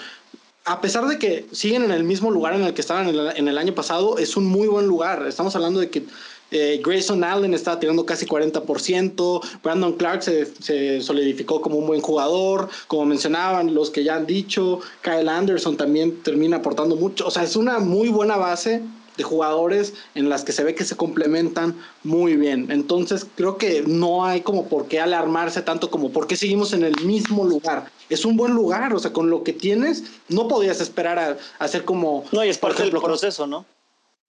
a 0.67 0.81
pesar 0.81 1.07
de 1.07 1.17
que 1.17 1.45
siguen 1.53 1.83
en 1.83 1.91
el 1.91 2.03
mismo 2.03 2.29
lugar 2.29 2.53
en 2.53 2.63
el 2.63 2.73
que 2.73 2.81
estaban 2.81 3.07
en 3.07 3.47
el, 3.47 3.57
año 3.57 3.73
pasado, 3.73 4.17
es 4.17 4.35
un 4.35 4.45
muy 4.45 4.67
buen 4.67 4.85
lugar. 4.85 5.25
Estamos 5.25 5.55
hablando 5.55 5.79
de 5.79 5.89
que 5.89 6.03
eh, 6.51 6.81
Grayson 6.83 7.23
Allen 7.23 7.53
está 7.53 7.79
tirando 7.79 8.05
casi 8.05 8.25
40%, 8.25 9.41
Brandon 9.63 9.93
Clark 9.93 10.23
se, 10.23 10.45
se, 10.45 10.99
solidificó 11.01 11.61
como 11.61 11.77
un 11.77 11.87
buen 11.87 12.01
jugador, 12.01 12.67
como 12.87 13.05
mencionaban 13.05 13.73
los 13.73 13.89
que 13.89 14.03
ya 14.03 14.15
han 14.15 14.25
dicho, 14.25 14.81
Kyle 15.01 15.29
Anderson 15.29 15.77
también 15.77 16.21
termina 16.21 16.57
aportando 16.57 16.97
mucho, 16.97 17.25
o 17.27 17.31
sea, 17.31 17.43
es 17.43 17.55
una 17.55 17.79
muy 17.79 18.09
buena 18.09 18.35
base 18.35 18.81
de 19.17 19.23
jugadores 19.23 19.93
en 20.15 20.29
las 20.29 20.43
que 20.43 20.51
se 20.51 20.63
ve 20.63 20.75
que 20.75 20.85
se 20.85 20.95
complementan 20.95 21.75
muy 22.03 22.35
bien. 22.35 22.71
Entonces 22.71 23.25
creo 23.35 23.57
que 23.57 23.83
no 23.85 24.25
hay 24.25 24.41
como 24.41 24.67
por 24.67 24.87
qué 24.87 24.99
alarmarse 24.99 25.61
tanto 25.61 25.89
como 25.89 26.11
por 26.11 26.27
qué 26.27 26.35
seguimos 26.35 26.73
en 26.73 26.83
el 26.83 26.95
mismo 27.03 27.45
lugar. 27.45 27.91
Es 28.09 28.23
un 28.23 28.37
buen 28.37 28.53
lugar, 28.53 28.93
o 28.93 28.99
sea, 28.99 29.11
con 29.11 29.29
lo 29.29 29.43
que 29.43 29.53
tienes 29.53 30.03
no 30.29 30.47
podías 30.47 30.79
esperar 30.79 31.19
a, 31.19 31.37
hacer 31.59 31.83
como... 31.83 32.23
No, 32.31 32.43
y 32.45 32.49
es 32.49 32.57
parte 32.57 32.83
del 32.83 32.91
proceso, 32.91 33.47
¿no? 33.47 33.65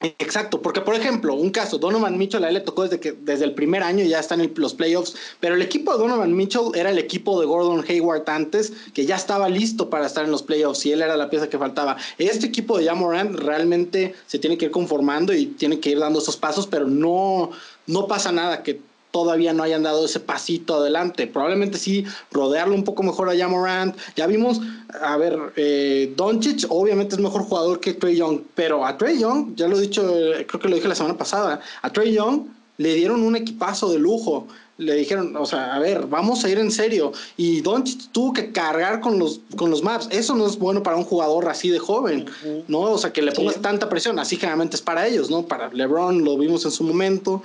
Exacto, 0.01 0.63
porque 0.63 0.81
por 0.81 0.95
ejemplo, 0.95 1.35
un 1.35 1.51
caso, 1.51 1.77
Donovan 1.77 2.17
Mitchell 2.17 2.45
a 2.45 2.49
él 2.49 2.55
le 2.55 2.61
tocó 2.61 2.85
desde 2.85 3.01
que 3.01 3.11
desde 3.11 3.45
el 3.45 3.55
primer 3.55 3.83
año 3.83 4.05
ya 4.05 4.21
están 4.21 4.41
en 4.41 4.53
los 4.55 4.73
playoffs, 4.73 5.17
pero 5.41 5.57
el 5.57 5.63
equipo 5.63 5.91
de 5.93 5.99
Donovan 5.99 6.37
Mitchell 6.37 6.71
era 6.75 6.91
el 6.91 6.99
equipo 6.99 7.41
de 7.41 7.47
Gordon 7.47 7.85
Hayward 7.89 8.23
antes, 8.31 8.73
que 8.95 9.07
ya 9.07 9.17
estaba 9.17 9.49
listo 9.49 9.91
para 9.91 10.07
estar 10.07 10.25
en 10.25 10.31
los 10.31 10.45
playoffs 10.45 10.87
y 10.87 10.93
él 10.93 11.03
era 11.03 11.17
la 11.17 11.29
pieza 11.31 11.49
que 11.49 11.59
faltaba. 11.59 11.97
Este 12.17 12.47
equipo 12.47 12.79
de 12.79 12.85
Jamoran 12.85 13.37
realmente 13.37 14.15
se 14.29 14.39
tiene 14.39 14.57
que 14.57 14.67
ir 14.67 14.71
conformando 14.71 15.35
y 15.35 15.47
tiene 15.47 15.81
que 15.81 15.91
ir 15.91 15.99
dando 15.99 16.21
esos 16.21 16.37
pasos, 16.37 16.69
pero 16.69 16.87
no 16.87 17.51
no 17.89 18.07
pasa 18.07 18.31
nada 18.31 18.63
que 18.63 18.81
todavía 19.11 19.53
no 19.53 19.63
hayan 19.63 19.83
dado 19.83 20.05
ese 20.05 20.21
pasito 20.21 20.77
adelante. 20.77 21.27
Probablemente 21.27 21.79
sí 21.79 22.05
rodearlo 22.31 22.75
un 22.75 22.85
poco 22.85 23.03
mejor 23.03 23.29
a 23.31 23.37
Jamorant. 23.37 23.97
Ya 24.17 24.27
vimos, 24.27 24.61
a 25.01 25.17
ver, 25.17 25.39
eh, 25.57 26.13
Doncic 26.17 26.67
obviamente 26.69 27.15
es 27.15 27.21
mejor 27.21 27.43
jugador 27.43 27.81
que 27.81 27.95
Trey 27.95 28.17
Young, 28.17 28.41
pero 28.55 28.85
a 28.85 28.97
Trey 28.97 29.19
Young, 29.19 29.55
ya 29.57 29.69
lo 29.69 29.79
he 29.79 29.83
dicho, 29.83 30.03
eh, 30.17 30.47
creo 30.47 30.61
que 30.61 30.69
lo 30.69 30.77
dije 30.77 30.89
la 30.89 30.95
semana 30.95 31.17
pasada, 31.17 31.61
a 31.83 31.93
Trey 31.93 32.13
Young 32.13 32.43
le 32.79 32.95
dieron 32.95 33.23
un 33.23 33.37
equipazo 33.37 33.91
de 33.91 33.99
lujo. 33.99 34.47
Le 34.79 34.95
dijeron, 34.95 35.37
o 35.37 35.45
sea, 35.45 35.75
a 35.75 35.81
ver, 35.81 36.07
vamos 36.07 36.45
a 36.45 36.49
ir 36.49 36.57
en 36.61 36.71
serio. 36.71 37.13
Y 37.37 37.63
Doncic 37.63 38.13
tuvo 38.13 38.33
que 38.33 38.53
cargar 38.53 39.01
con 39.01 39.19
los, 39.19 39.41
con 39.57 39.71
los 39.71 39.83
maps. 39.83 40.07
Eso 40.13 40.37
no 40.37 40.47
es 40.47 40.57
bueno 40.57 40.85
para 40.85 40.97
un 40.97 41.03
jugador 41.03 41.49
así 41.49 41.69
de 41.69 41.81
joven, 41.81 42.27
¿no? 42.69 42.83
O 42.83 42.99
sea, 42.99 43.13
que 43.13 43.21
le 43.21 43.33
pongas 43.33 43.61
tanta 43.61 43.89
presión. 43.89 44.21
Así 44.21 44.37
generalmente 44.37 44.77
es 44.77 44.83
para 44.83 45.09
ellos, 45.09 45.31
¿no? 45.31 45.43
Para 45.43 45.69
LeBron 45.73 46.23
lo 46.23 46.39
vimos 46.39 46.65
en 46.65 46.71
su 46.71 46.85
momento. 46.85 47.43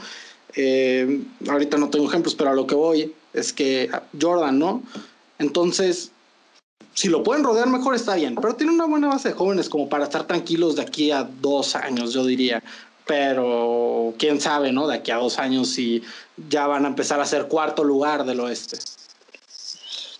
Eh, 0.55 1.23
ahorita 1.49 1.77
no 1.77 1.89
tengo 1.89 2.07
ejemplos, 2.07 2.35
pero 2.35 2.51
a 2.51 2.53
lo 2.53 2.67
que 2.67 2.75
voy 2.75 3.13
es 3.33 3.51
que 3.51 3.89
Jordan, 4.19 4.59
¿no? 4.59 4.83
Entonces, 5.39 6.11
si 6.93 7.09
lo 7.09 7.23
pueden 7.23 7.43
rodear 7.43 7.67
mejor 7.67 7.95
está 7.95 8.15
bien, 8.15 8.35
pero 8.35 8.55
tiene 8.55 8.71
una 8.71 8.85
buena 8.85 9.07
base 9.07 9.29
de 9.29 9.35
jóvenes 9.35 9.67
como 9.67 9.89
para 9.89 10.03
estar 10.03 10.27
tranquilos 10.27 10.75
de 10.75 10.83
aquí 10.83 11.11
a 11.11 11.23
dos 11.23 11.75
años, 11.75 12.13
yo 12.13 12.25
diría. 12.25 12.63
Pero 13.05 14.13
quién 14.17 14.39
sabe, 14.39 14.71
¿no? 14.71 14.87
De 14.87 14.95
aquí 14.95 15.11
a 15.11 15.17
dos 15.17 15.37
años 15.37 15.69
si 15.69 16.03
ya 16.49 16.67
van 16.67 16.85
a 16.85 16.87
empezar 16.87 17.19
a 17.19 17.25
ser 17.25 17.47
cuarto 17.47 17.83
lugar 17.83 18.23
del 18.23 18.39
oeste. 18.39 18.77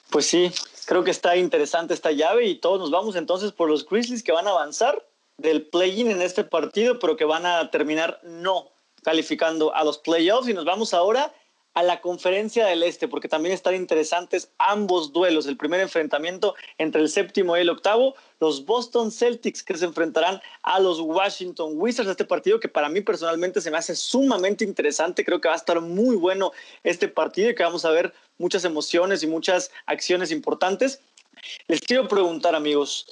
Pues 0.09 0.25
sí, 0.25 0.51
creo 0.85 1.03
que 1.03 1.11
está 1.11 1.37
interesante 1.37 1.93
esta 1.93 2.11
llave 2.11 2.45
y 2.45 2.55
todos 2.55 2.79
nos 2.79 2.91
vamos 2.91 3.15
entonces 3.15 3.51
por 3.51 3.69
los 3.69 3.87
Grizzlies 3.87 4.21
que 4.21 4.33
van 4.33 4.47
a 4.47 4.51
avanzar 4.51 5.07
del 5.37 5.65
play-in 5.67 6.11
en 6.11 6.21
este 6.21 6.43
partido, 6.43 6.99
pero 6.99 7.15
que 7.15 7.25
van 7.25 7.45
a 7.45 7.71
terminar 7.71 8.19
no 8.23 8.72
calificando 9.03 9.75
a 9.75 9.83
los 9.83 9.97
playoffs 9.97 10.49
y 10.49 10.53
nos 10.53 10.65
vamos 10.65 10.93
ahora 10.93 11.33
a 11.73 11.81
la 11.81 12.01
conferencia 12.01 12.65
del 12.67 12.83
Este, 12.83 13.07
porque 13.07 13.27
también 13.27 13.53
están 13.53 13.75
interesantes 13.75 14.51
ambos 14.59 15.11
duelos. 15.11 15.47
El 15.47 15.57
primer 15.57 15.79
enfrentamiento 15.79 16.55
entre 16.77 17.01
el 17.01 17.09
séptimo 17.09 17.57
y 17.57 17.61
el 17.61 17.69
octavo, 17.69 18.15
los 18.39 18.65
Boston 18.65 19.11
Celtics 19.11 19.63
que 19.63 19.75
se 19.75 19.85
enfrentarán 19.85 20.39
a 20.61 20.79
los 20.79 20.99
Washington 20.99 21.71
Wizards. 21.75 22.09
Este 22.09 22.25
partido 22.25 22.59
que 22.59 22.69
para 22.69 22.89
mí 22.89 23.01
personalmente 23.01 23.59
se 23.59 23.71
me 23.71 23.77
hace 23.77 23.95
sumamente 23.95 24.63
interesante. 24.63 25.25
Creo 25.25 25.41
que 25.41 25.47
va 25.47 25.55
a 25.55 25.57
estar 25.57 25.81
muy 25.81 26.15
bueno 26.15 26.51
este 26.83 27.07
partido 27.07 27.49
y 27.49 27.55
que 27.55 27.63
vamos 27.63 27.85
a 27.85 27.91
ver 27.91 28.13
muchas 28.37 28.65
emociones 28.65 29.23
y 29.23 29.27
muchas 29.27 29.71
acciones 29.87 30.31
importantes. 30.31 31.01
Les 31.67 31.81
quiero 31.81 32.07
preguntar, 32.07 32.55
amigos, 32.55 33.07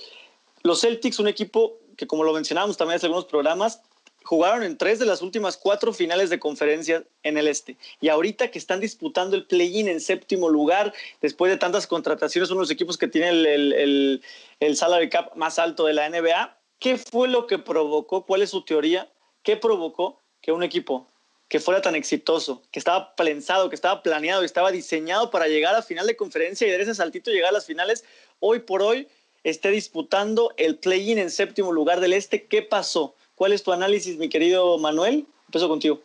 los 0.61 0.82
Celtics, 0.82 1.20
un 1.20 1.28
equipo 1.28 1.80
que 1.97 2.07
como 2.07 2.24
lo 2.24 2.34
mencionábamos 2.34 2.78
también 2.78 2.97
hace 2.97 3.07
algunos 3.07 3.26
programas, 3.26 3.82
jugaron 4.24 4.63
en 4.63 4.78
tres 4.78 4.99
de 4.99 5.05
las 5.05 5.22
últimas 5.22 5.57
cuatro 5.57 5.93
finales 5.93 6.30
de 6.30 6.39
conferencia 6.39 7.03
en 7.24 7.38
el 7.38 7.47
este. 7.47 7.78
Y 7.99 8.09
ahorita 8.09 8.51
que 8.51 8.59
están 8.59 8.80
disputando 8.80 9.36
el 9.36 9.45
play-in 9.45 9.88
en 9.88 9.99
séptimo 9.99 10.49
lugar, 10.49 10.93
después 11.22 11.51
de 11.51 11.57
tantas 11.57 11.88
contrataciones, 11.88 12.49
son 12.49 12.57
los 12.57 12.72
equipos 12.72 12.97
que 12.97 13.07
tienen 13.07 13.45
el, 13.45 13.74
el, 13.74 14.24
el, 14.59 14.76
salary 14.76 15.09
cap 15.09 15.36
más 15.36 15.59
alto 15.59 15.86
de 15.86 15.93
la 15.93 16.09
NBA. 16.09 16.57
¿Qué 16.80 16.97
fue 16.97 17.28
lo 17.28 17.47
que 17.47 17.59
provocó? 17.59 18.26
¿Cuál 18.26 18.41
es 18.41 18.49
su 18.49 18.63
teoría? 18.63 19.09
¿Qué 19.43 19.57
provocó 19.57 20.19
que 20.41 20.51
un 20.51 20.63
equipo 20.63 21.07
que 21.47 21.59
fuera 21.59 21.82
tan 21.82 21.95
exitoso, 21.95 22.61
que 22.72 22.80
estaba 22.80 23.13
pensado, 23.15 23.69
que 23.69 23.76
estaba 23.76 24.01
planeado, 24.01 24.39
que 24.39 24.45
estaba 24.45 24.72
diseñado 24.72 25.32
para 25.32 25.47
llegar 25.47 25.76
a 25.76 25.82
final 25.82 26.07
de 26.07 26.15
conferencia 26.15 26.65
y 26.65 26.72
dar 26.72 26.80
ese 26.80 26.95
saltito 26.95 27.30
llegar 27.30 27.49
a 27.49 27.53
las 27.53 27.65
finales, 27.65 28.05
hoy 28.39 28.59
por 28.59 28.82
hoy 28.82 29.09
esté 29.43 29.69
disputando 29.69 30.53
el 30.55 30.78
play-in 30.78 31.17
en 31.17 31.30
séptimo 31.30 31.74
lugar 31.74 31.99
del 31.99 32.13
este? 32.13 32.45
¿Qué 32.45 32.61
pasó? 32.61 33.15
¿Cuál 33.42 33.54
es 33.54 33.64
tu 33.64 33.72
análisis, 33.72 34.20
mi 34.20 34.30
querido 34.30 34.78
Manuel? 34.78 35.26
Empiezo 35.48 35.68
contigo. 35.68 36.00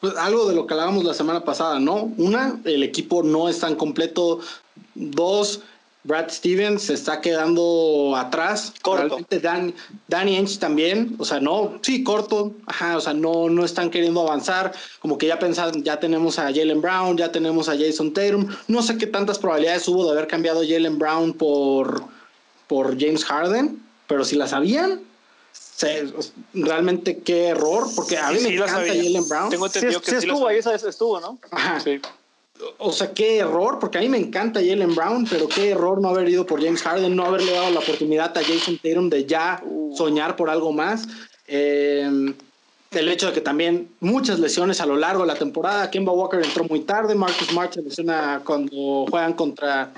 Pues 0.00 0.16
algo 0.16 0.48
de 0.48 0.54
lo 0.54 0.66
que 0.66 0.72
hablábamos 0.72 1.04
la 1.04 1.12
semana 1.12 1.44
pasada, 1.44 1.78
¿no? 1.78 2.10
Una, 2.16 2.58
el 2.64 2.82
equipo 2.82 3.22
no 3.22 3.50
es 3.50 3.60
tan 3.60 3.74
completo. 3.74 4.40
Dos, 4.94 5.60
Brad 6.04 6.30
Stevens 6.30 6.84
se 6.84 6.94
está 6.94 7.20
quedando 7.20 8.14
atrás. 8.16 8.72
Corto. 8.80 9.18
Dan, 9.42 9.74
Danny 10.08 10.36
Ainge 10.36 10.56
también, 10.58 11.16
o 11.18 11.26
sea, 11.26 11.38
no, 11.38 11.78
sí, 11.82 12.02
corto, 12.02 12.54
ajá, 12.64 12.96
o 12.96 13.00
sea, 13.02 13.12
no, 13.12 13.50
no 13.50 13.62
están 13.62 13.90
queriendo 13.90 14.22
avanzar, 14.22 14.72
como 15.00 15.18
que 15.18 15.26
ya 15.26 15.38
pensan, 15.38 15.84
ya 15.84 16.00
tenemos 16.00 16.38
a 16.38 16.44
Jalen 16.44 16.80
Brown, 16.80 17.18
ya 17.18 17.30
tenemos 17.30 17.68
a 17.68 17.76
Jason 17.76 18.14
Tatum, 18.14 18.48
no 18.68 18.82
sé 18.82 18.96
qué 18.96 19.06
tantas 19.06 19.38
probabilidades 19.38 19.86
hubo 19.86 20.06
de 20.06 20.12
haber 20.12 20.28
cambiado 20.28 20.62
Jalen 20.66 20.98
Brown 20.98 21.34
por, 21.34 22.04
por 22.68 22.98
James 22.98 23.22
Harden, 23.22 23.84
pero 24.06 24.24
si 24.24 24.34
las 24.36 24.54
habían, 24.54 25.02
realmente 26.54 27.18
qué 27.18 27.48
error, 27.48 27.86
porque 27.94 28.16
a 28.16 28.30
mí 28.30 28.40
me 28.40 28.54
encanta 28.54 28.86
Jalen 28.86 29.28
Brown. 29.28 29.50
Tengo 29.50 29.66
entendido 29.66 30.00
que 30.00 30.10
sí 30.10 30.16
estuvo 30.16 30.46
ahí, 30.46 30.58
esa 30.58 30.72
vez 30.72 30.84
estuvo, 30.84 31.20
¿no? 31.20 31.38
Ajá. 31.50 31.80
Sí. 31.80 32.00
O 32.78 32.90
sea, 32.90 33.12
qué 33.12 33.38
error, 33.38 33.78
porque 33.78 33.98
a 33.98 34.00
mí 34.00 34.08
me 34.08 34.16
encanta 34.16 34.60
Jalen 34.60 34.94
Brown, 34.94 35.26
pero 35.28 35.46
qué 35.46 35.70
error 35.70 36.00
no 36.00 36.08
haber 36.08 36.28
ido 36.28 36.46
por 36.46 36.62
James 36.62 36.82
Harden, 36.82 37.14
no 37.14 37.24
haberle 37.26 37.52
dado 37.52 37.70
la 37.70 37.80
oportunidad 37.80 38.36
a 38.36 38.42
Jason 38.42 38.78
Tatum 38.82 39.10
de 39.10 39.26
ya 39.26 39.62
uh. 39.64 39.94
soñar 39.94 40.36
por 40.36 40.48
algo 40.48 40.72
más. 40.72 41.06
Eh, 41.46 42.34
el 42.92 43.08
hecho 43.08 43.26
de 43.26 43.32
que 43.32 43.40
también 43.40 43.90
muchas 44.00 44.38
lesiones 44.38 44.80
a 44.80 44.86
lo 44.86 44.96
largo 44.96 45.22
de 45.22 45.28
la 45.28 45.34
temporada. 45.34 45.90
Kemba 45.90 46.12
Walker 46.12 46.42
entró 46.42 46.64
muy 46.64 46.80
tarde, 46.80 47.14
Marcus 47.14 47.48
Smart 47.48 47.74
se 47.74 47.82
lesiona 47.82 48.40
cuando 48.44 49.06
juegan 49.10 49.34
contra 49.34 49.92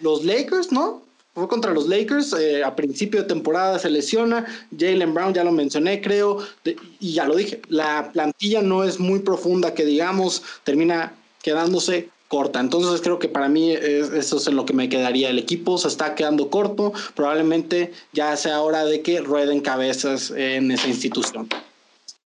los 0.00 0.24
Lakers, 0.24 0.72
¿no? 0.72 1.02
Fue 1.34 1.46
contra 1.46 1.72
los 1.72 1.86
Lakers, 1.86 2.32
eh, 2.32 2.64
a 2.64 2.74
principio 2.74 3.22
de 3.22 3.28
temporada 3.28 3.78
se 3.78 3.88
lesiona, 3.88 4.44
Jalen 4.76 5.14
Brown 5.14 5.32
ya 5.32 5.44
lo 5.44 5.52
mencioné 5.52 6.00
creo, 6.00 6.38
y 6.64 7.12
ya 7.12 7.24
lo 7.24 7.36
dije, 7.36 7.62
la 7.68 8.10
plantilla 8.12 8.62
no 8.62 8.82
es 8.82 8.98
muy 8.98 9.20
profunda 9.20 9.72
que 9.72 9.84
digamos, 9.84 10.42
termina 10.64 11.14
quedándose 11.42 12.10
corta. 12.30 12.60
Entonces 12.60 13.00
creo 13.00 13.18
que 13.18 13.28
para 13.28 13.48
mí 13.48 13.72
eso 13.72 14.36
es 14.36 14.46
en 14.46 14.56
lo 14.56 14.64
que 14.64 14.72
me 14.72 14.88
quedaría. 14.88 15.30
El 15.30 15.38
equipo 15.38 15.78
se 15.78 15.88
está 15.88 16.14
quedando 16.14 16.48
corto, 16.48 16.92
probablemente 17.14 17.92
ya 18.12 18.36
sea 18.36 18.60
hora 18.62 18.84
de 18.84 19.02
que 19.02 19.20
rueden 19.20 19.60
cabezas 19.60 20.30
en 20.30 20.70
esa 20.70 20.88
institución. 20.88 21.48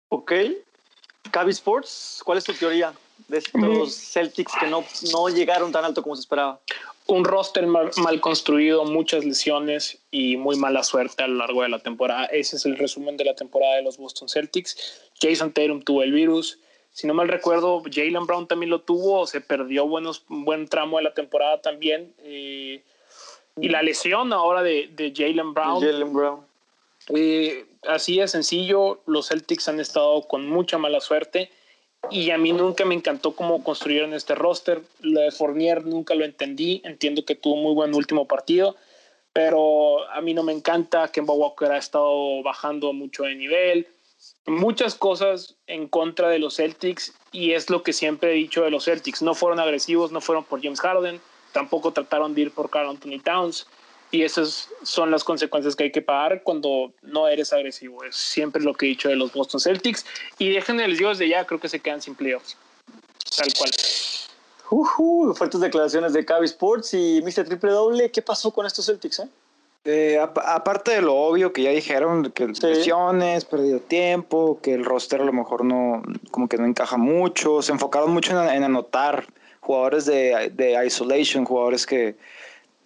Ok. 0.08 0.32
Cavi 1.30 1.50
Sports, 1.50 2.20
¿cuál 2.24 2.38
es 2.38 2.44
tu 2.44 2.54
teoría 2.54 2.92
de 3.28 3.38
estos 3.38 3.94
Celtics 3.94 4.52
que 4.58 4.66
no, 4.66 4.84
no 5.12 5.28
llegaron 5.28 5.70
tan 5.70 5.84
alto 5.84 6.02
como 6.02 6.16
se 6.16 6.20
esperaba? 6.20 6.60
Un 7.06 7.24
roster 7.24 7.66
mal, 7.66 8.20
construido, 8.20 8.84
muchas 8.84 9.24
lesiones 9.24 9.98
y 10.10 10.36
muy 10.36 10.56
mala 10.56 10.82
suerte 10.82 11.22
a 11.22 11.26
lo 11.26 11.34
largo 11.34 11.62
de 11.62 11.68
la 11.68 11.80
temporada. 11.80 12.26
Ese 12.26 12.56
es 12.56 12.64
el 12.64 12.76
resumen 12.76 13.16
de 13.16 13.24
la 13.24 13.34
temporada 13.34 13.76
de 13.76 13.82
los 13.82 13.98
Boston 13.98 14.28
Celtics. 14.28 15.02
Jason 15.20 15.52
Tatum 15.52 15.82
tuvo 15.82 16.02
el 16.02 16.12
virus. 16.12 16.58
Si 16.92 17.06
no 17.06 17.14
mal 17.14 17.28
recuerdo, 17.28 17.82
Jalen 17.90 18.26
Brown 18.26 18.46
también 18.46 18.70
lo 18.70 18.82
tuvo, 18.82 19.26
se 19.26 19.40
perdió 19.40 19.86
buenos, 19.86 20.24
buen 20.28 20.68
tramo 20.68 20.98
de 20.98 21.04
la 21.04 21.14
temporada 21.14 21.60
también. 21.60 22.12
Eh, 22.22 22.82
y 23.60 23.68
la 23.68 23.82
lesión 23.82 24.32
ahora 24.32 24.62
de, 24.62 24.88
de 24.92 25.12
Jalen 25.14 25.54
Brown. 25.54 25.82
Jalen 25.82 26.12
Brown. 26.12 26.40
Eh, 27.14 27.66
así 27.88 28.18
de 28.18 28.28
sencillo, 28.28 29.00
los 29.06 29.28
Celtics 29.28 29.68
han 29.68 29.80
estado 29.80 30.22
con 30.22 30.48
mucha 30.48 30.78
mala 30.78 31.00
suerte 31.00 31.50
y 32.10 32.30
a 32.30 32.38
mí 32.38 32.52
nunca 32.52 32.84
me 32.84 32.94
encantó 32.94 33.34
cómo 33.34 33.62
construyeron 33.62 34.14
este 34.14 34.34
roster. 34.34 34.82
Lo 35.00 35.20
de 35.20 35.30
Fournier 35.30 35.84
nunca 35.84 36.14
lo 36.14 36.24
entendí. 36.24 36.82
Entiendo 36.84 37.24
que 37.24 37.34
tuvo 37.34 37.56
muy 37.56 37.74
buen 37.74 37.94
último 37.94 38.26
partido, 38.26 38.76
pero 39.32 40.08
a 40.10 40.20
mí 40.20 40.34
no 40.34 40.42
me 40.42 40.52
encanta. 40.52 41.08
Kemba 41.08 41.34
Walker 41.34 41.70
ha 41.70 41.78
estado 41.78 42.42
bajando 42.42 42.92
mucho 42.92 43.24
de 43.24 43.34
nivel. 43.34 43.86
Muchas 44.46 44.94
cosas 44.94 45.56
en 45.66 45.88
contra 45.88 46.28
de 46.28 46.38
los 46.38 46.56
Celtics 46.56 47.14
y 47.30 47.52
es 47.52 47.70
lo 47.70 47.82
que 47.82 47.92
siempre 47.92 48.32
he 48.32 48.34
dicho 48.34 48.62
de 48.62 48.70
los 48.70 48.84
Celtics. 48.84 49.22
No 49.22 49.34
fueron 49.34 49.60
agresivos, 49.60 50.12
no 50.12 50.20
fueron 50.20 50.44
por 50.44 50.62
James 50.62 50.80
Harden, 50.80 51.20
tampoco 51.52 51.92
trataron 51.92 52.34
de 52.34 52.42
ir 52.42 52.50
por 52.50 52.68
Carl 52.68 52.88
Anthony 52.88 53.20
Towns 53.22 53.66
y 54.12 54.22
esas 54.22 54.68
son 54.82 55.10
las 55.10 55.24
consecuencias 55.24 55.74
que 55.74 55.84
hay 55.84 55.90
que 55.90 56.02
pagar 56.02 56.42
cuando 56.42 56.92
no 57.00 57.26
eres 57.26 57.52
agresivo. 57.52 58.04
Es 58.04 58.14
siempre 58.14 58.62
lo 58.62 58.74
que 58.74 58.84
he 58.84 58.90
dicho 58.90 59.08
de 59.08 59.16
los 59.16 59.32
Boston 59.32 59.58
Celtics. 59.58 60.04
Y 60.38 60.50
dejen 60.50 60.80
el 60.80 60.98
dios 60.98 61.16
de 61.18 61.30
ya, 61.30 61.46
creo 61.46 61.58
que 61.58 61.70
se 61.70 61.80
quedan 61.80 62.02
sin 62.02 62.14
playoffs. 62.14 62.58
Tal 63.36 63.48
cual. 63.58 63.70
Uh, 64.70 65.32
fuertes 65.34 65.60
declaraciones 65.62 66.12
de 66.12 66.26
Cavi 66.26 66.44
Sports 66.44 66.92
y 66.92 67.22
Mr. 67.22 67.46
Triple 67.46 67.70
Doble. 67.70 68.10
¿Qué 68.10 68.20
pasó 68.20 68.50
con 68.50 68.66
estos 68.66 68.84
Celtics? 68.84 69.20
Eh? 69.20 69.28
Eh, 69.84 70.18
aparte 70.18 70.92
de 70.92 71.00
lo 71.00 71.14
obvio 71.16 71.54
que 71.54 71.62
ya 71.62 71.70
dijeron, 71.70 72.30
que 72.32 72.46
lesiones, 72.48 73.46
perdido 73.46 73.80
tiempo, 73.80 74.60
que 74.62 74.74
el 74.74 74.84
roster 74.84 75.22
a 75.22 75.24
lo 75.24 75.32
mejor 75.32 75.64
no, 75.64 76.02
como 76.30 76.48
que 76.48 76.58
no 76.58 76.66
encaja 76.66 76.98
mucho, 76.98 77.62
se 77.62 77.72
enfocaron 77.72 78.12
mucho 78.12 78.30
en, 78.30 78.62
anotar 78.62 79.26
jugadores 79.60 80.04
de, 80.04 80.52
de 80.54 80.86
isolation, 80.86 81.44
jugadores 81.46 81.86
que, 81.86 82.14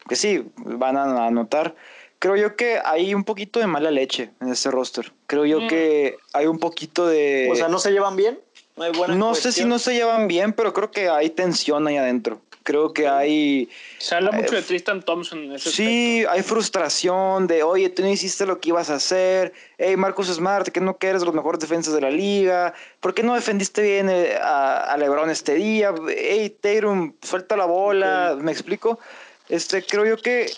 que 0.09 0.17
sí, 0.17 0.45
van 0.57 0.97
a 0.97 1.27
anotar. 1.27 1.75
Creo 2.19 2.37
yo 2.37 2.57
que 2.57 2.81
hay 2.85 3.15
un 3.15 3.25
poquito 3.25 3.61
de 3.61 3.67
mala 3.67 3.91
leche 3.91 4.31
en 4.41 4.49
ese 4.49 4.71
roster. 4.71 5.13
Creo 5.27 5.45
yo 5.45 5.61
mm. 5.61 5.69
que 5.69 6.17
hay 6.33 6.47
un 6.47 6.59
poquito 6.59 7.07
de... 7.07 7.49
O 7.53 7.57
sea, 7.57 7.69
¿no 7.69 7.79
se 7.79 7.93
llevan 7.93 8.17
bien? 8.17 8.39
No, 8.77 8.85
hay 8.85 8.93
buena 8.93 9.15
no 9.15 9.35
sé 9.35 9.53
si 9.53 9.65
no 9.65 9.79
se 9.79 9.95
llevan 9.95 10.29
bien, 10.29 10.53
pero 10.53 10.73
creo 10.73 10.91
que 10.91 11.09
hay 11.09 11.31
tensión 11.31 11.87
ahí 11.87 11.97
adentro. 11.97 12.41
Creo 12.63 12.93
que 12.93 13.07
hay... 13.07 13.69
Se 13.99 14.17
habla 14.17 14.33
mucho 14.33 14.57
de 14.57 14.63
Tristan 14.63 15.01
Thompson 15.01 15.45
en 15.45 15.53
ese 15.53 15.71
Sí, 15.71 16.25
hay 16.29 16.43
frustración 16.43 17.47
de, 17.47 17.63
oye, 17.63 17.91
tú 17.91 18.03
no 18.03 18.09
hiciste 18.09 18.45
lo 18.45 18.59
que 18.59 18.71
ibas 18.71 18.91
a 18.91 18.97
hacer. 18.97 19.53
Hey, 19.79 19.97
Marcus 19.97 20.27
Smart, 20.27 20.67
que 20.69 20.81
no 20.81 20.97
quieres 20.97 21.23
los 21.23 21.33
mejores 21.33 21.61
defensas 21.61 21.95
de 21.95 22.01
la 22.01 22.11
liga. 22.11 22.75
¿Por 22.99 23.15
qué 23.15 23.23
no 23.23 23.37
defendiste 23.37 23.83
bien 23.83 24.11
eh, 24.11 24.37
a, 24.43 24.97
LeBron 24.99 25.31
este 25.31 25.55
día? 25.55 25.95
Hey, 26.09 26.57
Tatum, 26.61 27.13
suelta 27.23 27.57
la 27.57 27.67
bola. 27.67 28.37
¿Me 28.41 28.51
explico? 28.51 28.99
Este, 29.49 29.83
creo 29.85 30.05
yo 30.05 30.17
que 30.17 30.51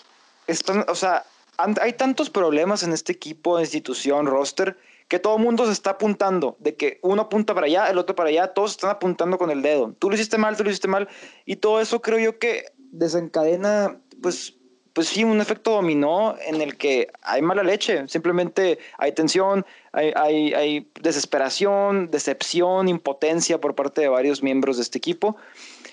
están, 0.47 0.85
o 0.87 0.95
sea, 0.95 1.25
hay 1.57 1.93
tantos 1.93 2.29
problemas 2.29 2.83
en 2.83 2.93
este 2.93 3.11
equipo, 3.11 3.59
institución, 3.59 4.25
roster, 4.25 4.77
que 5.09 5.19
todo 5.19 5.37
el 5.37 5.43
mundo 5.43 5.65
se 5.65 5.71
está 5.71 5.91
apuntando, 5.91 6.55
de 6.59 6.75
que 6.75 6.99
uno 7.01 7.23
apunta 7.23 7.53
para 7.53 7.65
allá, 7.65 7.89
el 7.89 7.97
otro 7.97 8.15
para 8.15 8.29
allá, 8.29 8.53
todos 8.53 8.71
están 8.71 8.91
apuntando 8.91 9.37
con 9.37 9.49
el 9.49 9.61
dedo. 9.61 9.93
Tú 9.97 10.09
lo 10.09 10.15
hiciste 10.15 10.37
mal, 10.37 10.55
tú 10.55 10.63
lo 10.63 10.69
hiciste 10.69 10.87
mal, 10.87 11.09
y 11.45 11.57
todo 11.57 11.81
eso 11.81 12.01
creo 12.01 12.19
yo 12.19 12.39
que 12.39 12.65
desencadena, 12.91 13.97
pues, 14.21 14.55
pues 14.93 15.07
sí, 15.07 15.23
un 15.23 15.41
efecto 15.41 15.71
dominó 15.71 16.35
en 16.45 16.61
el 16.61 16.77
que 16.77 17.11
hay 17.23 17.41
mala 17.41 17.63
leche, 17.63 18.07
simplemente 18.07 18.77
hay 18.99 19.11
tensión, 19.13 19.65
hay, 19.93 20.13
hay, 20.15 20.53
hay 20.53 20.91
desesperación, 21.01 22.11
decepción, 22.11 22.87
impotencia 22.87 23.59
por 23.59 23.73
parte 23.73 24.01
de 24.01 24.09
varios 24.09 24.43
miembros 24.43 24.77
de 24.77 24.83
este 24.83 24.99
equipo. 24.99 25.37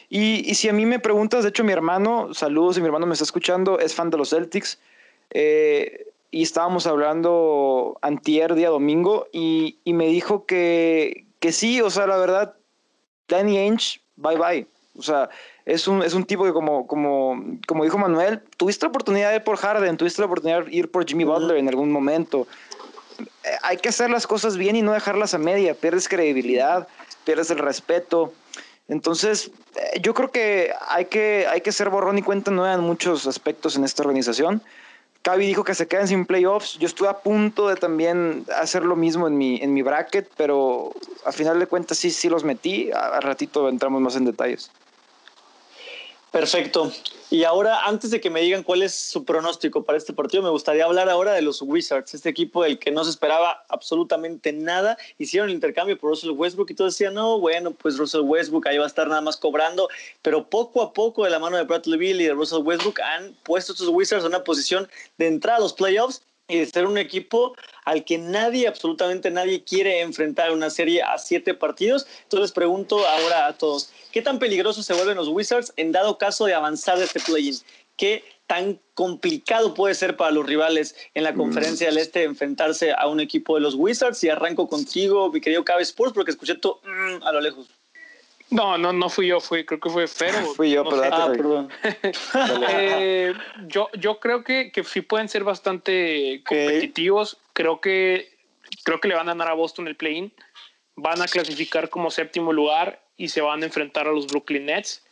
Y, 0.08 0.54
si 0.54 0.68
a 0.68 0.72
mí 0.72 0.86
me 0.86 0.98
preguntas, 0.98 1.42
de 1.42 1.50
hecho 1.50 1.64
mi 1.64 1.72
hermano, 1.72 2.32
saludos, 2.32 2.78
y 2.78 2.80
mi 2.80 2.86
hermano 2.86 3.06
me 3.06 3.14
está 3.14 3.24
escuchando, 3.24 3.78
es 3.78 3.94
fan 3.94 4.10
de 4.10 4.18
los 4.18 4.30
Celtics. 4.30 4.78
Eh, 5.30 6.06
y 6.30 6.42
estábamos 6.42 6.86
hablando 6.86 7.98
antier, 8.02 8.54
día 8.54 8.68
domingo, 8.68 9.26
y, 9.32 9.78
me 9.84 10.06
dijo 10.06 10.46
que, 10.46 11.24
que, 11.40 11.52
sí, 11.52 11.80
o 11.80 11.90
sea, 11.90 12.06
la 12.06 12.16
verdad, 12.16 12.54
Danny 13.28 13.58
Ainge, 13.58 14.00
bye 14.16 14.36
bye. 14.36 14.66
O 14.98 15.02
sea, 15.02 15.28
es 15.66 15.88
un, 15.88 16.02
es 16.02 16.14
un 16.14 16.24
tipo 16.24 16.44
que 16.44 16.52
como, 16.52 16.86
como, 16.86 17.42
como 17.66 17.84
dijo 17.84 17.98
Manuel, 17.98 18.40
tuviste 18.56 18.86
la 18.86 18.90
oportunidad 18.90 19.30
de 19.30 19.36
ir 19.36 19.44
por 19.44 19.56
Harden, 19.56 19.96
tuviste 19.96 20.22
la 20.22 20.26
oportunidad 20.26 20.64
de 20.64 20.74
ir 20.74 20.90
por 20.90 21.06
Jimmy 21.06 21.24
Butler 21.24 21.56
en 21.56 21.68
algún 21.68 21.90
momento. 21.90 22.46
Eh, 23.18 23.24
hay 23.62 23.76
que 23.76 23.88
hacer 23.88 24.10
las 24.10 24.26
cosas 24.26 24.56
bien 24.56 24.76
y 24.76 24.82
no 24.82 24.92
dejarlas 24.92 25.34
a 25.34 25.38
media. 25.38 25.74
Pierdes 25.74 26.08
credibilidad, 26.08 26.88
pierdes 27.24 27.50
el 27.50 27.58
respeto. 27.58 28.32
Entonces, 28.88 29.50
eh, 29.74 30.00
yo 30.00 30.14
creo 30.14 30.30
que 30.30 30.72
hay, 30.88 31.06
que 31.06 31.46
hay 31.48 31.60
que 31.60 31.72
ser 31.72 31.90
borrón 31.90 32.18
y 32.18 32.22
cuenta 32.22 32.50
nueva 32.50 32.74
en 32.74 32.80
muchos 32.80 33.26
aspectos 33.26 33.76
en 33.76 33.84
esta 33.84 34.02
organización. 34.02 34.62
Cavi 35.22 35.44
dijo 35.44 35.64
que 35.64 35.74
se 35.74 35.88
quedan 35.88 36.06
sin 36.06 36.24
playoffs. 36.24 36.78
Yo 36.78 36.86
estuve 36.86 37.08
a 37.08 37.18
punto 37.18 37.68
de 37.68 37.74
también 37.74 38.44
hacer 38.56 38.84
lo 38.84 38.94
mismo 38.94 39.26
en 39.26 39.36
mi, 39.36 39.56
en 39.56 39.74
mi 39.74 39.82
bracket, 39.82 40.30
pero 40.36 40.92
al 41.24 41.32
final 41.32 41.58
de 41.58 41.66
cuentas 41.66 41.98
sí, 41.98 42.12
sí 42.12 42.28
los 42.28 42.44
metí. 42.44 42.92
A, 42.92 43.18
ratito 43.18 43.68
entramos 43.68 44.00
más 44.00 44.14
en 44.14 44.24
detalles. 44.24 44.70
Perfecto. 46.36 46.92
Y 47.30 47.44
ahora, 47.44 47.86
antes 47.86 48.10
de 48.10 48.20
que 48.20 48.28
me 48.28 48.42
digan 48.42 48.62
cuál 48.62 48.82
es 48.82 48.94
su 48.94 49.24
pronóstico 49.24 49.84
para 49.84 49.96
este 49.96 50.12
partido, 50.12 50.42
me 50.42 50.50
gustaría 50.50 50.84
hablar 50.84 51.08
ahora 51.08 51.32
de 51.32 51.40
los 51.40 51.62
Wizards, 51.62 52.12
este 52.12 52.28
equipo 52.28 52.62
del 52.62 52.78
que 52.78 52.90
no 52.90 53.04
se 53.04 53.10
esperaba 53.10 53.64
absolutamente 53.70 54.52
nada. 54.52 54.98
Hicieron 55.16 55.48
el 55.48 55.54
intercambio 55.54 55.98
por 55.98 56.10
Russell 56.10 56.32
Westbrook 56.32 56.70
y 56.70 56.74
todos 56.74 56.92
decían, 56.92 57.14
no, 57.14 57.40
bueno, 57.40 57.70
pues 57.70 57.96
Russell 57.96 58.20
Westbrook 58.20 58.68
ahí 58.68 58.76
va 58.76 58.84
a 58.84 58.86
estar 58.86 59.08
nada 59.08 59.22
más 59.22 59.38
cobrando. 59.38 59.88
Pero 60.20 60.50
poco 60.50 60.82
a 60.82 60.92
poco, 60.92 61.24
de 61.24 61.30
la 61.30 61.38
mano 61.38 61.56
de 61.56 61.62
Bradley 61.62 61.98
Bill 61.98 62.20
y 62.20 62.24
de 62.24 62.34
Russell 62.34 62.62
Westbrook, 62.62 63.00
han 63.00 63.34
puesto 63.42 63.72
a 63.72 63.74
estos 63.74 63.88
Wizards 63.88 64.24
en 64.24 64.28
una 64.28 64.44
posición 64.44 64.90
de 65.16 65.28
entrar 65.28 65.56
a 65.56 65.60
los 65.60 65.72
playoffs 65.72 66.20
y 66.48 66.58
de 66.58 66.66
ser 66.66 66.86
un 66.86 66.98
equipo 66.98 67.56
al 67.84 68.04
que 68.04 68.18
nadie, 68.18 68.68
absolutamente 68.68 69.30
nadie 69.30 69.64
quiere 69.64 70.00
enfrentar 70.00 70.52
una 70.52 70.70
serie 70.70 71.02
a 71.02 71.18
siete 71.18 71.54
partidos. 71.54 72.06
Entonces 72.24 72.52
pregunto 72.52 73.06
ahora 73.06 73.46
a 73.46 73.58
todos, 73.58 73.90
¿qué 74.12 74.22
tan 74.22 74.38
peligrosos 74.38 74.86
se 74.86 74.94
vuelven 74.94 75.16
los 75.16 75.28
Wizards 75.28 75.72
en 75.76 75.92
dado 75.92 76.18
caso 76.18 76.46
de 76.46 76.54
avanzar 76.54 76.98
de 76.98 77.04
este 77.04 77.20
play-in? 77.20 77.56
¿Qué 77.96 78.24
tan 78.46 78.78
complicado 78.94 79.74
puede 79.74 79.94
ser 79.94 80.16
para 80.16 80.30
los 80.30 80.46
rivales 80.46 80.94
en 81.14 81.24
la 81.24 81.34
conferencia 81.34 81.88
del 81.88 81.98
Este 81.98 82.22
enfrentarse 82.22 82.92
a 82.92 83.08
un 83.08 83.20
equipo 83.20 83.54
de 83.56 83.62
los 83.62 83.74
Wizards? 83.74 84.22
Y 84.22 84.28
arranco 84.28 84.68
contigo, 84.68 85.30
mi 85.32 85.40
querido 85.40 85.64
Cabe 85.64 85.82
Sports, 85.82 86.14
porque 86.14 86.30
escuché 86.30 86.54
todo 86.54 86.80
mm, 86.84 87.22
a 87.24 87.32
lo 87.32 87.40
lejos. 87.40 87.68
No, 88.50 88.78
no, 88.78 88.92
no 88.92 89.08
fui 89.08 89.26
yo, 89.26 89.40
fui, 89.40 89.64
creo 89.64 89.80
que 89.80 89.90
fue 89.90 90.06
Fero. 90.06 90.38
Fui 90.56 90.70
yo, 90.70 90.84
pero 90.84 91.02
Ah, 91.12 91.28
perdón. 91.32 91.68
Eh, 92.68 93.34
yo, 93.66 93.88
yo 93.98 94.20
creo 94.20 94.44
que, 94.44 94.70
que 94.70 94.84
sí 94.84 95.00
pueden 95.00 95.28
ser 95.28 95.44
bastante 95.44 96.42
competitivos. 96.46 97.38
Creo 97.52 97.80
que 97.80 98.36
creo 98.84 99.00
que 99.00 99.08
le 99.08 99.14
van 99.14 99.28
a 99.28 99.32
ganar 99.32 99.48
a 99.48 99.54
Boston 99.54 99.88
el 99.88 99.96
play-in. 99.96 100.32
Van 100.96 101.20
a 101.20 101.26
clasificar 101.26 101.88
como 101.90 102.10
séptimo 102.10 102.52
lugar 102.52 103.02
y 103.16 103.28
se 103.28 103.40
van 103.40 103.62
a 103.62 103.66
enfrentar 103.66 104.06
a 104.06 104.12
los 104.12 104.26
Brooklyn 104.26 104.66
Nets. 104.66 105.02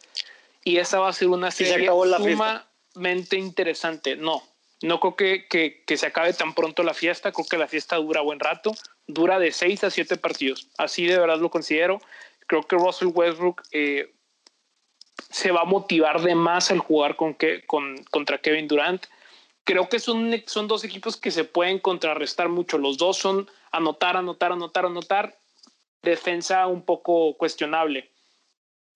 Y 0.62 0.78
esa 0.78 0.98
va 0.98 1.08
a 1.08 1.12
ser 1.12 1.28
una 1.28 1.50
se 1.50 1.66
serie 1.66 1.86
acabó 1.86 2.04
la 2.06 2.18
fiesta. 2.18 2.66
sumamente 2.94 3.36
interesante. 3.36 4.16
No, 4.16 4.42
no 4.80 5.00
creo 5.00 5.16
que, 5.16 5.46
que, 5.48 5.82
que 5.84 5.96
se 5.96 6.06
acabe 6.06 6.32
tan 6.32 6.54
pronto 6.54 6.82
la 6.82 6.94
fiesta. 6.94 7.32
Creo 7.32 7.46
que 7.46 7.58
la 7.58 7.68
fiesta 7.68 7.96
dura 7.96 8.20
buen 8.22 8.40
rato. 8.40 8.72
Dura 9.06 9.38
de 9.38 9.52
seis 9.52 9.84
a 9.84 9.90
siete 9.90 10.16
partidos. 10.16 10.68
Así 10.78 11.06
de 11.06 11.18
verdad 11.18 11.38
lo 11.38 11.50
considero. 11.50 12.00
Creo 12.46 12.62
que 12.62 12.76
Russell 12.76 13.12
Westbrook 13.12 13.62
eh, 13.72 14.12
se 15.30 15.50
va 15.50 15.62
a 15.62 15.66
motivar 15.66 16.22
de 16.22 16.34
más 16.34 16.70
al 16.70 16.78
jugar 16.78 17.16
con 17.16 17.34
que, 17.34 17.64
con, 17.66 18.02
contra 18.10 18.38
Kevin 18.38 18.68
Durant. 18.68 19.06
Creo 19.64 19.88
que 19.88 19.98
son, 19.98 20.30
son 20.46 20.68
dos 20.68 20.84
equipos 20.84 21.16
que 21.16 21.30
se 21.30 21.44
pueden 21.44 21.78
contrarrestar 21.78 22.48
mucho. 22.48 22.76
Los 22.78 22.98
dos 22.98 23.16
son 23.16 23.50
anotar, 23.72 24.16
anotar, 24.16 24.52
anotar, 24.52 24.86
anotar. 24.86 25.38
Defensa 26.02 26.66
un 26.66 26.82
poco 26.82 27.36
cuestionable. 27.38 28.10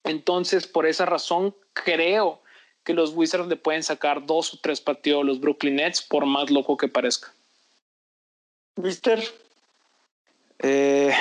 Entonces, 0.05 0.67
por 0.67 0.87
esa 0.87 1.07
razón, 1.07 1.55
creo 1.73 2.43
que 2.85 2.95
los 2.95 3.13
Wizards 3.15 3.49
le 3.49 3.57
pueden 3.57 3.83
sacar 3.83 4.25
dos 4.25 4.55
o 4.55 4.59
tres 4.63 4.81
partidos 4.81 5.23
a 5.23 5.27
los 5.27 5.41
Brooklyn 5.41 5.77
Nets, 5.77 6.03
por 6.03 6.27
más 6.27 6.51
loco 6.51 6.77
que 6.77 6.89
parezca. 6.89 7.33
Mister, 8.77 9.23
Eh, 10.61 11.13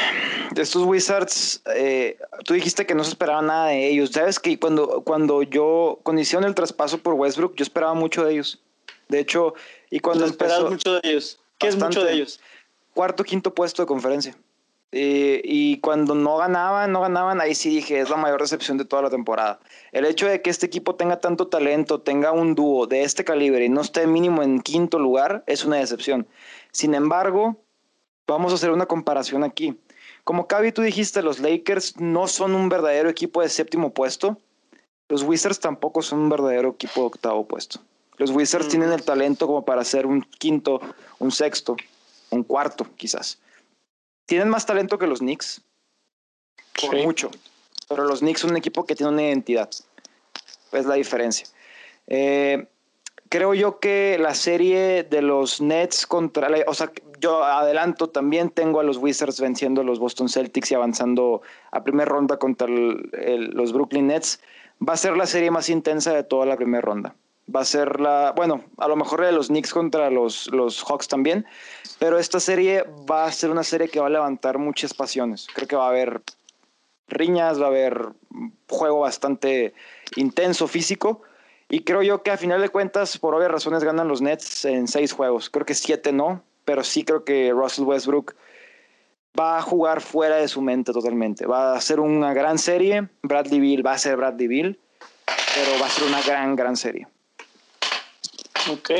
de 0.52 0.62
estos 0.62 0.84
Wizards, 0.84 1.62
eh, 1.76 2.18
tú 2.44 2.54
dijiste 2.54 2.86
que 2.86 2.96
no 2.96 3.04
se 3.04 3.12
esperaba 3.12 3.42
nada 3.42 3.68
de 3.68 3.88
ellos. 3.88 4.12
Sabes 4.12 4.40
que 4.40 4.60
cuando, 4.60 5.02
cuando 5.02 5.44
yo, 5.44 6.00
cuando 6.04 6.22
hicieron 6.22 6.46
el 6.46 6.56
traspaso 6.56 6.98
por 6.98 7.14
Westbrook, 7.14 7.56
yo 7.56 7.64
esperaba 7.64 7.94
mucho 7.94 8.26
de 8.26 8.34
ellos. 8.34 8.60
De 9.10 9.20
hecho, 9.20 9.54
y 9.90 10.00
cuando 10.00 10.26
esperas 10.26 10.58
empezó, 10.58 10.72
mucho 10.72 10.94
de 10.94 11.10
ellos. 11.10 11.40
¿Qué 11.58 11.68
es 11.68 11.78
mucho 11.78 12.04
de 12.04 12.14
ellos? 12.14 12.40
cuarto, 12.98 13.24
quinto 13.24 13.54
puesto 13.54 13.84
de 13.84 13.86
conferencia. 13.86 14.36
Eh, 14.92 15.42
y 15.44 15.80
cuando 15.82 16.16
no 16.16 16.38
ganaban, 16.38 16.92
no 16.92 17.02
ganaban, 17.02 17.40
ahí 17.40 17.54
sí 17.54 17.70
dije, 17.70 18.00
es 18.00 18.10
la 18.10 18.18
mayor 18.18 18.42
decepción 18.42 18.78
de 18.78 18.86
toda 18.86 19.04
la 19.04 19.10
temporada. 19.12 19.60
El 19.92 20.06
hecho 20.06 20.28
de 20.28 20.42
que 20.42 20.50
este 20.50 20.66
equipo 20.66 20.96
tenga 20.96 21.20
tanto 21.20 21.48
talento, 21.48 22.02
tenga 22.02 22.32
un 22.32 22.56
dúo 22.56 22.88
de 22.88 23.04
este 23.04 23.24
calibre 23.24 23.66
y 23.66 23.70
no 23.70 23.82
esté 23.82 24.08
mínimo 24.08 24.42
en 24.42 24.62
quinto 24.62 24.98
lugar, 24.98 25.44
es 25.46 25.64
una 25.64 25.76
decepción. 25.76 26.28
Sin 26.72 26.96
embargo, 26.96 27.58
vamos 28.28 28.52
a 28.52 28.56
hacer 28.56 28.72
una 28.72 28.86
comparación 28.86 29.44
aquí. 29.44 29.78
Como 30.24 30.48
Cavi, 30.48 30.72
tú 30.72 30.82
dijiste, 30.82 31.22
los 31.22 31.40
Lakers 31.40 31.98
no 32.00 32.28
son 32.28 32.54
un 32.54 32.68
verdadero 32.70 33.10
equipo 33.10 33.42
de 33.42 33.50
séptimo 33.50 33.94
puesto. 33.94 34.38
Los 35.10 35.24
Wizards 35.24 35.60
tampoco 35.60 36.02
son 36.02 36.20
un 36.20 36.30
verdadero 36.30 36.70
equipo 36.72 37.02
de 37.02 37.08
octavo 37.08 37.48
puesto. 37.48 37.80
Los 38.18 38.32
Wizards 38.32 38.68
Mm. 38.68 38.70
tienen 38.70 38.92
el 38.92 39.04
talento 39.04 39.48
como 39.48 39.64
para 39.64 39.84
ser 39.86 40.06
un 40.06 40.22
quinto, 40.22 40.82
un 41.20 41.32
sexto, 41.32 41.78
un 42.30 42.44
cuarto, 42.44 42.86
quizás. 42.98 43.40
Tienen 44.26 44.50
más 44.50 44.66
talento 44.66 44.98
que 44.98 45.08
los 45.08 45.20
Knicks, 45.20 45.62
por 46.82 46.96
Sí. 46.96 47.04
mucho. 47.04 47.32
Pero 47.88 48.04
los 48.04 48.20
Knicks 48.20 48.42
son 48.42 48.52
un 48.52 48.58
equipo 48.58 48.86
que 48.86 48.96
tiene 48.96 49.14
una 49.14 49.24
identidad. 49.24 49.70
Es 50.74 50.86
la 50.86 50.96
diferencia. 50.96 51.48
Eh, 52.08 52.68
creo 53.30 53.54
yo 53.54 53.80
que 53.80 54.18
la 54.20 54.36
serie 54.36 55.04
de 55.04 55.22
los 55.22 55.62
Nets 55.62 56.06
contra, 56.06 56.50
o 56.68 56.74
sea, 56.74 56.92
yo 57.20 57.44
adelanto 57.44 58.10
también 58.10 58.50
tengo 58.50 58.80
a 58.80 58.84
los 58.84 58.98
Wizards 58.98 59.40
venciendo 59.40 59.82
a 59.82 59.84
los 59.84 60.00
Boston 60.00 60.30
Celtics 60.30 60.72
y 60.72 60.76
avanzando 60.76 61.42
a 61.72 61.84
primera 61.84 62.10
ronda 62.10 62.38
contra 62.38 62.68
los 62.68 63.74
Brooklyn 63.74 64.08
Nets. 64.08 64.40
Va 64.88 64.94
a 64.94 64.98
ser 64.98 65.18
la 65.18 65.26
serie 65.26 65.52
más 65.52 65.70
intensa 65.70 66.14
de 66.14 66.24
toda 66.24 66.46
la 66.46 66.56
primera 66.56 66.82
ronda. 66.82 67.16
Va 67.54 67.62
a 67.62 67.66
ser 67.66 68.00
la, 68.00 68.34
bueno, 68.36 68.64
a 68.78 68.88
lo 68.88 68.96
mejor 68.96 69.26
de 69.26 69.32
los 69.32 69.48
Knicks 69.48 69.74
contra 69.74 70.10
los, 70.10 70.48
los 70.52 70.84
Hawks 70.84 71.08
también, 71.08 71.46
pero 71.98 72.20
esta 72.20 72.40
serie 72.40 72.84
va 73.10 73.26
a 73.26 73.32
ser 73.32 73.50
una 73.50 73.64
serie 73.64 73.88
que 73.88 74.00
va 74.00 74.08
a 74.08 74.10
levantar 74.10 74.58
muchas 74.58 74.94
pasiones. 74.94 75.48
Creo 75.54 75.68
que 75.68 75.76
va 75.78 75.86
a 75.86 75.90
haber 75.90 76.22
riñas, 77.08 77.60
va 77.60 77.66
a 77.66 77.70
haber 77.70 78.10
juego 78.70 79.00
bastante 79.00 79.74
intenso, 80.18 80.68
físico. 80.68 81.22
Y 81.70 81.82
creo 81.82 82.02
yo 82.02 82.22
que 82.22 82.32
a 82.32 82.38
final 82.38 82.62
de 82.62 82.70
cuentas, 82.70 83.18
por 83.18 83.34
obvias 83.34 83.52
razones, 83.52 83.84
ganan 83.84 84.08
los 84.08 84.22
Nets 84.22 84.66
en 84.66 84.88
seis 84.88 85.12
juegos. 85.12 85.50
Creo 85.50 85.66
que 85.66 85.74
siete 85.74 86.12
no, 86.12 86.44
pero 86.68 86.84
sí 86.84 87.06
creo 87.06 87.24
que 87.24 87.52
Russell 87.52 87.86
Westbrook 87.86 88.36
va 89.40 89.58
a 89.58 89.62
jugar 89.62 90.02
fuera 90.02 90.36
de 90.36 90.50
su 90.50 90.62
mente 90.62 90.92
totalmente. 90.92 91.46
Va 91.46 91.74
a 91.74 91.80
ser 91.80 92.02
una 92.02 92.34
gran 92.34 92.58
serie. 92.60 93.08
Bradley 93.24 93.62
Bill 93.62 93.86
va 93.86 93.94
a 93.94 93.98
ser 93.98 94.18
Bradley 94.18 94.50
Bill, 94.50 94.80
pero 95.56 95.80
va 95.80 95.86
a 95.86 95.90
ser 95.90 96.04
una 96.04 96.22
gran, 96.24 96.58
gran 96.58 96.76
serie. 96.76 97.08
Ok. 98.70 98.92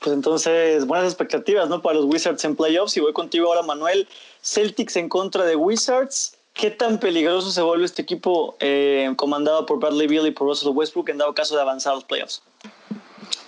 Pues 0.00 0.14
entonces, 0.14 0.86
buenas 0.86 1.06
expectativas, 1.06 1.66
¿no? 1.70 1.80
Para 1.80 1.96
los 1.96 2.04
Wizards 2.04 2.44
en 2.44 2.54
playoffs. 2.54 2.94
Y 2.98 3.00
voy 3.00 3.14
contigo 3.14 3.48
ahora, 3.48 3.62
Manuel. 3.62 4.06
Celtics 4.42 4.96
en 4.96 5.08
contra 5.08 5.46
de 5.46 5.56
Wizards. 5.56 6.36
¿Qué 6.52 6.70
tan 6.70 7.00
peligroso 7.00 7.50
se 7.52 7.62
vuelve 7.62 7.86
este 7.86 8.02
equipo 8.02 8.54
eh, 8.60 9.10
comandado 9.16 9.64
por 9.64 9.78
Bradley 9.78 10.08
Beal 10.08 10.26
y 10.26 10.30
por 10.30 10.46
Russell 10.46 10.74
Westbrook 10.74 11.08
en 11.08 11.16
dado 11.16 11.34
caso 11.34 11.54
de 11.54 11.62
avanzar 11.62 11.92
a 11.92 11.94
los 11.94 12.04
playoffs? 12.04 12.42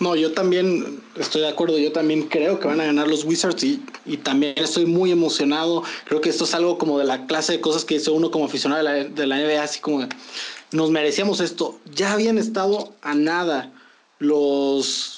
No, 0.01 0.15
yo 0.15 0.33
también 0.33 1.01
estoy 1.17 1.43
de 1.43 1.49
acuerdo. 1.49 1.79
Yo 1.79 1.93
también 1.93 2.29
creo 2.29 2.61
que 2.61 2.69
van 2.69 2.81
a 2.81 2.85
ganar 2.85 3.09
los 3.09 3.25
Wizards 3.25 3.63
y, 3.65 3.83
y 4.07 4.19
también 4.19 4.55
estoy 4.57 4.87
muy 4.87 5.11
emocionado. 5.11 5.83
Creo 6.05 6.21
que 6.21 6.31
esto 6.31 6.45
es 6.45 6.55
algo 6.55 6.79
como 6.79 6.99
de 6.99 7.05
la 7.05 7.27
clase 7.27 7.53
de 7.53 7.61
cosas 7.61 7.85
que 7.85 7.95
dice 7.99 8.11
uno 8.11 8.31
como 8.31 8.45
aficionado 8.45 8.83
de 8.83 8.85
la, 8.85 9.05
de 9.05 9.27
la 9.27 9.39
NBA, 9.39 9.63
así 9.63 9.81
como 9.81 10.07
nos 10.71 10.91
merecíamos 10.91 11.41
esto. 11.41 11.79
Ya 11.95 12.13
habían 12.13 12.39
estado 12.39 12.93
a 13.03 13.15
nada 13.15 13.73
los 14.19 15.18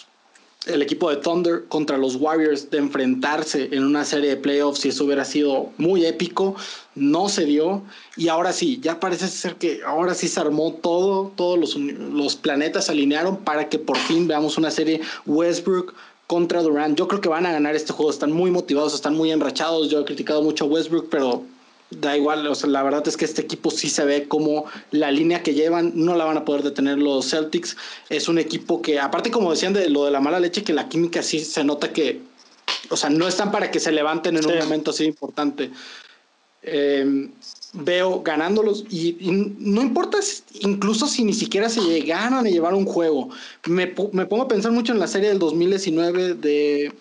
el 0.67 0.83
equipo 0.83 1.09
de 1.11 1.17
Thunder 1.17 1.65
contra 1.69 1.97
los 1.97 2.17
Warriors 2.17 2.71
de 2.71 2.79
enfrentarse 2.79 3.69
en 3.73 3.85
una 3.85 4.05
serie 4.05 4.31
de 4.31 4.37
playoffs 4.37 4.85
y 4.85 4.91
eso 4.91 5.05
hubiera 5.05 5.25
sido 5.25 5.71
muy 5.79 6.05
épico. 6.05 6.55
No 6.95 7.29
se 7.29 7.47
dio 7.47 7.83
y 8.17 8.29
ahora 8.29 8.53
sí, 8.53 8.79
ya 8.83 9.01
parece 9.01 9.29
ser 9.29 9.57
que 9.57 9.81
ahora 9.87 10.15
sí 10.15 10.29
se 10.29 10.39
armó 10.39 10.75
todo, 10.75 11.33
todos 11.35 11.59
los, 11.59 11.77
los 11.77 12.37
planetas 12.37 12.87
se 12.87 12.93
alinearon 12.93 13.39
para 13.39 13.69
que 13.69 13.79
por 13.79 13.97
fin 13.97 14.29
veamos 14.29 14.59
una 14.59 14.71
serie 14.71 15.01
Westbrook 15.25 15.95
contra 16.27 16.63
Durant. 16.63 16.97
Yo 16.97 17.09
creo 17.09 17.21
que 17.21 17.29
van 17.29 17.47
a 17.47 17.53
ganar 17.53 17.75
este 17.75 17.93
juego, 17.93 18.11
están 18.11 18.31
muy 18.31 18.51
motivados, 18.51 18.95
están 18.95 19.17
muy 19.17 19.33
enrachados. 19.33 19.89
Yo 19.91 20.01
he 20.01 20.05
criticado 20.05 20.43
mucho 20.43 20.65
a 20.65 20.69
Westbrook, 20.69 21.09
pero 21.11 21.45
da 21.91 22.17
igual, 22.17 22.47
o 22.47 22.55
sea, 22.55 22.71
la 22.71 22.83
verdad 22.83 23.07
es 23.09 23.17
que 23.17 23.25
este 23.25 23.43
equipo 23.43 23.71
sí 23.71 23.89
se 23.91 24.05
ve 24.05 24.29
como 24.29 24.65
la 24.93 25.11
línea 25.11 25.43
que 25.43 25.55
llevan 25.55 25.93
no 25.95 26.15
la 26.15 26.25
van 26.25 26.37
a 26.37 26.45
poder 26.45 26.63
detener 26.63 26.99
los 26.99 27.29
Celtics. 27.31 27.77
Es 28.09 28.29
un 28.29 28.39
equipo 28.39 28.81
que, 28.81 29.01
aparte 29.01 29.31
como 29.31 29.51
decían 29.51 29.73
de 29.73 29.89
lo 29.91 30.05
de 30.05 30.11
la 30.13 30.21
mala 30.21 30.39
leche, 30.41 30.63
que 30.63 30.73
la 30.73 30.89
química 30.89 31.23
sí 31.23 31.41
se 31.41 31.65
nota 31.65 31.93
que, 31.93 32.21
o 32.91 32.97
sea, 32.97 33.11
no 33.11 33.27
están 33.27 33.51
para 33.51 33.71
que 33.71 33.81
se 33.81 33.91
levanten 33.93 34.37
en 34.37 34.43
Sí. 34.45 34.49
un 34.51 34.59
momento 34.59 34.93
así 34.93 35.05
importante. 35.05 35.71
Eh, 36.63 37.29
veo 37.73 38.23
ganándolos 38.23 38.85
y, 38.91 39.17
y 39.21 39.31
no 39.59 39.81
importa 39.81 40.21
si- 40.23 40.43
incluso 40.61 41.07
si 41.07 41.25
ni 41.25 41.33
siquiera 41.33 41.69
se 41.69 41.81
llegaran 41.81 42.35
a 42.35 42.43
llevar 42.51 42.75
un 42.75 42.85
juego. 42.85 43.31
Me, 43.67 43.93
me 44.13 44.27
pongo 44.27 44.43
a 44.43 44.49
pensar 44.49 44.71
mucho 44.73 44.93
en 44.93 44.99
la 44.99 45.07
serie 45.07 45.29
del 45.31 45.39
2019 45.39 46.35
de 46.35 46.93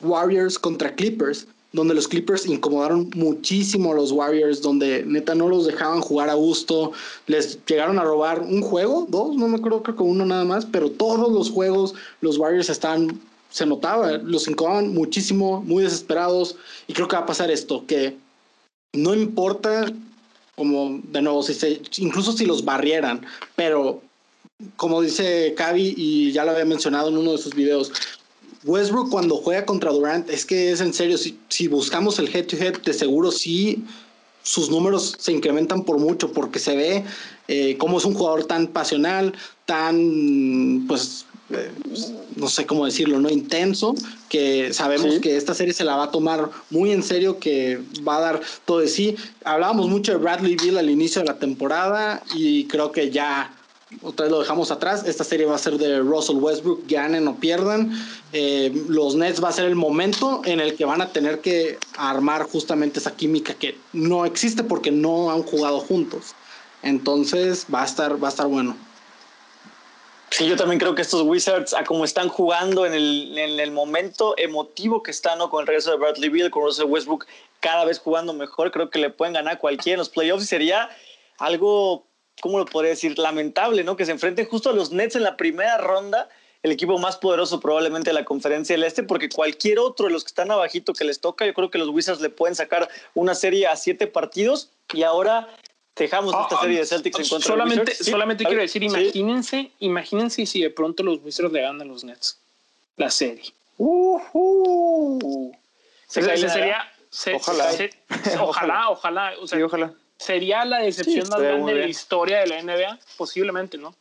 Warriors 0.00 0.58
contra 0.58 0.94
Clippers, 0.94 1.46
donde 1.72 1.94
los 1.94 2.08
Clippers 2.08 2.46
incomodaron 2.46 3.10
muchísimo 3.14 3.92
a 3.92 3.94
los 3.94 4.12
Warriors, 4.12 4.60
donde 4.60 5.04
neta 5.06 5.34
no 5.34 5.48
los 5.48 5.66
dejaban 5.66 6.00
jugar 6.00 6.28
a 6.28 6.34
gusto, 6.34 6.92
les 7.26 7.58
llegaron 7.66 7.98
a 7.98 8.04
robar 8.04 8.40
un 8.40 8.62
juego, 8.62 9.06
dos, 9.08 9.34
no 9.36 9.48
me 9.48 9.56
acuerdo, 9.56 9.82
creo 9.82 9.96
que 9.96 10.02
uno 10.02 10.26
nada 10.26 10.44
más, 10.44 10.66
pero 10.66 10.90
todos 10.90 11.32
los 11.32 11.50
juegos 11.50 11.94
los 12.20 12.38
Warriors 12.38 12.68
estaban, 12.68 13.20
se 13.50 13.66
notaba, 13.66 14.12
los 14.18 14.48
incomodaban 14.48 14.92
muchísimo, 14.92 15.62
muy 15.62 15.84
desesperados, 15.84 16.56
y 16.86 16.92
creo 16.92 17.08
que 17.08 17.16
va 17.16 17.22
a 17.22 17.26
pasar 17.26 17.50
esto, 17.50 17.86
que 17.86 18.16
no 18.92 19.14
importa 19.14 19.90
como 20.54 21.00
de 21.04 21.22
nuevo 21.22 21.42
si 21.42 21.54
se, 21.54 21.80
incluso 21.96 22.32
si 22.32 22.44
los 22.44 22.62
barrieran 22.62 23.24
pero 23.56 24.02
como 24.76 25.00
dice 25.00 25.54
Cavi 25.56 25.94
y 25.96 26.32
ya 26.32 26.44
lo 26.44 26.52
había 26.52 26.64
mencionado 26.64 27.08
en 27.08 27.16
uno 27.16 27.32
de 27.32 27.38
sus 27.38 27.54
videos, 27.54 27.92
Westbrook 28.64 29.10
cuando 29.10 29.36
juega 29.36 29.66
contra 29.66 29.90
Durant 29.90 30.28
es 30.30 30.46
que 30.46 30.70
es 30.70 30.80
en 30.80 30.92
serio, 30.92 31.18
si, 31.18 31.38
si 31.48 31.68
buscamos 31.68 32.18
el 32.18 32.34
head 32.34 32.46
to 32.46 32.56
head, 32.56 32.80
de 32.82 32.92
seguro 32.92 33.30
sí 33.30 33.84
sus 34.42 34.70
números 34.70 35.16
se 35.18 35.32
incrementan 35.32 35.84
por 35.84 35.98
mucho 35.98 36.32
porque 36.32 36.58
se 36.58 36.76
ve 36.76 37.04
eh, 37.48 37.76
cómo 37.78 37.98
es 37.98 38.04
un 38.04 38.14
jugador 38.14 38.44
tan 38.44 38.66
pasional, 38.66 39.34
tan, 39.66 40.84
pues, 40.88 41.26
eh, 41.50 41.70
no 42.36 42.48
sé 42.48 42.66
cómo 42.66 42.84
decirlo, 42.84 43.20
no 43.20 43.30
intenso, 43.30 43.94
que 44.28 44.72
sabemos 44.72 45.20
que 45.20 45.36
esta 45.36 45.54
serie 45.54 45.72
se 45.72 45.84
la 45.84 45.96
va 45.96 46.04
a 46.04 46.10
tomar 46.10 46.50
muy 46.70 46.92
en 46.92 47.02
serio, 47.02 47.38
que 47.38 47.80
va 48.06 48.16
a 48.16 48.20
dar 48.20 48.40
todo 48.64 48.80
de 48.80 48.88
sí. 48.88 49.16
Hablábamos 49.44 49.88
mucho 49.88 50.12
de 50.12 50.18
Bradley 50.18 50.56
Bill 50.56 50.78
al 50.78 50.90
inicio 50.90 51.22
de 51.22 51.28
la 51.28 51.38
temporada 51.38 52.22
y 52.34 52.64
creo 52.64 52.90
que 52.90 53.10
ya 53.10 53.54
otra 54.00 54.24
vez 54.24 54.32
lo 54.32 54.40
dejamos 54.40 54.70
atrás. 54.70 55.04
Esta 55.06 55.24
serie 55.24 55.46
va 55.46 55.54
a 55.54 55.58
ser 55.58 55.76
de 55.78 56.00
Russell 56.00 56.36
Westbrook, 56.36 56.84
ganen 56.88 57.28
o 57.28 57.36
pierdan. 57.36 57.92
Eh, 58.32 58.72
los 58.88 59.14
Nets 59.14 59.42
va 59.42 59.50
a 59.50 59.52
ser 59.52 59.66
el 59.66 59.76
momento 59.76 60.42
en 60.44 60.60
el 60.60 60.74
que 60.76 60.84
van 60.84 61.02
a 61.02 61.12
tener 61.12 61.40
que 61.40 61.78
armar 61.96 62.44
justamente 62.44 62.98
esa 62.98 63.14
química 63.14 63.54
que 63.54 63.76
no 63.92 64.24
existe 64.24 64.64
porque 64.64 64.90
no 64.90 65.30
han 65.30 65.42
jugado 65.42 65.80
juntos. 65.80 66.34
Entonces 66.82 67.66
va 67.72 67.82
a 67.82 67.84
estar, 67.84 68.22
va 68.22 68.28
a 68.28 68.30
estar 68.30 68.46
bueno. 68.46 68.76
Sí, 70.30 70.46
yo 70.46 70.56
también 70.56 70.80
creo 70.80 70.94
que 70.94 71.02
estos 71.02 71.22
Wizards, 71.22 71.74
como 71.86 72.06
están 72.06 72.30
jugando 72.30 72.86
en 72.86 72.94
el, 72.94 73.36
en 73.36 73.60
el 73.60 73.70
momento 73.70 74.34
emotivo 74.38 75.02
que 75.02 75.10
están 75.10 75.36
¿no? 75.36 75.50
con 75.50 75.60
el 75.60 75.66
regreso 75.66 75.90
de 75.90 75.98
Bradley 75.98 76.30
Beal, 76.30 76.50
con 76.50 76.62
Russell 76.62 76.86
Westbrook, 76.86 77.26
cada 77.60 77.84
vez 77.84 77.98
jugando 77.98 78.32
mejor, 78.32 78.70
creo 78.70 78.88
que 78.88 78.98
le 78.98 79.10
pueden 79.10 79.34
ganar 79.34 79.54
a 79.54 79.58
cualquiera 79.58 79.98
los 79.98 80.08
playoffs 80.08 80.44
y 80.44 80.46
sería 80.46 80.88
algo 81.38 82.06
¿cómo 82.40 82.58
lo 82.58 82.64
podría 82.66 82.90
decir? 82.90 83.18
Lamentable, 83.18 83.84
¿no? 83.84 83.96
Que 83.96 84.06
se 84.06 84.12
enfrenten 84.12 84.46
justo 84.46 84.70
a 84.70 84.72
los 84.72 84.92
Nets 84.92 85.16
en 85.16 85.22
la 85.22 85.36
primera 85.36 85.78
ronda, 85.78 86.28
el 86.62 86.72
equipo 86.72 86.98
más 86.98 87.16
poderoso 87.16 87.60
probablemente 87.60 88.10
de 88.10 88.14
la 88.14 88.24
conferencia 88.24 88.74
del 88.74 88.84
Este, 88.84 89.02
porque 89.02 89.28
cualquier 89.28 89.78
otro 89.78 90.06
de 90.06 90.12
los 90.12 90.24
que 90.24 90.28
están 90.28 90.50
abajito 90.50 90.92
que 90.92 91.04
les 91.04 91.20
toca, 91.20 91.44
yo 91.46 91.54
creo 91.54 91.70
que 91.70 91.78
los 91.78 91.88
Wizards 91.88 92.20
le 92.20 92.30
pueden 92.30 92.54
sacar 92.54 92.88
una 93.14 93.34
serie 93.34 93.66
a 93.66 93.76
siete 93.76 94.06
partidos 94.06 94.70
y 94.92 95.02
ahora 95.02 95.48
dejamos 95.96 96.34
esta 96.34 96.60
serie 96.60 96.78
de 96.78 96.86
Celtics 96.86 97.18
en 97.18 97.28
contra 97.28 97.48
solamente, 97.48 97.92
de 97.92 97.98
los 97.98 98.06
Solamente 98.06 98.44
quiero 98.44 98.62
decir, 98.62 98.82
imagínense, 98.82 99.70
imagínense 99.80 100.46
si 100.46 100.62
de 100.62 100.70
pronto 100.70 101.02
los 101.02 101.20
Wizards 101.22 101.52
le 101.52 101.62
ganan 101.62 101.82
a 101.82 101.84
los 101.84 102.04
Nets 102.04 102.38
la 102.96 103.10
serie. 103.10 103.52
Uh, 103.78 104.20
uh. 104.32 105.52
Se, 106.06 106.22
sería, 106.22 106.92
ojalá. 107.34 107.70
ojalá, 108.40 108.90
ojalá, 108.90 109.32
o 109.40 109.46
sea, 109.46 109.64
ojalá 109.64 109.94
sería 110.22 110.64
la 110.64 110.78
decepción 110.78 111.28
más 111.28 111.40
grande 111.40 111.74
de 111.74 111.80
la 111.80 111.86
historia 111.86 112.40
de 112.40 112.46
la 112.46 112.62
NBA, 112.62 112.98
posiblemente, 113.16 113.78
¿no? 113.78 113.94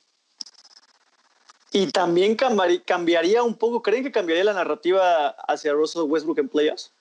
Y 1.73 1.87
también 1.87 2.35
cambiaría 2.85 3.43
un 3.43 3.55
poco, 3.55 3.81
¿creen 3.81 4.03
que 4.03 4.11
cambiaría 4.11 4.43
la 4.43 4.53
narrativa 4.53 5.29
hacia 5.47 5.71
Russell 5.71 6.01
Westbrook 6.01 6.39
en 6.39 6.49
playoffs? 6.49 6.91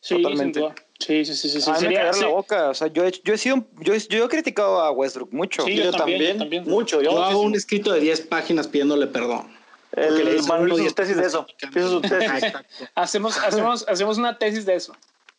Sí, 0.00 0.20
Totalmente. 0.20 0.60
Sí, 0.98 1.24
sí, 1.24 1.34
sí, 1.34 1.48
sí. 1.48 1.60
sí. 1.60 1.70
Sería, 1.78 2.10
la 2.10 2.26
boca. 2.26 2.70
O 2.70 2.74
sea, 2.74 2.88
yo 2.88 3.06
he, 3.06 3.12
yo 3.24 3.34
he 3.34 3.38
sido, 3.38 3.64
yo, 3.80 3.94
yo 3.94 4.24
he 4.24 4.28
criticado 4.28 4.80
a 4.80 4.90
Westbrook 4.90 5.32
mucho. 5.32 5.62
Sí, 5.64 5.76
yo, 5.76 5.92
también, 5.92 6.38
también, 6.38 6.64
mucho. 6.64 7.00
Yo, 7.00 7.22
hago 7.22 7.40
un 7.40 7.54
escrito 7.54 7.92
de 7.92 8.00
10 8.00 8.22
páginas 8.22 8.66
pidiéndole 8.66 9.06
perdón. 9.06 9.48
El 9.92 10.42
Manuel 10.44 10.84
hizo 10.84 10.94
tesis 10.94 11.16
de 11.16 11.26
eso. 11.26 11.46
hacemos, 12.94 13.36
hacemos, 13.38 13.86
hacemos 13.88 14.18
una 14.18 14.38
tesis 14.38 14.66
de 14.66 14.74
eso. 14.74 14.94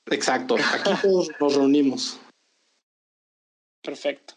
Exacto. 0.09 0.55
Aquí 0.73 0.91
todos 1.01 1.29
nos 1.39 1.55
reunimos. 1.55 2.19
Perfecto. 3.81 4.35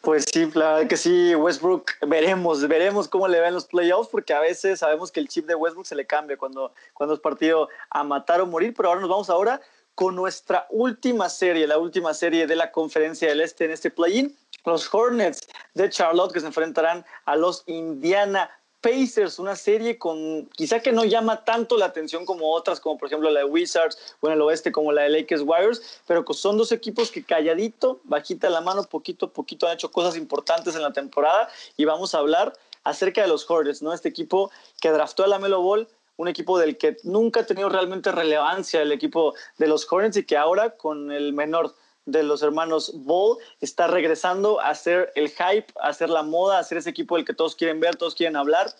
Pues 0.00 0.26
sí, 0.32 0.50
la 0.54 0.74
verdad 0.74 0.88
que 0.88 0.96
sí, 0.96 1.34
Westbrook, 1.34 1.92
veremos, 2.06 2.66
veremos 2.66 3.08
cómo 3.08 3.28
le 3.28 3.40
ven 3.40 3.54
los 3.54 3.66
playoffs, 3.66 4.10
porque 4.10 4.32
a 4.32 4.40
veces 4.40 4.80
sabemos 4.80 5.12
que 5.12 5.20
el 5.20 5.28
chip 5.28 5.46
de 5.46 5.54
Westbrook 5.54 5.86
se 5.86 5.94
le 5.94 6.06
cambia 6.06 6.36
cuando, 6.36 6.72
cuando 6.94 7.14
es 7.14 7.20
partido 7.20 7.68
a 7.90 8.04
matar 8.04 8.40
o 8.40 8.46
morir, 8.46 8.74
pero 8.76 8.88
ahora 8.88 9.00
nos 9.00 9.10
vamos 9.10 9.30
ahora 9.30 9.60
con 9.94 10.14
nuestra 10.14 10.66
última 10.70 11.28
serie, 11.28 11.66
la 11.66 11.78
última 11.78 12.14
serie 12.14 12.46
de 12.46 12.54
la 12.54 12.70
conferencia 12.70 13.28
del 13.28 13.40
Este 13.40 13.64
en 13.64 13.72
este 13.72 13.90
play-in, 13.90 14.36
los 14.64 14.92
Hornets 14.92 15.48
de 15.74 15.90
Charlotte 15.90 16.32
que 16.32 16.40
se 16.40 16.46
enfrentarán 16.46 17.04
a 17.24 17.36
los 17.36 17.64
Indiana 17.66 18.50
Pacers, 18.88 19.38
una 19.38 19.54
serie 19.54 19.98
con 19.98 20.46
quizá 20.46 20.80
que 20.80 20.92
no 20.92 21.04
llama 21.04 21.44
tanto 21.44 21.76
la 21.76 21.86
atención 21.86 22.24
como 22.24 22.50
otras, 22.52 22.80
como 22.80 22.96
por 22.96 23.08
ejemplo 23.08 23.28
la 23.28 23.40
de 23.40 23.44
Wizards 23.44 24.16
o 24.20 24.28
en 24.28 24.34
el 24.34 24.40
oeste 24.40 24.72
como 24.72 24.92
la 24.92 25.02
de 25.02 25.10
Lakers 25.10 25.42
Warriors, 25.42 26.00
pero 26.06 26.24
son 26.32 26.56
dos 26.56 26.72
equipos 26.72 27.10
que 27.10 27.22
calladito, 27.22 28.00
bajita 28.04 28.48
la 28.48 28.62
mano, 28.62 28.84
poquito 28.84 29.26
a 29.26 29.30
poquito 29.30 29.66
han 29.66 29.74
hecho 29.74 29.90
cosas 29.90 30.16
importantes 30.16 30.74
en 30.74 30.82
la 30.82 30.92
temporada 30.92 31.48
y 31.76 31.84
vamos 31.84 32.14
a 32.14 32.18
hablar 32.18 32.54
acerca 32.84 33.20
de 33.20 33.28
los 33.28 33.48
Hornets, 33.50 33.82
¿no? 33.82 33.92
Este 33.92 34.08
equipo 34.08 34.50
que 34.80 34.90
draftó 34.90 35.24
a 35.24 35.26
la 35.26 35.38
Melo 35.38 35.60
Ball, 35.60 35.86
un 36.16 36.28
equipo 36.28 36.58
del 36.58 36.78
que 36.78 36.96
nunca 37.02 37.40
ha 37.40 37.46
tenido 37.46 37.68
realmente 37.68 38.10
relevancia 38.10 38.80
el 38.80 38.92
equipo 38.92 39.34
de 39.58 39.66
los 39.66 39.86
Hornets 39.90 40.16
y 40.16 40.24
que 40.24 40.36
ahora 40.36 40.76
con 40.76 41.12
el 41.12 41.34
menor 41.34 41.74
de 42.10 42.22
los 42.22 42.42
hermanos 42.42 42.92
Ball 42.94 43.36
está 43.60 43.86
regresando 43.86 44.60
a 44.60 44.70
hacer 44.70 45.12
el 45.14 45.28
hype, 45.28 45.66
a 45.80 45.88
hacer 45.88 46.08
la 46.08 46.22
moda, 46.22 46.56
a 46.56 46.60
hacer 46.60 46.78
ese 46.78 46.90
equipo 46.90 47.16
del 47.16 47.24
que 47.24 47.34
todos 47.34 47.54
quieren 47.54 47.80
ver, 47.80 47.96
todos 47.96 48.14
quieren 48.14 48.36
hablar. 48.36 48.74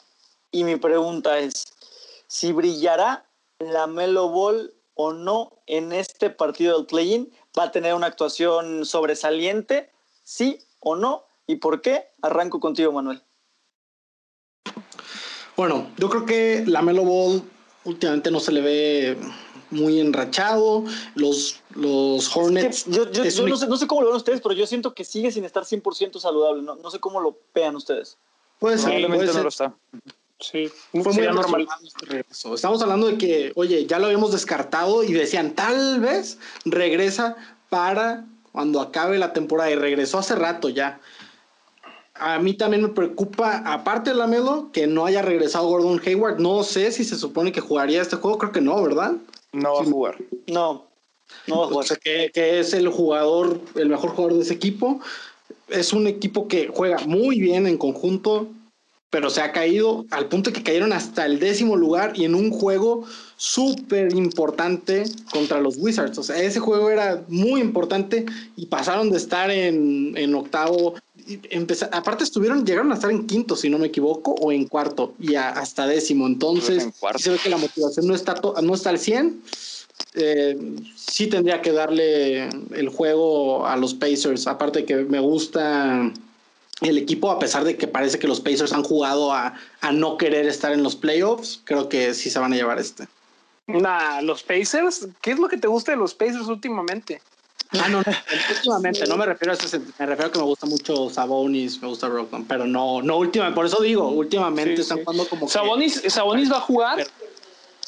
Y 0.51 0.64
mi 0.64 0.76
pregunta 0.76 1.39
es, 1.39 1.66
si 2.26 2.53
brillará 2.53 3.26
la 3.59 3.87
Melo 3.87 4.29
Ball 4.29 4.72
o 4.95 5.12
no 5.12 5.53
en 5.66 5.93
este 5.93 6.31
partido 6.31 6.76
del 6.76 6.87
play-in, 6.87 7.33
va 7.59 7.64
a 7.64 7.70
tener 7.70 7.95
una 7.95 8.07
actuación 8.07 8.87
sobresaliente, 8.87 9.91
sí 10.24 10.59
o 10.81 10.97
no, 10.97 11.24
y 11.47 11.57
por 11.57 11.83
qué. 11.83 12.09
Arranco 12.22 12.61
contigo, 12.61 12.93
Manuel. 12.93 13.22
Bueno, 15.57 15.91
yo 15.99 16.09
creo 16.09 16.24
que 16.24 16.64
la 16.66 16.83
Melo 16.83 17.05
Ball 17.05 17.43
últimamente 17.85 18.31
no 18.31 18.41
se 18.41 18.53
le 18.53 18.61
ve 18.61 19.18
muy 19.70 20.00
enrachado. 20.00 20.84
Los, 21.14 21.60
los 21.74 22.34
Hornets. 22.36 22.86
yo, 22.86 23.06
no, 23.06 23.56
sé, 23.56 23.66
no, 23.66 23.76
sé, 23.76 23.86
cómo 23.86 24.02
lo 24.02 24.08
ven 24.08 24.16
ustedes, 24.16 24.40
pero 24.40 24.54
yo 24.54 24.66
siento 24.66 24.94
que 24.94 25.04
sigue 25.04 25.30
sin 25.32 25.44
estar 25.44 25.64
100% 25.64 26.18
saludable. 26.18 26.62
No, 26.62 26.76
no 26.76 26.90
sé 26.90 26.98
cómo 26.98 27.20
lo 27.20 27.36
vean 27.54 27.76
ustedes. 27.76 28.16
Puede 28.58 28.78
ser. 28.78 28.90
Probablemente 28.90 29.32
no 29.32 29.42
lo 29.42 29.48
está. 29.48 29.74
Sí, 30.40 30.70
fue 30.92 31.12
muy 31.12 31.26
normal. 31.26 31.66
Estamos 32.30 32.80
hablando 32.82 33.08
de 33.08 33.18
que, 33.18 33.52
oye, 33.56 33.86
ya 33.86 33.98
lo 33.98 34.06
habíamos 34.06 34.32
descartado 34.32 35.02
y 35.02 35.12
decían, 35.12 35.54
tal 35.54 36.00
vez 36.00 36.38
regresa 36.64 37.36
para 37.68 38.24
cuando 38.52 38.80
acabe 38.80 39.18
la 39.18 39.32
temporada 39.32 39.70
y 39.70 39.74
regresó 39.74 40.18
hace 40.18 40.34
rato 40.36 40.68
ya 40.68 41.00
a 42.20 42.38
mí 42.38 42.54
también 42.54 42.82
me 42.82 42.88
preocupa, 42.88 43.62
aparte 43.64 44.10
de 44.10 44.16
la 44.16 44.26
Melo, 44.26 44.70
que 44.72 44.86
no 44.86 45.06
haya 45.06 45.22
regresado 45.22 45.68
Gordon 45.68 46.00
Hayward. 46.04 46.38
No 46.38 46.62
sé 46.62 46.90
si 46.92 47.04
se 47.04 47.16
supone 47.16 47.52
que 47.52 47.60
jugaría 47.60 48.02
este 48.02 48.16
juego, 48.16 48.38
creo 48.38 48.52
que 48.52 48.60
no, 48.60 48.82
¿verdad? 48.82 49.12
No 49.53 49.74
va 49.74 49.80
a 49.80 49.84
jugar. 49.84 50.18
No, 50.46 50.86
no 51.46 51.59
va 51.59 51.64
a 51.64 51.68
jugar. 51.68 51.84
O 51.84 51.86
sea, 51.86 51.96
que, 51.96 52.30
que, 52.32 52.61
es 52.61 52.72
el 52.74 52.88
jugador, 52.88 53.61
el 53.74 53.88
mejor 53.88 54.11
jugador 54.11 54.34
de 54.34 54.42
ese 54.42 54.55
equipo. 54.55 55.01
Es 55.68 55.92
un 55.92 56.07
equipo 56.07 56.49
que 56.49 56.68
juega 56.68 56.99
muy 57.07 57.40
bien 57.40 57.66
en 57.66 57.76
conjunto, 57.76 58.49
pero 59.11 59.30
se 59.30 59.40
ha 59.40 59.53
caído 59.53 60.05
al 60.11 60.26
punto 60.26 60.51
de 60.51 60.57
que 60.57 60.62
cayeron 60.62 60.92
hasta 60.92 61.24
el 61.24 61.38
décimo 61.38 61.76
lugar 61.76 62.12
y 62.14 62.24
en 62.24 62.34
un 62.34 62.51
juego 62.51 63.05
súper 63.36 64.14
importante 64.14 65.05
contra 65.32 65.61
los 65.61 65.76
Wizards. 65.78 66.18
O 66.18 66.22
sea, 66.22 66.36
ese 66.42 66.61
juego 66.61 66.90
era 66.90 67.24
muy 67.28 67.61
importante 67.61 68.26
y 68.57 68.66
pasaron 68.66 69.11
de 69.11 69.16
estar 69.16 69.51
en, 69.51 70.14
en 70.16 70.34
octavo. 70.34 70.94
Empezar, 71.51 71.91
aparte 71.93 72.24
estuvieron, 72.24 72.64
llegaron 72.64 72.91
a 72.93 72.95
estar 72.95 73.11
en 73.11 73.26
quinto, 73.26 73.57
si 73.57 73.68
no 73.68 73.79
me 73.79 73.89
equivoco, 73.89 74.33
o 74.33 74.53
en 74.53 74.66
cuarto 74.66 75.14
y 75.18 75.35
hasta 75.35 75.87
décimo. 75.87 76.26
Entonces, 76.26 76.89
se 77.16 77.31
ve 77.31 77.39
que 77.39 77.51
la 77.51 77.59
motivación 77.59 78.07
no 78.07 78.14
está, 78.14 78.41
no 78.62 78.74
está 78.74 78.91
al 78.91 78.99
100. 78.99 79.43
Eh, 80.14 80.76
sí 80.97 81.26
tendría 81.26 81.61
que 81.61 81.72
darle 81.72 82.49
el 82.74 82.89
juego 82.89 83.66
a 83.66 83.76
los 83.76 83.95
Pacers. 83.95 84.47
Aparte 84.47 84.85
que 84.85 84.97
me 84.97 85.20
gusta 85.20 86.12
el 86.81 86.99
equipo, 86.99 87.31
a 87.31 87.39
pesar 87.39 87.64
de 87.64 87.76
que 87.76 87.89
parece 87.89 88.18
que 88.18 88.29
los 88.29 88.41
Pacers 88.41 88.72
han 88.72 88.85
jugado 88.85 89.33
a, 89.33 89.55
no 89.93 90.16
querer 90.16 90.47
estar 90.47 90.72
en 90.72 90.83
los 90.83 90.97
playoffs, 90.97 91.61
creo 91.64 91.89
que 91.89 92.14
sí 92.14 92.31
se 92.31 92.39
van 92.39 92.53
a 92.53 92.57
llevar 92.57 92.79
este. 92.79 93.09
Nah, 93.66 94.22
los 94.22 94.43
Pacers, 94.43 95.09
¿qué 95.20 95.33
es 95.33 95.39
lo 95.39 95.49
que 95.49 95.57
te 95.57 95.68
gusta 95.68 95.93
de 95.93 95.99
los 95.99 96.14
Pacers 96.14 96.47
últimamente? 96.47 97.20
Ah, 97.72 97.88
no, 97.88 97.98
últimamente, 98.56 99.06
no 99.06 99.16
me 99.16 99.26
refiero 99.26 99.52
a 99.52 99.54
eso, 99.54 99.78
me 99.98 100.06
refiero 100.06 100.28
a 100.28 100.32
que 100.32 100.38
me 100.38 100.44
gusta 100.44 100.66
mucho 100.66 101.10
Sabonis, 101.10 101.80
me 101.82 101.88
gusta 101.88 102.08
Brogdon, 102.08 102.44
pero 102.46 102.66
no, 102.66 103.02
no 103.02 103.18
últimamente, 103.18 103.54
por 103.54 103.66
eso 103.66 103.80
digo, 103.82 104.08
últimamente 104.08 104.80
están 104.80 105.04
jugando 105.04 105.28
como 105.28 105.48
Sabonis, 105.48 106.02
Sabonis 106.08 106.50
va 106.50 106.58
a 106.58 106.62
jugar, 106.62 107.06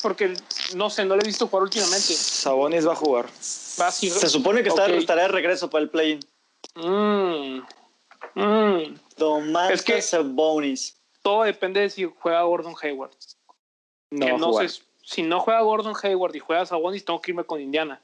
porque 0.02 0.34
no 0.74 0.90
sé, 0.90 1.04
no 1.04 1.16
le 1.16 1.22
he 1.22 1.26
visto 1.26 1.46
jugar 1.48 1.62
últimamente. 1.64 2.14
Sabonis 2.14 2.86
va 2.86 2.92
a 2.92 2.96
jugar. 2.96 3.26
Se 3.32 4.28
supone 4.28 4.62
que 4.62 4.68
está, 4.68 4.86
estará 4.86 5.22
de 5.22 5.28
regreso 5.28 5.70
para 5.70 5.82
el 5.82 5.90
play-in. 5.90 6.20
Mmm 6.74 7.62
Mm. 8.34 8.96
es 9.70 9.82
que 9.82 10.00
Sabonis. 10.02 10.96
Todo 11.22 11.42
depende 11.42 11.80
de 11.80 11.90
si 11.90 12.04
juega 12.04 12.42
Gordon 12.42 12.74
Hayward. 12.80 13.10
No, 14.10 14.52
sé, 14.54 14.82
si 15.02 15.22
no 15.22 15.40
juega 15.40 15.60
Gordon 15.60 15.94
Hayward 16.02 16.34
y 16.34 16.38
juega 16.38 16.66
Sabonis, 16.66 17.04
tengo 17.04 17.20
que 17.20 17.30
irme 17.32 17.44
con 17.44 17.60
Indiana. 17.60 18.00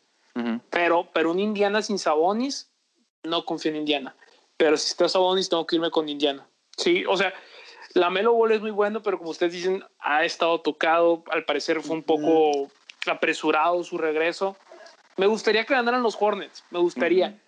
Pero, 0.70 1.08
pero 1.12 1.30
un 1.30 1.38
Indiana 1.38 1.82
sin 1.82 1.98
Sabonis, 1.98 2.70
no 3.22 3.44
confío 3.44 3.70
en 3.70 3.78
Indiana. 3.78 4.14
Pero 4.56 4.76
si 4.76 4.88
está 4.88 5.08
Sabonis, 5.08 5.48
tengo 5.48 5.66
que 5.66 5.76
irme 5.76 5.90
con 5.90 6.08
Indiana. 6.08 6.46
Sí, 6.76 7.04
o 7.06 7.16
sea, 7.16 7.32
La 7.94 8.10
Melo 8.10 8.32
Ball 8.34 8.52
es 8.52 8.60
muy 8.60 8.70
bueno, 8.70 9.02
pero 9.02 9.18
como 9.18 9.30
ustedes 9.30 9.52
dicen, 9.52 9.84
ha 9.98 10.24
estado 10.24 10.60
tocado. 10.60 11.24
Al 11.30 11.44
parecer 11.44 11.80
fue 11.82 11.96
un 11.96 12.02
poco 12.02 12.70
apresurado 13.06 13.82
su 13.84 13.98
regreso. 13.98 14.56
Me 15.16 15.26
gustaría 15.26 15.64
que 15.64 15.74
ganaran 15.74 16.02
los 16.02 16.16
Hornets, 16.20 16.64
me 16.70 16.78
gustaría. 16.78 17.38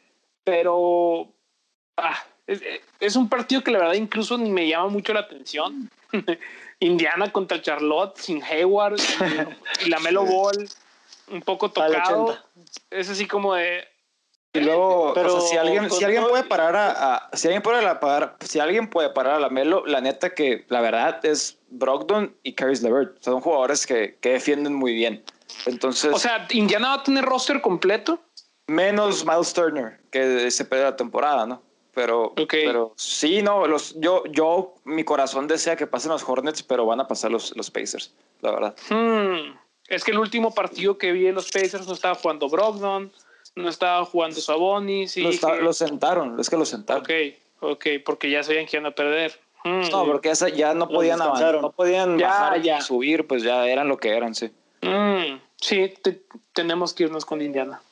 Pero 0.45 1.29
ah, 1.97 2.25
es, 3.01 3.17
un 3.17 3.29
partido 3.29 3.63
que 3.63 3.71
la 3.71 3.79
verdad 3.79 3.95
incluso 3.95 4.39
ni 4.39 4.51
me 4.51 4.67
llama 4.67 4.89
mucho 4.89 5.13
la 5.13 5.21
atención. 5.21 5.91
Indiana 6.81 7.31
contra 7.31 7.61
Charlotte 7.61 8.17
sin 8.17 8.43
Hayward 8.43 8.99
y, 9.85 9.91
la 9.91 9.99
Melo 9.99 10.25
Ball 10.25 10.69
un 11.31 11.43
poco 11.43 11.71
tocado. 11.71 12.37
Es 12.91 13.09
así 13.11 13.27
como 13.27 13.55
de 13.55 13.85
y 14.55 14.61
luego, 14.61 15.13
pero 15.15 15.41
si 15.43 15.57
alguien, 15.57 15.91
si 15.91 16.05
alguien 16.05 16.25
puede 16.25 16.45
parar 16.45 16.75
a, 16.77 17.31
si 17.35 17.49
alguien 17.49 17.63
puede 17.63 17.83
parar, 17.97 18.37
si 18.41 18.59
alguien 18.59 18.89
puede 18.89 19.11
parar 19.11 19.35
a 19.35 19.41
la 19.41 19.51
Melo, 19.51 19.85
la 19.87 20.01
neta 20.01 20.35
que 20.35 20.65
la 20.69 20.81
verdad 20.81 21.25
es 21.25 21.59
Brogdon 21.69 22.35
y 22.43 22.55
Caris 22.55 22.83
LeVert. 22.83 23.23
Son 23.23 23.41
jugadores 23.41 23.87
que, 23.87 24.17
que, 24.21 24.31
defienden 24.31 24.75
muy 24.75 24.95
bien. 24.95 25.23
Entonces. 25.67 26.15
O 26.15 26.19
sea, 26.19 26.47
Indiana 26.51 26.89
va 26.89 26.95
a 26.95 27.03
tener 27.03 27.25
roster 27.25 27.61
completo. 27.61 28.21
Menos 28.67 29.25
Miles 29.25 29.53
Turner, 29.53 30.01
que 30.11 30.51
se 30.51 30.65
perdió 30.65 30.87
la 30.87 30.97
temporada, 30.97 31.47
¿no? 31.47 31.63
Pero, 31.95 32.33
pero 32.49 32.93
sí, 32.97 33.43
no, 33.43 33.67
los, 33.67 33.99
yo, 33.99 34.23
yo, 34.27 34.77
mi 34.85 35.05
corazón 35.05 35.49
desea 35.49 35.75
que 35.75 35.87
pasen 35.87 36.13
los 36.13 36.23
Hornets, 36.27 36.63
pero 36.63 36.87
van 36.87 37.01
a 37.01 37.09
pasar 37.09 37.31
los, 37.31 37.57
los 37.57 37.71
Pacers, 37.71 38.15
la 38.41 38.53
verdad. 38.53 38.77
Hmm. 38.89 39.59
Es 39.89 40.05
que 40.05 40.11
el 40.11 40.19
último 40.19 40.55
partido 40.55 40.99
que 40.99 41.13
vi 41.13 41.27
en 41.27 41.35
los 41.35 41.51
Pacers 41.51 41.87
no 41.87 41.95
estaba 41.95 42.15
jugando 42.15 42.49
Brogdon 42.49 43.11
no 43.59 43.69
estaba 43.69 44.05
jugando 44.05 44.41
Sabonis. 44.41 45.17
Y 45.17 45.23
lo, 45.23 45.73
sentaron, 45.73 46.39
es 46.41 46.49
que 46.49 46.57
lo 46.57 46.65
sentaron. 46.65 47.03
Ok, 47.03 47.11
ok, 47.61 47.87
porque 48.05 48.31
ya 48.31 48.43
sabían 48.43 48.67
que 48.67 48.77
iban 48.77 48.87
a 48.87 48.95
perder. 48.95 49.39
Mm. 49.65 49.91
No, 49.91 50.07
porque 50.07 50.33
ya 50.57 50.75
no 50.75 50.89
podían 50.89 51.21
avanzar, 51.21 51.61
no 51.61 51.73
podían 51.73 52.19
ya, 52.19 52.81
subir, 52.81 53.27
pues 53.27 53.43
ya 53.43 53.67
eran 53.67 53.89
lo 53.89 53.99
que 53.99 54.11
eran, 54.11 54.35
sí. 54.35 54.51
Mm, 54.83 55.41
sí, 55.61 55.93
tenemos 56.53 56.95
que 56.95 57.05
irnos 57.05 57.25
con 57.25 57.43
Indiana. 57.43 57.83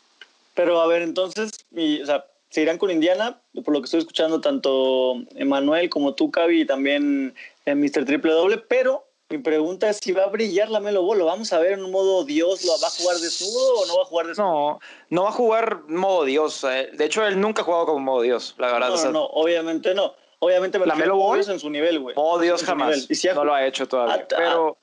Pero 0.55 0.81
a 0.81 0.87
ver, 0.87 1.03
entonces, 1.03 1.67
y, 1.73 2.01
o 2.01 2.07
sea, 2.07 2.25
se 2.49 2.63
irán 2.63 2.79
con 2.79 2.91
Indiana, 2.91 3.41
por 3.65 3.75
lo 3.75 3.81
que 3.81 3.87
estoy 3.87 4.01
escuchando 4.01 4.41
tanto 4.41 5.17
Emanuel 5.35 5.91
como 5.91 6.15
tú, 6.15 6.31
Cavi, 6.31 6.63
y 6.63 6.67
también 6.67 7.35
en 7.67 7.81
Mr. 7.81 8.05
Triple 8.05 8.33
Doble, 8.33 8.59
pero 8.59 9.06
mi 9.29 9.39
pregunta 9.39 9.91
es 9.91 9.99
si 9.99 10.13
va 10.13 10.25
a 10.25 10.29
brillar 10.29 10.69
la 10.69 10.79
Melo 10.79 11.03
Ball. 11.03 11.19
¿Lo 11.19 11.27
vamos 11.27 11.53
a 11.53 11.59
ver 11.59 11.73
en 11.73 11.85
un 11.85 11.91
modo 11.91 12.25
Dios? 12.25 12.65
¿Lo 12.65 12.73
va 12.81 12.87
a 12.87 12.91
jugar 12.91 13.17
desnudo 13.17 13.81
o 13.81 13.87
no 13.87 13.97
va 13.97 14.03
a 14.03 14.07
jugar 14.07 14.27
desnudo? 14.29 14.51
No, 14.53 14.81
no 15.11 15.23
va 15.25 15.29
a 15.31 15.33
jugar 15.33 15.83
modo 15.89 16.25
Dios. 16.25 16.63
Eh. 16.65 16.91
De 16.93 17.05
hecho, 17.05 17.27
él 17.27 17.41
nunca 17.41 17.63
ha 17.63 17.65
jugado 17.65 17.87
como 17.87 17.99
modo 17.99 18.23
Dios, 18.23 18.55
la 18.59 18.73
verdad. 18.73 18.91
No, 18.91 19.11
no, 19.11 19.25
obviamente 19.25 19.95
no. 19.95 20.15
Obviamente 20.39 20.79
me 20.79 20.87
la 20.87 20.95
Melo 20.95 21.17
Ball 21.17 21.41
en 21.49 21.59
su 21.59 21.71
nivel, 21.71 21.99
güey. 21.99 22.15
Modo 22.15 22.39
Dios 22.39 22.63
jamás. 22.63 23.07
Y 23.11 23.15
si 23.15 23.29
no 23.29 23.45
lo 23.45 23.55
ha 23.55 23.67
hecho 23.67 23.89
todavía. 23.89 24.27
pero 24.29 24.77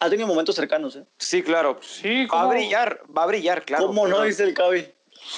ha 0.00 0.08
tenido 0.08 0.26
momentos 0.26 0.54
cercanos, 0.54 0.96
¿eh? 0.96 1.04
Sí, 1.18 1.42
claro. 1.42 1.78
Sí, 1.82 2.26
va 2.26 2.42
a 2.42 2.46
brillar, 2.46 3.02
va 3.16 3.24
a 3.24 3.26
brillar, 3.26 3.64
claro. 3.64 3.86
¿Cómo 3.86 4.06
no 4.06 4.22
dice 4.22 4.44
el 4.44 4.54
Cavi? 4.54 4.86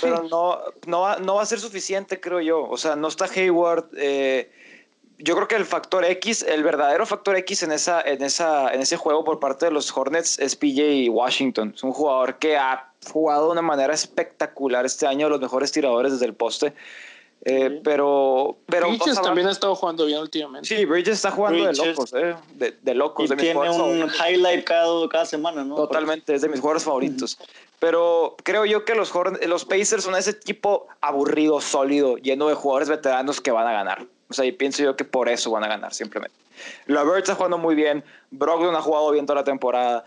Pero 0.00 0.24
no, 0.24 0.60
no, 0.86 1.00
va, 1.00 1.16
no 1.18 1.36
va 1.36 1.42
a 1.42 1.46
ser 1.46 1.60
suficiente, 1.60 2.20
creo 2.20 2.40
yo. 2.40 2.68
O 2.68 2.76
sea, 2.76 2.96
no 2.96 3.08
está 3.08 3.24
Hayward. 3.24 3.88
Eh, 3.96 4.50
yo 5.18 5.34
creo 5.34 5.48
que 5.48 5.56
el 5.56 5.64
factor 5.64 6.04
X, 6.04 6.42
el 6.42 6.62
verdadero 6.62 7.06
factor 7.06 7.36
X 7.36 7.62
en, 7.62 7.72
esa, 7.72 8.02
en, 8.02 8.22
esa, 8.22 8.72
en 8.72 8.80
ese 8.80 8.96
juego 8.96 9.24
por 9.24 9.40
parte 9.40 9.66
de 9.66 9.72
los 9.72 9.96
Hornets 9.96 10.38
es 10.38 10.56
PJ 10.56 11.10
Washington. 11.10 11.72
Es 11.74 11.82
un 11.82 11.92
jugador 11.92 12.38
que 12.38 12.56
ha 12.56 12.90
jugado 13.10 13.46
de 13.46 13.52
una 13.52 13.62
manera 13.62 13.94
espectacular 13.94 14.84
este 14.84 15.06
año, 15.06 15.28
los 15.28 15.40
mejores 15.40 15.72
tiradores 15.72 16.12
desde 16.12 16.26
el 16.26 16.34
poste. 16.34 16.74
Eh, 17.48 17.80
pero, 17.84 18.56
pero 18.66 18.88
Bridges 18.88 19.22
también 19.22 19.46
ha 19.46 19.52
estado 19.52 19.74
jugando 19.76 20.04
bien 20.04 20.18
últimamente. 20.18 20.66
Sí, 20.66 20.84
Bridges 20.84 21.14
está 21.14 21.30
jugando 21.30 21.64
de 21.64 21.74
locos, 21.74 22.12
eh, 22.12 22.34
de, 22.82 22.94
locos. 22.94 23.30
Y 23.30 23.36
tiene 23.36 23.70
un 23.70 24.10
highlight 24.10 24.64
cada, 24.64 25.08
cada, 25.08 25.24
semana, 25.24 25.62
¿no? 25.62 25.76
Totalmente, 25.76 26.34
es 26.34 26.42
de 26.42 26.48
mis 26.48 26.58
jugadores 26.58 26.82
favoritos. 26.82 27.38
Pero 27.78 28.36
creo 28.42 28.64
yo 28.64 28.84
que 28.84 28.94
los, 28.94 29.12
los 29.46 29.64
Pacers 29.64 30.02
son 30.02 30.16
ese 30.16 30.30
equipo 30.30 30.88
aburrido, 31.00 31.60
sólido, 31.60 32.16
lleno 32.16 32.48
de 32.48 32.54
jugadores 32.54 32.88
veteranos 32.88 33.40
que 33.40 33.52
van 33.52 33.68
a 33.68 33.72
ganar. 33.72 34.06
O 34.28 34.34
sea, 34.34 34.44
y 34.44 34.52
pienso 34.52 34.82
yo 34.82 34.96
que 34.96 35.04
por 35.04 35.28
eso 35.28 35.50
van 35.50 35.64
a 35.64 35.68
ganar 35.68 35.94
simplemente. 35.94 36.36
Lavert 36.86 37.18
está 37.18 37.34
jugando 37.34 37.58
muy 37.58 37.74
bien, 37.74 38.02
Brogdon 38.30 38.74
ha 38.74 38.82
jugado 38.82 39.10
bien 39.10 39.26
toda 39.26 39.40
la 39.40 39.44
temporada, 39.44 40.04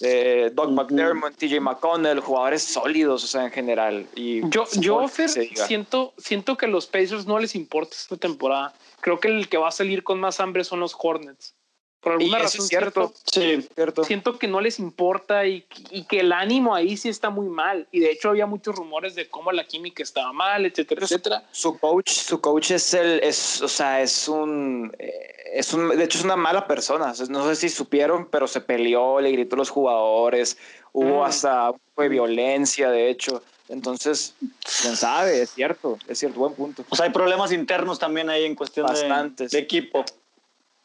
eh, 0.00 0.50
Doug 0.52 0.70
McDermott, 0.70 1.36
TJ 1.36 1.60
McConnell, 1.60 2.20
jugadores 2.20 2.62
sólidos, 2.62 3.24
o 3.24 3.26
sea, 3.26 3.44
en 3.44 3.50
general. 3.50 4.06
Y 4.14 4.48
yo, 4.48 4.64
yo 4.78 5.06
siento, 5.08 6.12
siento 6.18 6.56
que 6.56 6.66
a 6.66 6.68
los 6.68 6.86
Pacers 6.86 7.26
no 7.26 7.38
les 7.38 7.54
importa 7.54 7.94
esta 7.94 8.16
temporada. 8.16 8.74
Creo 9.00 9.20
que 9.20 9.28
el 9.28 9.48
que 9.48 9.58
va 9.58 9.68
a 9.68 9.72
salir 9.72 10.02
con 10.02 10.18
más 10.18 10.40
hambre 10.40 10.64
son 10.64 10.80
los 10.80 10.96
Hornets. 10.98 11.54
Por 12.02 12.14
alguna 12.14 12.40
razón, 12.40 12.66
cierto, 12.66 13.14
sí, 13.32 13.64
cierto. 13.76 14.02
siento 14.02 14.36
que 14.36 14.48
no 14.48 14.60
les 14.60 14.80
importa 14.80 15.46
y, 15.46 15.64
y, 15.92 16.02
que 16.02 16.18
el 16.18 16.32
ánimo 16.32 16.74
ahí 16.74 16.96
sí 16.96 17.08
está 17.08 17.30
muy 17.30 17.46
mal. 17.46 17.86
Y 17.92 18.00
de 18.00 18.10
hecho 18.10 18.30
había 18.30 18.44
muchos 18.44 18.74
rumores 18.74 19.14
de 19.14 19.28
cómo 19.28 19.52
la 19.52 19.64
química 19.64 20.02
estaba 20.02 20.32
mal, 20.32 20.66
etcétera, 20.66 21.02
etcétera. 21.04 21.44
Su 21.52 21.78
coach, 21.78 22.10
su 22.10 22.40
coach 22.40 22.72
es 22.72 22.92
el, 22.94 23.20
es, 23.20 23.62
o 23.62 23.68
sea, 23.68 24.02
es 24.02 24.26
un, 24.26 24.92
eh, 24.98 25.52
es 25.54 25.72
un, 25.74 25.96
de 25.96 26.02
hecho 26.02 26.18
es 26.18 26.24
una 26.24 26.34
mala 26.34 26.66
persona. 26.66 27.12
No 27.28 27.46
sé 27.46 27.54
si 27.54 27.68
supieron, 27.68 28.26
pero 28.26 28.48
se 28.48 28.60
peleó, 28.60 29.20
le 29.20 29.30
gritó 29.30 29.54
a 29.54 29.58
los 29.58 29.70
jugadores, 29.70 30.58
hubo 30.92 31.20
mm. 31.20 31.24
hasta 31.24 31.70
un 31.70 31.78
de 31.98 32.08
violencia, 32.08 32.90
de 32.90 33.10
hecho. 33.10 33.44
Entonces, 33.68 34.34
quién 34.82 34.96
sabe, 34.96 35.40
es 35.40 35.50
cierto, 35.50 35.98
es 36.08 36.18
cierto, 36.18 36.40
buen 36.40 36.54
punto. 36.54 36.84
O 36.88 36.96
sea, 36.96 37.06
hay 37.06 37.12
problemas 37.12 37.52
internos 37.52 38.00
también 38.00 38.28
ahí 38.28 38.44
en 38.44 38.56
cuestión 38.56 38.86
de, 38.92 39.46
de 39.46 39.58
equipo 39.58 40.04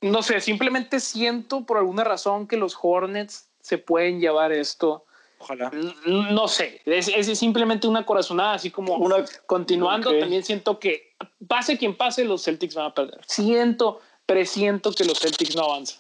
no 0.01 0.21
sé, 0.21 0.41
simplemente 0.41 0.99
siento 0.99 1.65
por 1.65 1.77
alguna 1.77 2.03
razón 2.03 2.47
que 2.47 2.57
los 2.57 2.77
Hornets 2.81 3.49
se 3.61 3.77
pueden 3.77 4.19
llevar 4.19 4.51
esto. 4.51 5.05
Ojalá. 5.39 5.71
No 6.05 6.47
sé, 6.47 6.81
es, 6.85 7.37
simplemente 7.37 7.87
una 7.87 8.05
corazonada, 8.05 8.53
así 8.53 8.71
como 8.71 8.95
una, 8.95 9.23
continuando, 9.45 10.17
también 10.17 10.43
siento 10.43 10.79
que 10.79 11.15
pase 11.47 11.77
quien 11.77 11.95
pase, 11.95 12.25
los 12.25 12.43
Celtics 12.43 12.75
van 12.75 12.87
a 12.87 12.93
perder. 12.93 13.21
Siento, 13.27 14.01
presiento 14.25 14.91
que 14.91 15.05
los 15.05 15.19
Celtics 15.19 15.55
no 15.55 15.63
avanzan. 15.63 15.99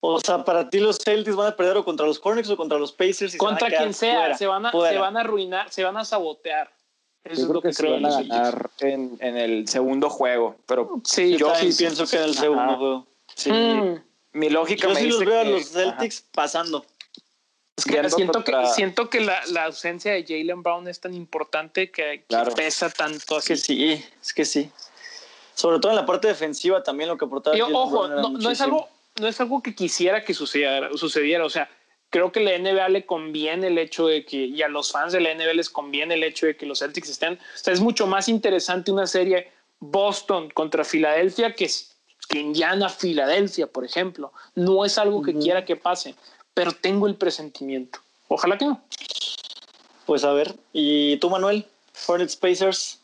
O 0.00 0.18
sea, 0.18 0.44
para 0.44 0.68
ti 0.68 0.80
los 0.80 0.98
Celtics 0.98 1.36
van 1.36 1.52
a 1.52 1.56
perder 1.56 1.76
o 1.76 1.84
contra 1.84 2.06
los 2.06 2.20
Hornets 2.22 2.50
o 2.50 2.56
contra 2.56 2.76
los 2.76 2.92
Pacers. 2.92 3.36
contra 3.36 3.68
quien 3.68 3.94
sea, 3.94 4.34
se, 4.36 4.48
van 4.48 4.66
a, 4.66 4.72
se 4.72 4.98
van 4.98 5.16
a 5.16 5.20
arruinar, 5.20 5.70
se 5.70 5.84
van 5.84 5.96
a 5.96 6.04
sabotear. 6.04 6.72
Eso 7.24 7.42
yo 7.42 7.48
creo 7.48 7.62
que, 7.62 7.72
se 7.72 7.88
van 7.88 8.04
a 8.04 8.10
ganar 8.10 8.70
en, 8.80 9.16
en, 9.20 9.36
el 9.36 9.68
segundo 9.68 10.10
juego, 10.10 10.56
pero 10.66 11.00
sí, 11.04 11.36
yo 11.36 11.54
sí 11.54 11.70
pienso 11.76 12.06
que 12.06 12.16
en 12.16 12.22
el 12.24 12.34
segundo 12.34 12.76
juego. 12.76 13.06
Sí, 13.34 13.50
hmm. 13.50 14.02
mi 14.32 14.50
lógica 14.50 14.88
yo 14.88 14.94
me 14.94 15.00
sí 15.00 15.06
dice 15.06 15.18
los 15.18 15.26
veo 15.26 15.40
a 15.40 15.44
los 15.44 15.70
Celtics 15.70 16.24
pasando. 16.32 16.84
Es 17.76 17.84
que 17.84 18.10
siento, 18.10 18.44
que 18.44 18.66
siento 18.74 19.08
que 19.08 19.20
la, 19.20 19.40
la 19.46 19.64
ausencia 19.64 20.12
de 20.12 20.24
Jalen 20.24 20.62
Brown 20.62 20.88
es 20.88 21.00
tan 21.00 21.14
importante 21.14 21.90
que, 21.90 22.24
pesa 22.54 22.90
tanto. 22.90 23.38
Es 23.38 23.46
que 23.46 23.56
sí, 23.56 24.04
es 24.20 24.32
que 24.32 24.44
sí. 24.44 24.70
Sobre 25.54 25.78
todo 25.78 25.92
en 25.92 25.96
la 25.96 26.06
parte 26.06 26.28
defensiva 26.28 26.82
también 26.82 27.08
lo 27.08 27.16
que 27.16 27.24
aportaba. 27.24 27.56
ojo, 27.72 28.08
no, 28.08 28.30
no, 28.30 28.50
es 28.50 28.60
algo, 28.60 28.88
no 29.20 29.26
es 29.26 29.40
algo 29.40 29.62
que 29.62 29.74
quisiera 29.74 30.24
que 30.24 30.34
sucediera, 30.34 30.90
sucediera. 30.96 31.44
O 31.44 31.50
sea, 31.50 31.70
creo 32.12 32.30
que 32.30 32.40
la 32.40 32.56
NBA 32.56 32.90
le 32.90 33.06
conviene 33.06 33.68
el 33.68 33.78
hecho 33.78 34.06
de 34.06 34.26
que, 34.26 34.36
y 34.36 34.60
a 34.60 34.68
los 34.68 34.92
fans 34.92 35.14
de 35.14 35.20
la 35.20 35.34
NBA 35.34 35.54
les 35.54 35.70
conviene 35.70 36.14
el 36.14 36.22
hecho 36.22 36.44
de 36.44 36.56
que 36.56 36.66
los 36.66 36.80
Celtics 36.80 37.08
estén. 37.08 37.34
O 37.34 37.58
sea, 37.58 37.72
es 37.72 37.80
mucho 37.80 38.06
más 38.06 38.28
interesante 38.28 38.92
una 38.92 39.06
serie 39.06 39.50
Boston 39.80 40.50
contra 40.50 40.84
Filadelfia 40.84 41.54
que, 41.54 41.68
que 42.28 42.38
Indiana-Filadelfia, 42.38 43.66
por 43.66 43.86
ejemplo. 43.86 44.30
No 44.54 44.84
es 44.84 44.98
algo 44.98 45.22
que 45.22 45.32
quiera 45.32 45.64
que 45.64 45.74
pase, 45.74 46.14
pero 46.52 46.72
tengo 46.72 47.06
el 47.06 47.14
presentimiento. 47.14 47.98
Ojalá 48.28 48.58
que 48.58 48.66
no. 48.66 48.84
Pues 50.04 50.22
a 50.24 50.34
ver, 50.34 50.54
¿y 50.74 51.16
tú, 51.16 51.30
Manuel? 51.30 51.66
Hornets 52.06 52.36
Pacers, 52.36 53.00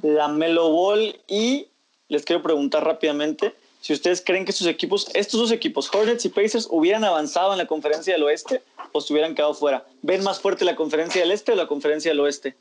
la 0.00 0.28
Melo 0.28 0.70
Ball 0.70 1.20
y 1.28 1.66
les 2.08 2.24
quiero 2.24 2.42
preguntar 2.42 2.84
rápidamente 2.84 3.54
si 3.80 3.94
ustedes 3.94 4.22
creen 4.24 4.44
que 4.44 4.52
sus 4.52 4.66
equipos, 4.66 5.10
estos 5.14 5.40
dos 5.40 5.52
equipos, 5.52 5.90
Hornets 5.92 6.24
y 6.26 6.28
Pacers, 6.28 6.68
hubieran 6.70 7.02
avanzado 7.02 7.52
en 7.52 7.58
la 7.58 7.66
conferencia 7.66 8.12
del 8.12 8.22
oeste 8.22 8.62
o 8.92 9.00
se 9.00 9.12
hubieran 9.12 9.34
quedado 9.34 9.54
fuera. 9.54 9.86
¿Ven 10.02 10.22
más 10.22 10.38
fuerte 10.38 10.64
la 10.64 10.76
conferencia 10.76 11.22
del 11.22 11.30
este 11.30 11.52
o 11.52 11.54
la 11.54 11.66
conferencia 11.66 12.10
del 12.10 12.20
oeste? 12.20 12.56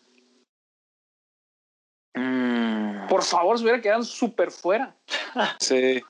Mm. 2.16 3.08
Por 3.10 3.24
favor, 3.24 3.58
se 3.58 3.64
hubieran 3.64 3.82
quedado 3.82 4.04
súper 4.04 4.52
fuera. 4.52 4.96
Sí. 5.60 6.02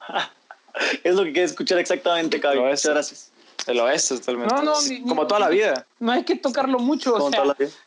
es 1.03 1.15
lo 1.15 1.23
que 1.23 1.33
quiere 1.33 1.45
escuchar 1.45 1.79
exactamente, 1.79 2.39
Cabi. 2.39 2.59
Muchas 2.59 2.85
gracias. 2.85 3.31
El 3.67 3.79
oeste 3.81 4.17
totalmente. 4.17 4.55
No, 4.55 4.61
no, 4.63 4.73
como 5.07 5.27
toda 5.27 5.41
la 5.41 5.49
vida. 5.49 5.85
No 5.99 6.11
hay 6.11 6.23
que 6.23 6.35
tocarlo 6.35 6.79
mucho. 6.79 7.15
o 7.15 7.29
sea, 7.29 7.43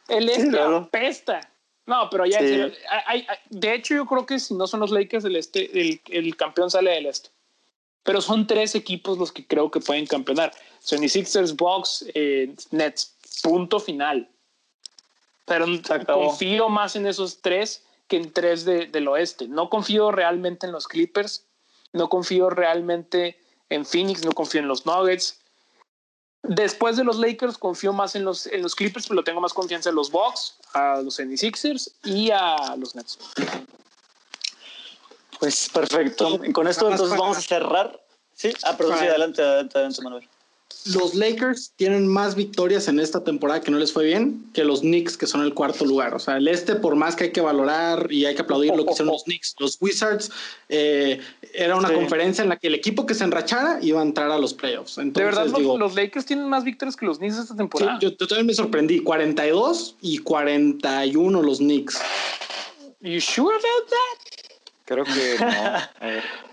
el 0.08 0.28
este 0.28 0.60
apesta. 0.60 1.51
No, 1.86 2.08
pero 2.10 2.26
ya, 2.26 2.38
hay, 3.06 3.26
de 3.50 3.74
hecho 3.74 3.94
yo 3.94 4.06
creo 4.06 4.24
que 4.24 4.38
si 4.38 4.54
no 4.54 4.66
son 4.66 4.80
los 4.80 4.92
Lakers 4.92 5.24
del 5.24 5.36
este, 5.36 5.80
el, 5.80 6.00
el, 6.10 6.36
campeón 6.36 6.70
sale 6.70 6.92
del 6.92 7.06
este. 7.06 7.30
Pero 8.04 8.20
son 8.20 8.46
tres 8.46 8.74
equipos 8.74 9.18
los 9.18 9.32
que 9.32 9.46
creo 9.46 9.70
que 9.70 9.80
pueden 9.80 10.06
campeonar. 10.06 10.52
Sony 10.80 11.08
Sixers, 11.08 11.56
Bucks, 11.56 12.04
eh, 12.14 12.54
Nets. 12.70 13.16
Punto 13.42 13.80
final. 13.80 14.28
Pero 15.44 15.66
confío 16.06 16.68
más 16.68 16.94
en 16.96 17.06
esos 17.06 17.40
tres 17.40 17.84
que 18.06 18.16
en 18.16 18.32
tres 18.32 18.64
de, 18.64 18.86
del 18.86 19.08
oeste. 19.08 19.48
No 19.48 19.68
confío 19.68 20.10
realmente 20.12 20.66
en 20.66 20.72
los 20.72 20.86
Clippers. 20.86 21.46
no 21.92 22.08
confío 22.08 22.50
realmente 22.50 23.38
en 23.68 23.84
Phoenix, 23.84 24.24
no 24.24 24.32
confío 24.32 24.60
en 24.60 24.68
los 24.68 24.86
Nuggets. 24.86 25.41
Después 26.42 26.96
de 26.96 27.04
los 27.04 27.18
Lakers, 27.18 27.56
confío 27.56 27.92
más 27.92 28.16
en 28.16 28.24
los, 28.24 28.46
en 28.46 28.62
los 28.62 28.74
Clippers, 28.74 29.06
pero 29.06 29.22
tengo 29.22 29.40
más 29.40 29.52
confianza 29.52 29.90
en 29.90 29.94
los 29.94 30.10
Bucks, 30.10 30.56
a 30.74 31.00
los 31.00 31.18
76ers 31.18 31.92
y 32.04 32.30
a 32.30 32.74
los 32.76 32.94
Nets. 32.96 33.18
Pues 35.38 35.68
perfecto. 35.68 36.40
Con 36.52 36.66
esto 36.66 36.90
entonces 36.90 37.16
vamos 37.16 37.38
a 37.38 37.40
cerrar. 37.40 38.00
Sí, 38.34 38.52
ah, 38.64 38.76
perdón, 38.76 38.98
sí, 38.98 39.06
adelante, 39.06 39.42
adelante, 39.42 39.78
adelante, 39.78 40.02
Manuel 40.02 40.28
los 40.86 41.14
Lakers 41.14 41.72
tienen 41.76 42.08
más 42.08 42.34
victorias 42.34 42.88
en 42.88 42.98
esta 42.98 43.22
temporada 43.22 43.60
que 43.60 43.70
no 43.70 43.78
les 43.78 43.92
fue 43.92 44.04
bien 44.04 44.44
que 44.52 44.64
los 44.64 44.80
Knicks, 44.80 45.16
que 45.16 45.26
son 45.26 45.42
el 45.42 45.54
cuarto 45.54 45.84
lugar. 45.84 46.14
O 46.14 46.18
sea, 46.18 46.36
el 46.36 46.48
este, 46.48 46.74
por 46.74 46.96
más 46.96 47.16
que 47.16 47.24
hay 47.24 47.32
que 47.32 47.40
valorar 47.40 48.10
y 48.10 48.24
hay 48.24 48.34
que 48.34 48.42
aplaudir 48.42 48.74
lo 48.74 48.84
que 48.84 48.92
hicieron 48.92 49.12
los 49.12 49.24
Knicks, 49.24 49.54
los 49.58 49.78
Wizards, 49.80 50.30
eh, 50.68 51.20
era 51.54 51.76
una 51.76 51.92
conferencia 51.92 52.42
en 52.42 52.48
la 52.48 52.56
que 52.56 52.68
el 52.68 52.74
equipo 52.74 53.06
que 53.06 53.14
se 53.14 53.24
enrachara 53.24 53.78
iba 53.82 54.00
a 54.00 54.02
entrar 54.02 54.30
a 54.30 54.38
los 54.38 54.54
playoffs. 54.54 54.96
de 54.96 55.24
verdad, 55.24 55.46
los, 55.46 55.94
Lakers 55.94 56.26
tienen 56.26 56.48
más 56.48 56.64
victorias 56.64 56.96
que 56.96 57.06
los 57.06 57.18
Knicks 57.18 57.38
esta 57.38 57.56
temporada. 57.56 57.98
yo, 58.00 58.16
también 58.16 58.46
me 58.46 58.54
sorprendí. 58.54 59.00
42 59.00 59.96
y 60.00 60.18
41 60.18 61.42
los 61.42 61.58
Knicks. 61.58 62.00
You 63.00 63.20
sure 63.20 63.54
about 63.54 63.88
that? 63.90 64.32
Creo 64.84 65.04
que 65.04 65.36
no. 65.38 65.46
A 65.46 66.06
ver. 66.06 66.51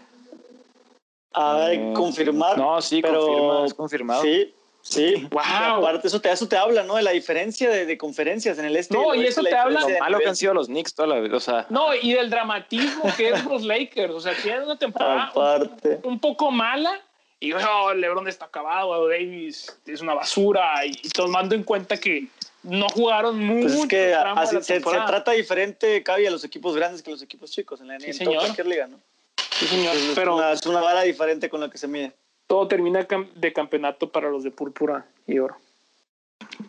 A 1.33 1.57
ver, 1.57 1.93
confirmar. 1.93 2.57
No, 2.57 2.81
sí, 2.81 3.01
pero, 3.01 3.65
es 3.65 3.73
confirmado. 3.73 4.21
Sí, 4.23 4.53
sí. 4.81 5.27
Wow. 5.31 5.41
Aparte, 5.43 6.07
eso 6.07 6.19
te, 6.19 6.31
eso 6.31 6.47
te 6.47 6.57
habla, 6.57 6.83
¿no? 6.83 6.95
De 6.95 7.03
la 7.03 7.11
diferencia 7.11 7.69
de, 7.69 7.97
conferencias 7.97 8.57
en 8.57 8.65
el 8.65 8.75
este. 8.75 8.95
No, 8.95 9.13
y, 9.13 9.25
eso 9.25 9.43
te 9.43 9.55
habla. 9.55 9.85
De 9.85 9.93
lo 9.93 9.99
malo 9.99 10.19
que 10.19 10.29
han 10.29 10.35
sido 10.35 10.53
los 10.53 10.67
Knicks 10.67 10.95
toda 10.95 11.07
la 11.07 11.19
vida. 11.19 11.37
O 11.37 11.39
sea. 11.39 11.65
No, 11.69 11.93
y 11.93 12.13
del 12.13 12.29
dramatismo 12.29 13.03
que 13.15 13.29
es 13.29 13.45
los 13.45 13.63
Lakers. 13.63 14.13
O 14.13 14.21
sea, 14.21 14.33
tienen 14.41 14.63
una 14.63 14.77
temporada 14.77 15.31
un, 16.03 16.19
poco 16.19 16.51
mala. 16.51 16.99
Y 17.41 17.53
oh, 17.53 17.93
LeBron 17.93 18.27
está 18.27 18.45
acabado, 18.45 19.07
Davis 19.07 19.79
es 19.85 20.01
una 20.01 20.13
basura. 20.13 20.85
Y, 20.85 21.09
tomando 21.09 21.55
en 21.55 21.63
cuenta 21.63 21.97
que 21.97 22.27
no 22.63 22.89
jugaron 22.89 23.39
mucho. 23.39 23.67
Pues 23.67 23.79
es 23.79 23.85
que 23.87 24.13
así, 24.13 24.61
se, 24.61 24.81
trata 24.81 25.31
diferente, 25.31 26.03
cabe 26.03 26.27
a 26.27 26.31
los 26.31 26.43
equipos 26.43 26.75
grandes 26.75 27.01
que 27.01 27.11
a 27.11 27.13
los 27.13 27.21
equipos 27.21 27.51
chicos 27.51 27.79
en 27.79 27.87
la 27.87 27.97
NBA, 27.97 28.07
en 28.19 28.35
cualquier 28.35 28.67
liga, 28.67 28.87
¿no? 28.87 28.99
Sí, 29.59 29.67
señor. 29.67 29.95
pero 30.15 30.51
es 30.51 30.65
una, 30.65 30.79
vara 30.79 31.01
diferente 31.01 31.49
con 31.49 31.59
la 31.59 31.69
que 31.69 31.77
se 31.77 31.87
mide. 31.87 32.13
Todo 32.47 32.67
termina 32.67 33.05
de 33.35 33.53
campeonato 33.53 34.09
para 34.09 34.29
los 34.29 34.43
de 34.43 34.51
púrpura 34.51 35.05
y 35.27 35.39
oro. 35.39 35.57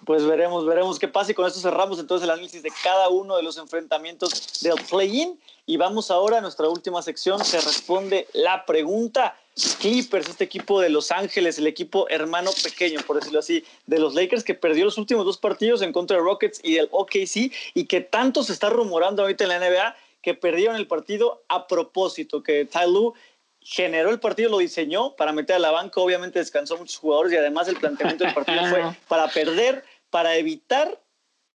Pues 0.05 0.25
veremos, 0.25 0.67
veremos 0.67 0.99
qué 0.99 1.09
pasa 1.09 1.31
y 1.31 1.35
con 1.35 1.47
esto 1.47 1.61
cerramos 1.61 1.99
entonces 1.99 2.25
el 2.25 2.31
análisis 2.31 2.63
de 2.63 2.73
cada 2.83 3.09
uno 3.09 3.37
de 3.37 3.43
los 3.43 3.57
enfrentamientos 3.59 4.61
del 4.63 4.75
play-in 4.91 5.39
y 5.67 5.77
vamos 5.77 6.11
ahora 6.11 6.39
a 6.39 6.41
nuestra 6.41 6.69
última 6.69 7.01
sección 7.03 7.41
que 7.41 7.61
responde 7.61 8.27
la 8.33 8.67
pregunta. 8.67 9.37
Clippers, 9.81 10.29
este 10.29 10.45
equipo 10.45 10.81
de 10.81 10.89
Los 10.89 11.11
Ángeles, 11.11 11.59
el 11.59 11.67
equipo 11.67 12.09
hermano 12.09 12.51
pequeño, 12.63 13.01
por 13.07 13.17
decirlo 13.17 13.41
así, 13.41 13.65
de 13.87 13.99
los 13.99 14.15
Lakers 14.15 14.43
que 14.43 14.55
perdió 14.55 14.85
los 14.85 14.97
últimos 14.97 15.25
dos 15.25 15.39
partidos 15.39 15.83
en 15.83 15.93
contra 15.93 16.17
de 16.17 16.23
Rockets 16.23 16.61
y 16.63 16.75
del 16.75 16.89
OKC 16.91 17.53
y 17.75 17.85
que 17.87 18.01
tanto 18.01 18.43
se 18.43 18.53
está 18.53 18.71
rumorando 18.71 19.23
ahorita 19.23 19.45
en 19.45 19.51
la 19.51 19.59
NBA 19.59 19.97
que 20.23 20.35
perdieron 20.35 20.77
el 20.77 20.87
partido 20.87 21.43
a 21.49 21.67
propósito, 21.67 22.43
que 22.43 22.65
Ty 22.65 22.91
Lue 22.91 23.13
generó 23.61 24.11
el 24.11 24.21
partido, 24.21 24.51
lo 24.51 24.59
diseñó 24.59 25.15
para 25.17 25.33
meter 25.33 25.57
a 25.57 25.59
la 25.59 25.71
banca, 25.71 26.01
obviamente 26.01 26.39
descansó 26.39 26.77
muchos 26.77 26.97
jugadores 26.97 27.33
y 27.33 27.37
además 27.37 27.69
el 27.69 27.77
planteamiento 27.77 28.25
del 28.25 28.35
partido 28.35 28.65
fue 28.67 28.83
para 29.09 29.29
perder, 29.29 29.85
para 30.11 30.37
evitar 30.37 31.01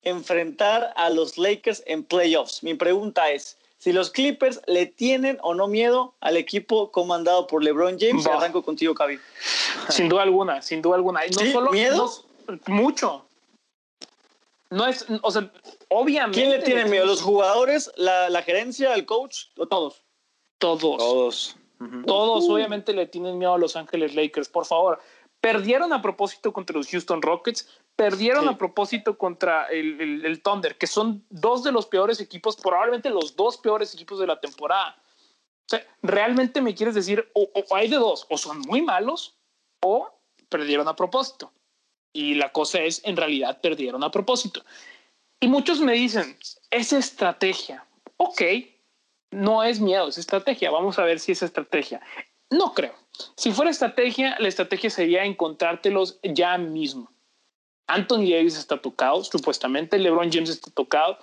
enfrentar 0.03 0.93
a 0.95 1.09
los 1.09 1.37
Lakers 1.37 1.81
en 1.85 2.03
playoffs. 2.03 2.61
Mi 2.61 2.73
pregunta 2.73 3.31
es, 3.31 3.57
si 3.77 3.91
los 3.91 4.11
Clippers 4.11 4.61
le 4.67 4.85
tienen 4.85 5.37
o 5.41 5.53
no 5.55 5.67
miedo 5.67 6.13
al 6.21 6.37
equipo 6.37 6.91
comandado 6.91 7.47
por 7.47 7.63
LeBron 7.63 7.97
James, 7.99 8.25
arranco 8.27 8.63
contigo, 8.63 8.93
Cavi. 8.93 9.19
Sin 9.89 10.07
duda 10.07 10.23
alguna, 10.23 10.61
sin 10.61 10.81
duda 10.81 10.95
alguna. 10.95 11.21
no 11.25 11.51
solo 11.51 11.71
miedo, 11.71 12.09
mucho. 12.67 13.25
No 14.69 14.87
es, 14.87 15.05
o 15.21 15.31
sea, 15.31 15.51
obviamente. 15.93 16.39
¿Quién 16.39 16.51
le 16.51 16.59
tiene 16.59 16.85
miedo? 16.85 17.05
¿Los 17.05 17.21
jugadores, 17.21 17.91
la, 17.95 18.41
gerencia, 18.41 18.93
el 18.93 19.05
coach 19.05 19.45
o 19.57 19.67
todos? 19.67 20.03
Todos. 20.57 20.97
Todos. 20.97 21.57
Todos, 22.05 22.49
obviamente, 22.49 22.93
le 22.93 23.07
tienen 23.07 23.37
miedo 23.37 23.55
a 23.55 23.57
Los 23.57 23.75
Ángeles 23.75 24.15
Lakers. 24.15 24.47
Por 24.47 24.65
favor, 24.65 24.99
perdieron 25.41 25.91
a 25.91 26.01
propósito 26.01 26.53
contra 26.53 26.77
los 26.77 26.89
Houston 26.89 27.21
Rockets, 27.21 27.67
perdieron 27.97 28.47
a 28.47 28.57
propósito 28.57 29.17
contra 29.17 29.65
el, 29.65 30.41
Thunder, 30.41 30.77
que 30.77 30.87
son 30.87 31.25
dos 31.29 31.63
de 31.63 31.73
los 31.73 31.85
peores 31.85 32.21
equipos, 32.21 32.55
probablemente 32.55 33.09
los 33.09 33.35
dos 33.35 33.57
peores 33.57 33.93
equipos 33.93 34.19
de 34.19 34.27
la 34.27 34.39
temporada. 34.39 34.95
O 35.65 35.69
sea, 35.69 35.85
realmente 36.01 36.61
me 36.61 36.73
quieres 36.73 36.95
decir, 36.95 37.29
o 37.33 37.49
hay 37.75 37.89
de 37.89 37.97
dos, 37.97 38.25
o 38.29 38.37
son 38.37 38.59
muy 38.61 38.81
malos 38.81 39.35
o 39.81 40.09
perdieron 40.47 40.87
a 40.87 40.95
propósito. 40.95 41.51
Y 42.13 42.35
la 42.35 42.51
cosa 42.51 42.79
es, 42.81 43.01
en 43.03 43.17
realidad 43.17 43.59
perdieron 43.59 44.03
a 44.03 44.11
propósito. 44.11 44.63
Y 45.43 45.49
muchos 45.49 45.81
me 45.81 45.91
dicen, 45.91 46.37
es 46.71 46.93
estrategia. 46.93 47.85
Ok, 48.15 48.41
no 49.31 49.61
es 49.61 49.81
miedo, 49.81 50.07
es 50.07 50.17
estrategia. 50.17 50.71
Vamos 50.71 50.97
a 50.99 51.03
ver 51.03 51.19
si 51.19 51.33
es 51.33 51.43
estrategia. 51.43 51.99
No 52.49 52.73
creo. 52.73 52.93
Si 53.35 53.51
fuera 53.51 53.69
estrategia, 53.69 54.37
la 54.39 54.47
estrategia 54.47 54.89
sería 54.89 55.25
encontrártelos 55.25 56.17
ya 56.23 56.57
mismo. 56.57 57.11
Anthony 57.87 58.29
Davis 58.31 58.57
está 58.57 58.81
tocado, 58.81 59.21
supuestamente. 59.25 59.99
LeBron 59.99 60.31
James 60.31 60.49
está 60.49 60.71
tocado. 60.71 61.17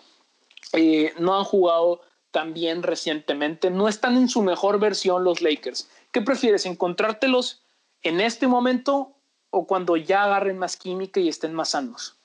Eh, 0.74 1.14
no 1.18 1.38
han 1.38 1.44
jugado 1.44 2.02
tan 2.30 2.52
bien 2.52 2.82
recientemente. 2.82 3.70
No 3.70 3.88
están 3.88 4.18
en 4.18 4.28
su 4.28 4.42
mejor 4.42 4.78
versión 4.78 5.24
los 5.24 5.40
Lakers. 5.40 5.88
¿Qué 6.12 6.20
prefieres? 6.20 6.66
¿Encontrártelos 6.66 7.62
en 8.02 8.20
este 8.20 8.48
momento 8.48 9.16
o 9.48 9.66
cuando 9.66 9.96
ya 9.96 10.24
agarren 10.24 10.58
más 10.58 10.76
química 10.76 11.20
y 11.20 11.30
estén 11.30 11.54
más 11.54 11.70
sanos? 11.70 12.19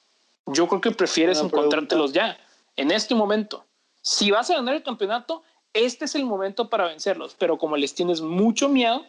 Yo 0.47 0.67
creo 0.67 0.81
que 0.81 0.91
prefieres 0.91 1.39
encontrártelos 1.39 2.13
ya, 2.13 2.37
en 2.75 2.91
este 2.91 3.15
momento. 3.15 3.65
Si 4.01 4.31
vas 4.31 4.49
a 4.49 4.55
ganar 4.55 4.75
el 4.75 4.83
campeonato, 4.83 5.43
este 5.73 6.05
es 6.05 6.15
el 6.15 6.25
momento 6.25 6.69
para 6.69 6.87
vencerlos, 6.87 7.35
pero 7.37 7.57
como 7.57 7.75
les 7.77 7.95
tienes 7.95 8.21
mucho 8.21 8.69
miedo, 8.69 9.05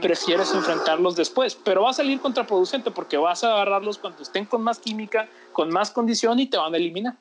prefieres 0.00 0.52
enfrentarlos 0.54 1.16
después, 1.16 1.54
pero 1.54 1.82
va 1.82 1.90
a 1.90 1.94
salir 1.94 2.20
contraproducente 2.20 2.90
porque 2.90 3.16
vas 3.16 3.44
a 3.44 3.52
agarrarlos 3.52 3.98
cuando 3.98 4.22
estén 4.22 4.46
con 4.46 4.62
más 4.62 4.78
química, 4.78 5.28
con 5.52 5.70
más 5.70 5.90
condición 5.90 6.38
y 6.40 6.46
te 6.46 6.56
van 6.56 6.74
a 6.74 6.78
eliminar. 6.78 7.16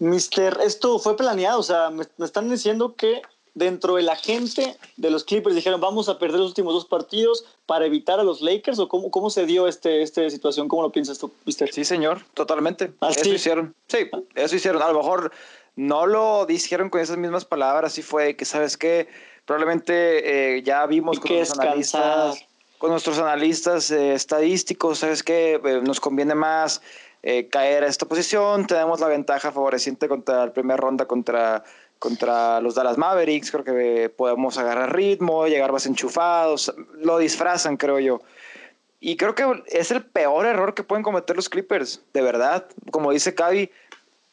Mister, 0.00 0.58
esto 0.62 0.98
fue 0.98 1.16
planeado, 1.16 1.60
o 1.60 1.62
sea, 1.62 1.90
me 1.90 2.04
están 2.18 2.50
diciendo 2.50 2.96
que 2.96 3.22
dentro 3.54 3.94
de 3.94 4.02
la 4.02 4.16
gente 4.16 4.76
de 4.96 5.10
los 5.10 5.24
Clippers 5.24 5.54
dijeron 5.54 5.80
vamos 5.80 6.08
a 6.08 6.18
perder 6.18 6.40
los 6.40 6.48
últimos 6.48 6.74
dos 6.74 6.84
partidos 6.84 7.44
para 7.66 7.86
evitar 7.86 8.20
a 8.20 8.24
los 8.24 8.42
Lakers 8.42 8.78
o 8.80 8.88
cómo, 8.88 9.10
cómo 9.10 9.30
se 9.30 9.46
dio 9.46 9.68
este, 9.68 10.02
esta 10.02 10.28
situación? 10.28 10.68
¿Cómo 10.68 10.82
lo 10.82 10.90
piensas 10.90 11.18
tú, 11.18 11.32
Mister? 11.44 11.72
Sí, 11.72 11.84
señor, 11.84 12.22
totalmente. 12.34 12.92
¿Ah, 13.00 13.10
eso 13.10 13.28
hicieron. 13.28 13.74
Sí, 13.86 14.10
eso 14.34 14.56
hicieron. 14.56 14.82
A 14.82 14.88
lo 14.88 14.98
mejor 14.98 15.32
no 15.76 16.06
lo 16.06 16.46
dijeron 16.46 16.90
con 16.90 17.00
esas 17.00 17.16
mismas 17.16 17.44
palabras, 17.44 17.92
sí 17.92 18.02
fue 18.02 18.36
que, 18.36 18.44
¿sabes 18.44 18.76
qué? 18.76 19.08
Probablemente 19.44 20.56
eh, 20.56 20.62
ya 20.62 20.86
vimos 20.86 21.20
con 21.20 21.36
los 21.36 21.58
analistas, 21.58 22.44
con 22.78 22.90
nuestros 22.90 23.18
analistas 23.18 23.90
eh, 23.90 24.14
estadísticos, 24.14 24.98
¿sabes 24.98 25.22
qué? 25.22 25.60
Eh, 25.64 25.80
nos 25.82 26.00
conviene 26.00 26.34
más 26.34 26.82
caer 27.50 27.84
a 27.84 27.86
esta 27.86 28.04
posición, 28.04 28.66
tenemos 28.66 29.00
la 29.00 29.08
ventaja 29.08 29.50
favoreciente 29.50 30.08
contra 30.08 30.44
la 30.44 30.52
primera 30.52 30.76
ronda 30.76 31.06
contra 31.06 31.64
contra 32.04 32.60
los 32.60 32.74
Dallas 32.74 32.98
Mavericks, 32.98 33.50
creo 33.50 33.64
que 33.64 34.10
podemos 34.10 34.58
agarrar 34.58 34.94
ritmo, 34.94 35.46
llegar 35.46 35.72
más 35.72 35.86
enchufados, 35.86 36.70
lo 36.98 37.16
disfrazan, 37.16 37.78
creo 37.78 37.98
yo. 37.98 38.20
Y 39.00 39.16
creo 39.16 39.34
que 39.34 39.62
es 39.68 39.90
el 39.90 40.04
peor 40.04 40.44
error 40.44 40.74
que 40.74 40.82
pueden 40.82 41.02
cometer 41.02 41.34
los 41.34 41.48
Clippers, 41.48 42.02
de 42.12 42.20
verdad. 42.20 42.66
Como 42.90 43.10
dice 43.10 43.34
Cavi, 43.34 43.70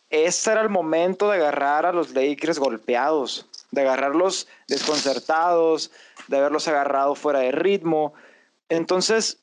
este 0.09 0.51
era 0.51 0.59
el 0.59 0.67
momento 0.67 1.29
de 1.29 1.37
agarrar 1.37 1.85
a 1.85 1.93
los 1.93 2.13
Lakers 2.13 2.59
golpeados, 2.59 3.45
de 3.71 3.83
agarrarlos 3.83 4.49
desconcertados, 4.67 5.91
de 6.27 6.39
haberlos 6.39 6.67
agarrado 6.67 7.15
fuera 7.15 7.39
de 7.39 7.53
ritmo. 7.53 8.13
Entonces, 8.67 9.39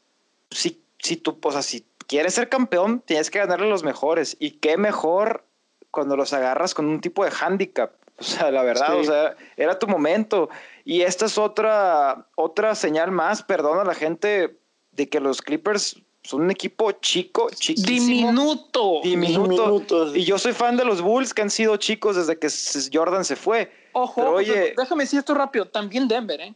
si, 0.51 0.83
si 0.99 1.16
tú, 1.16 1.39
o 1.43 1.53
sea, 1.53 1.62
si 1.62 1.87
quieres 2.07 2.35
ser 2.35 2.51
campeón, 2.51 3.03
tienes 3.07 3.31
que 3.31 3.39
ganarle 3.39 3.68
a 3.68 3.70
los 3.70 3.85
mejores. 3.85 4.37
Y 4.39 4.51
qué 4.51 4.76
mejor 4.76 5.45
cuando 5.91 6.14
los 6.14 6.35
agarras 6.35 6.74
con 6.74 6.85
un 6.85 7.01
tipo 7.01 7.24
de 7.24 7.33
handicap. 7.41 7.97
O 8.20 8.24
sea, 8.24 8.50
la 8.50 8.64
verdad, 8.64 8.98
o 8.98 9.04
sea, 9.04 9.36
era 9.56 9.78
tu 9.78 9.86
momento. 9.86 10.50
Y 10.84 11.02
esta 11.02 11.26
es 11.26 11.38
otra, 11.38 12.26
otra 12.34 12.74
señal 12.74 13.12
más, 13.12 13.44
perdona 13.44 13.82
a 13.82 13.84
la 13.84 13.94
gente, 13.94 14.58
de 14.90 15.08
que 15.08 15.20
los 15.20 15.40
Clippers 15.40 16.02
son 16.24 16.42
un 16.42 16.50
equipo 16.50 16.90
chico, 16.92 17.48
chiquísimo. 17.50 18.32
Diminuto. 18.32 19.00
Diminuto. 19.04 20.16
Y 20.16 20.24
yo 20.24 20.36
soy 20.36 20.52
fan 20.52 20.76
de 20.76 20.84
los 20.84 21.00
Bulls 21.00 21.32
que 21.32 21.42
han 21.42 21.50
sido 21.50 21.76
chicos 21.76 22.16
desde 22.16 22.38
que 22.38 22.48
Jordan 22.92 23.24
se 23.24 23.36
fue. 23.36 23.72
Ojo, 23.92 24.30
oye, 24.30 24.74
déjame 24.76 25.04
decir 25.04 25.20
esto 25.20 25.34
rápido. 25.34 25.66
También 25.66 26.08
Denver, 26.08 26.40
¿eh? 26.40 26.54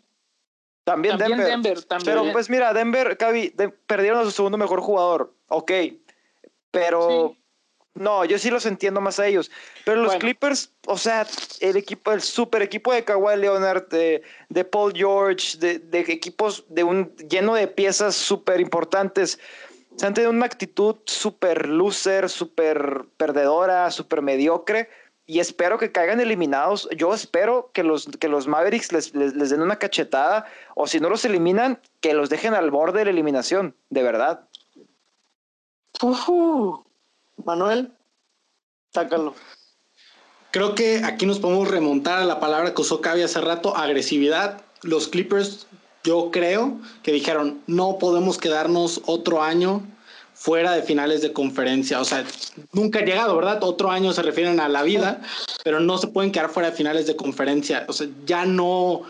También, 0.85 1.17
Denver. 1.17 1.79
Pero 2.05 2.33
pues 2.33 2.51
mira, 2.51 2.73
Denver, 2.73 3.17
Cavi, 3.17 3.55
perdieron 3.87 4.21
a 4.21 4.25
su 4.25 4.33
segundo 4.33 4.59
mejor 4.59 4.81
jugador. 4.81 5.33
Ok. 5.49 5.71
Pero 6.73 7.37
No, 7.95 8.25
yo 8.25 8.39
sí 8.39 8.51
los 8.51 8.65
entiendo 8.65 9.01
más 9.01 9.19
a 9.19 9.27
ellos. 9.27 9.51
Pero 9.85 10.03
los 10.03 10.17
Clippers, 10.17 10.73
o 10.87 10.97
sea, 10.97 11.27
el 11.61 11.77
equipo, 11.77 12.13
el 12.13 12.23
super 12.23 12.63
equipo 12.63 12.93
de 12.93 13.05
Kawhi 13.05 13.37
Leonard, 13.37 13.89
de, 13.89 14.23
de 14.49 14.65
Paul 14.65 14.95
George, 14.95 15.59
de, 15.59 15.79
de, 15.79 16.01
equipos 16.01 16.65
de 16.69 16.85
un 16.85 17.15
lleno 17.17 17.55
de 17.55 17.69
piezas 17.69 18.17
súper 18.17 18.61
importantes, 18.61 19.39
se 19.97 20.07
han 20.07 20.15
tenido 20.15 20.31
una 20.31 20.47
actitud 20.47 20.97
súper 21.05 21.69
loser, 21.69 22.31
súper 22.31 23.05
perdedora, 23.19 23.91
súper 23.91 24.23
mediocre. 24.23 24.89
Y 25.27 25.41
espero 25.41 25.79
que 25.79 25.93
caigan 25.93 26.21
eliminados. 26.21 26.89
Yo 26.97 27.13
espero 27.13 27.71
que 27.75 27.83
los, 27.83 28.07
que 28.07 28.29
los 28.29 28.49
Mavericks 28.49 28.91
les, 28.93 29.15
les, 29.15 29.35
les 29.35 29.51
den 29.51 29.61
una 29.61 29.79
cachetada. 29.79 30.47
O 30.75 30.87
si 30.87 30.99
no 30.99 31.11
los 31.11 31.25
eliminan, 31.27 31.79
que 32.01 32.15
los 32.15 32.31
dejen 32.31 32.55
al 32.55 32.71
borde 32.71 33.01
de 33.01 33.05
la 33.05 33.11
eliminación. 33.11 33.77
De 33.91 34.03
verdad. 34.03 34.49
Uh 36.03 36.83
Manuel, 37.45 37.93
sácalo. 38.93 39.35
Creo 40.51 40.75
que 40.75 41.03
aquí 41.05 41.25
nos 41.25 41.39
podemos 41.39 41.69
remontar 41.69 42.19
a 42.19 42.27
la 42.27 42.39
palabra 42.39 42.75
que 42.75 42.83
usó 42.83 43.01
Cavi 43.01 43.23
hace 43.23 43.41
rato, 43.41 43.77
agresividad. 43.77 44.61
Los 44.83 45.09
Clippers, 45.09 45.67
yo 46.05 46.31
creo 46.31 46.79
que 47.03 47.13
dijeron, 47.13 47.63
no 47.67 47.99
podemos 47.99 48.37
quedarnos 48.37 49.01
otro 49.07 49.43
año 49.43 49.83
fuera 50.35 50.73
de 50.73 50.83
finales 50.83 51.23
de 51.23 51.33
conferencia. 51.33 52.01
O 52.01 52.05
sea, 52.05 52.25
nunca 52.73 52.99
ha 52.99 53.05
llegado, 53.05 53.37
¿verdad? 53.37 53.63
Otro 53.63 53.91
año 53.91 54.13
se 54.13 54.23
refieren 54.23 54.61
a 54.61 54.69
la 54.69 54.83
vida, 54.83 55.23
pero 55.65 55.81
no 55.81 55.99
se 55.99 56.09
pueden 56.09 56.33
quedar 56.33 56.51
fuera 56.51 56.71
de 56.71 56.77
finales 56.77 57.07
de 57.07 57.17
conferencia. 57.17 57.87
O 57.89 57.93
sea, 57.93 58.09
ya 58.27 58.45
no, 58.45 59.03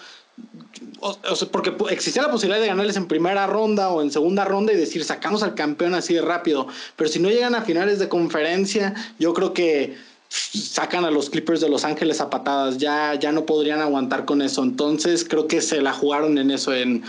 o, 1.00 1.36
sea, 1.36 1.48
porque 1.48 1.74
existía 1.90 2.22
la 2.22 2.30
posibilidad 2.30 2.60
de 2.60 2.68
ganarles 2.68 2.96
en 2.96 3.06
primera 3.06 3.46
ronda 3.46 3.90
o 3.90 4.02
en 4.02 4.10
segunda 4.10 4.44
ronda 4.44 4.72
y 4.72 4.76
decir 4.76 5.04
sacamos 5.04 5.42
al 5.42 5.54
campeón 5.54 5.94
así 5.94 6.14
de 6.14 6.22
rápido. 6.22 6.68
Pero 6.96 7.10
si 7.10 7.18
no 7.18 7.28
llegan 7.28 7.54
a 7.54 7.62
finales 7.62 7.98
de 7.98 8.08
conferencia, 8.08 8.94
yo 9.18 9.34
creo 9.34 9.52
que 9.52 9.96
sacan 10.28 11.04
a 11.04 11.10
los 11.10 11.28
Clippers 11.28 11.60
de 11.60 11.68
Los 11.68 11.84
Ángeles 11.84 12.20
a 12.20 12.30
patadas. 12.30 12.78
Ya, 12.78 13.14
ya 13.14 13.32
no 13.32 13.44
podrían 13.44 13.80
aguantar 13.80 14.24
con 14.24 14.42
eso. 14.42 14.62
Entonces 14.62 15.24
creo 15.28 15.46
que 15.46 15.60
se 15.60 15.82
la 15.82 15.92
jugaron 15.92 16.38
en 16.38 16.50
eso, 16.50 16.72
en 16.72 17.02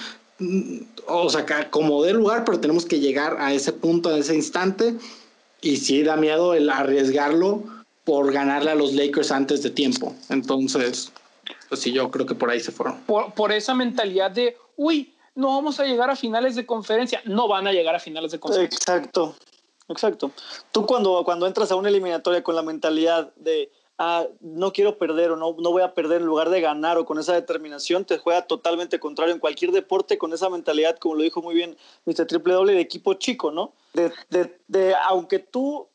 o 1.08 1.30
sea, 1.30 1.70
como 1.70 2.04
de 2.04 2.14
lugar, 2.14 2.44
pero 2.44 2.60
tenemos 2.60 2.86
que 2.86 3.00
llegar 3.00 3.38
a 3.40 3.54
ese 3.54 3.72
punto, 3.72 4.10
a 4.10 4.18
ese 4.18 4.36
instante. 4.36 4.96
Y 5.62 5.78
sí 5.78 6.04
da 6.04 6.18
miedo 6.18 6.54
el 6.54 6.70
arriesgarlo 6.70 7.64
por 8.04 8.34
ganarle 8.34 8.72
a 8.72 8.76
los 8.76 8.94
Lakers 8.94 9.32
antes 9.32 9.64
de 9.64 9.70
tiempo. 9.70 10.14
Entonces, 10.30 11.12
pues 11.74 11.82
sí, 11.82 11.92
yo 11.92 12.12
creo 12.12 12.28
que 12.28 12.36
por 12.36 12.52
ahí 12.52 12.60
se 12.60 12.72
fueron. 12.72 13.02
Por, 13.02 13.52
esa 13.52 13.74
mentalidad 13.74 14.30
de, 14.30 14.56
uy, 14.76 15.16
no 15.34 15.48
vamos 15.48 15.80
a 15.80 15.86
llegar 15.86 16.08
a 16.12 16.16
finales 16.16 16.56
de 16.56 16.68
conferencia. 16.68 17.20
No 17.26 17.48
van 17.48 17.66
a 17.66 17.72
llegar 17.72 17.96
a 17.96 18.00
finales 18.00 18.32
de 18.32 18.40
conferencia. 18.40 18.78
Exacto, 18.78 19.34
exacto. 19.90 20.30
Tú 20.72 20.86
cuando, 20.86 21.24
cuando 21.26 21.48
entras 21.48 21.72
a 21.72 21.76
una 21.76 21.90
eliminatoria 21.90 22.44
con 22.44 22.56
la 22.56 22.62
mentalidad 22.62 23.34
de, 23.38 23.72
ah, 23.98 24.28
no 24.40 24.72
quiero 24.72 25.00
perder 25.00 25.32
o 25.32 25.36
no, 25.36 25.56
no 25.58 25.72
voy 25.72 25.82
a 25.82 25.96
perder 25.96 26.22
en 26.22 26.28
lugar 26.28 26.52
de 26.52 26.62
ganar 26.62 27.00
o 27.00 27.06
con 27.06 27.18
esa 27.18 27.34
determinación, 27.34 28.06
te 28.06 28.20
juega 28.20 28.44
totalmente 28.44 29.00
contrario 29.00 29.34
en 29.34 29.40
cualquier 29.40 29.72
deporte 29.72 30.20
con 30.20 30.32
esa 30.32 30.52
mentalidad, 30.52 31.00
como 31.00 31.16
lo 31.16 31.24
dijo 31.24 31.42
muy 31.42 31.56
bien 31.56 31.76
Mr. 32.06 32.28
Triple 32.28 32.54
W, 32.54 32.76
de 32.76 32.82
equipo 32.82 33.16
chico, 33.16 33.50
¿no? 33.50 33.74
De, 33.96 34.12
de, 34.30 34.60
de 34.68 34.94
aunque 34.94 35.40
tú 35.40 35.88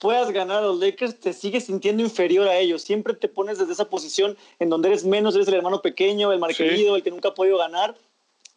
puedas 0.00 0.32
ganar 0.32 0.58
a 0.58 0.66
los 0.66 0.80
Lakers, 0.80 1.20
te 1.20 1.32
sigues 1.32 1.66
sintiendo 1.66 2.02
inferior 2.02 2.48
a 2.48 2.58
ellos. 2.58 2.82
Siempre 2.82 3.14
te 3.14 3.28
pones 3.28 3.58
desde 3.58 3.74
esa 3.74 3.88
posición 3.88 4.36
en 4.58 4.70
donde 4.70 4.88
eres 4.88 5.04
menos, 5.04 5.36
eres 5.36 5.46
el 5.46 5.54
hermano 5.54 5.82
pequeño, 5.82 6.32
el 6.32 6.40
marquerido, 6.40 6.96
el 6.96 7.02
que 7.02 7.10
nunca 7.10 7.28
ha 7.28 7.34
podido 7.34 7.58
ganar. 7.58 7.94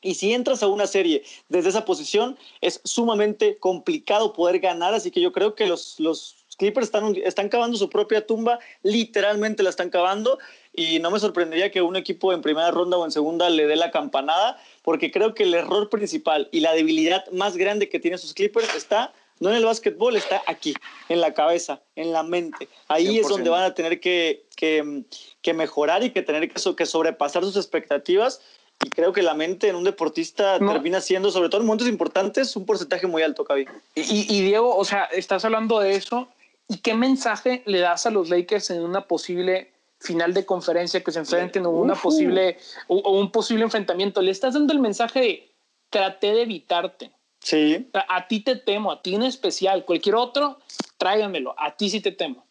Y 0.02 0.16
si 0.16 0.34
entras 0.34 0.64
a 0.64 0.68
una 0.68 0.88
serie 0.88 1.24
desde 1.50 1.70
esa 1.70 1.86
posición, 1.86 2.38
es 2.62 2.82
sumamente 2.84 3.58
complicado 3.58 4.34
poder 4.34 4.60
ganar. 4.60 4.94
Así 4.94 5.12
que 5.12 5.22
yo 5.22 5.32
creo 5.32 5.54
que 5.54 5.68
los, 5.68 6.00
los 6.00 6.46
Clippers 6.58 6.88
están, 6.88 7.16
están 7.24 7.50
cavando 7.50 7.78
su 7.78 7.90
propia 7.90 8.26
tumba, 8.26 8.60
literalmente 8.82 9.64
la 9.64 9.70
están 9.70 9.90
cavando. 9.90 10.40
Y 10.74 11.00
no 11.00 11.12
me 11.12 11.20
sorprendería 11.20 11.72
que 11.72 11.82
un 11.82 11.98
equipo 11.98 12.32
en 12.32 12.42
primera 12.42 12.72
ronda 12.72 12.98
o 12.98 13.06
en 13.06 13.12
segunda 13.12 13.50
le 13.50 13.68
dé 13.68 13.76
la 13.76 13.92
campanada, 13.92 14.58
porque 14.82 15.12
creo 15.12 15.34
que 15.34 15.44
el 15.44 15.54
error 15.54 15.90
principal 15.90 16.48
y 16.54 16.62
la 16.62 16.74
debilidad 16.74 17.30
más 17.32 17.58
grande 17.58 17.90
que 17.90 18.00
tienen 18.00 18.18
sus 18.18 18.34
Clippers 18.34 18.74
está 18.76 19.14
no 19.40 19.50
en 19.50 19.56
el 19.56 19.66
básquetbol, 19.66 20.16
está 20.16 20.42
aquí, 20.48 20.74
en 21.10 21.22
la 21.22 21.34
cabeza, 21.34 21.82
en 21.96 22.12
la 22.12 22.24
mente. 22.24 22.70
Ahí 22.88 23.20
es 23.20 23.28
donde 23.28 23.50
van 23.50 23.64
a 23.64 23.74
tener 23.74 24.00
que, 24.00 24.46
que, 24.56 25.54
mejorar 25.54 26.04
y 26.04 26.12
que 26.12 26.22
tener 26.22 26.50
que, 26.50 26.76
que, 26.76 26.86
sobrepasar 26.86 27.44
sus 27.44 27.58
expectativas. 27.58 28.42
Y 28.84 28.90
creo 28.90 29.14
que 29.14 29.22
la 29.22 29.34
mente 29.34 29.70
en 29.70 29.76
un 29.76 29.84
deportista 29.84 30.60
termina 30.60 31.00
siendo, 31.00 31.32
sobre 31.32 31.50
todo 31.50 31.62
en 31.62 31.68
momentos 31.68 31.88
importantes, 31.88 32.56
un 32.56 32.66
porcentaje 32.66 33.08
muy 33.08 33.22
alto, 33.22 33.46
Cavi. 33.46 33.66
Y, 33.96 34.34
y 34.34 34.42
Diego, 34.42 34.76
o 34.76 34.84
sea, 34.84 35.06
estás 35.06 35.46
hablando 35.46 35.80
de 35.80 35.96
eso. 35.96 36.28
¿Y 36.68 36.78
qué 36.78 36.94
mensaje 36.94 37.64
le 37.66 37.80
das 37.80 38.06
a 38.06 38.10
los 38.10 38.30
Lakers 38.30 38.72
en 38.72 38.82
una 38.82 39.08
posible 39.08 39.72
final 40.00 40.34
de 40.34 40.46
conferencia 40.46 41.04
que 41.04 41.12
se 41.12 41.20
enfrenten 41.20 41.66
o 41.66 41.72
una 41.72 41.96
posible 41.96 42.58
o, 42.88 43.12
un 43.12 43.32
posible 43.32 43.64
enfrentamiento? 43.64 44.22
Le 44.22 44.32
estás 44.32 44.54
dando 44.54 44.74
el 44.74 44.80
mensaje 44.80 45.20
de 45.20 45.52
traté 45.90 46.34
de 46.34 46.44
evitarte 46.44 47.12
Sí. 47.44 47.90
A, 47.94 48.28
ti 48.28 48.40
te 48.40 48.56
temo, 48.56 48.92
a 48.92 49.02
ti 49.02 49.16
en 49.16 49.24
especial. 49.24 49.84
Cualquier 49.84 50.16
otro, 50.16 50.60
tráigamelo. 50.98 51.54
A 51.58 51.76
ti 51.76 51.90
sí 51.90 52.00
te 52.00 52.14
temo. 52.14 52.46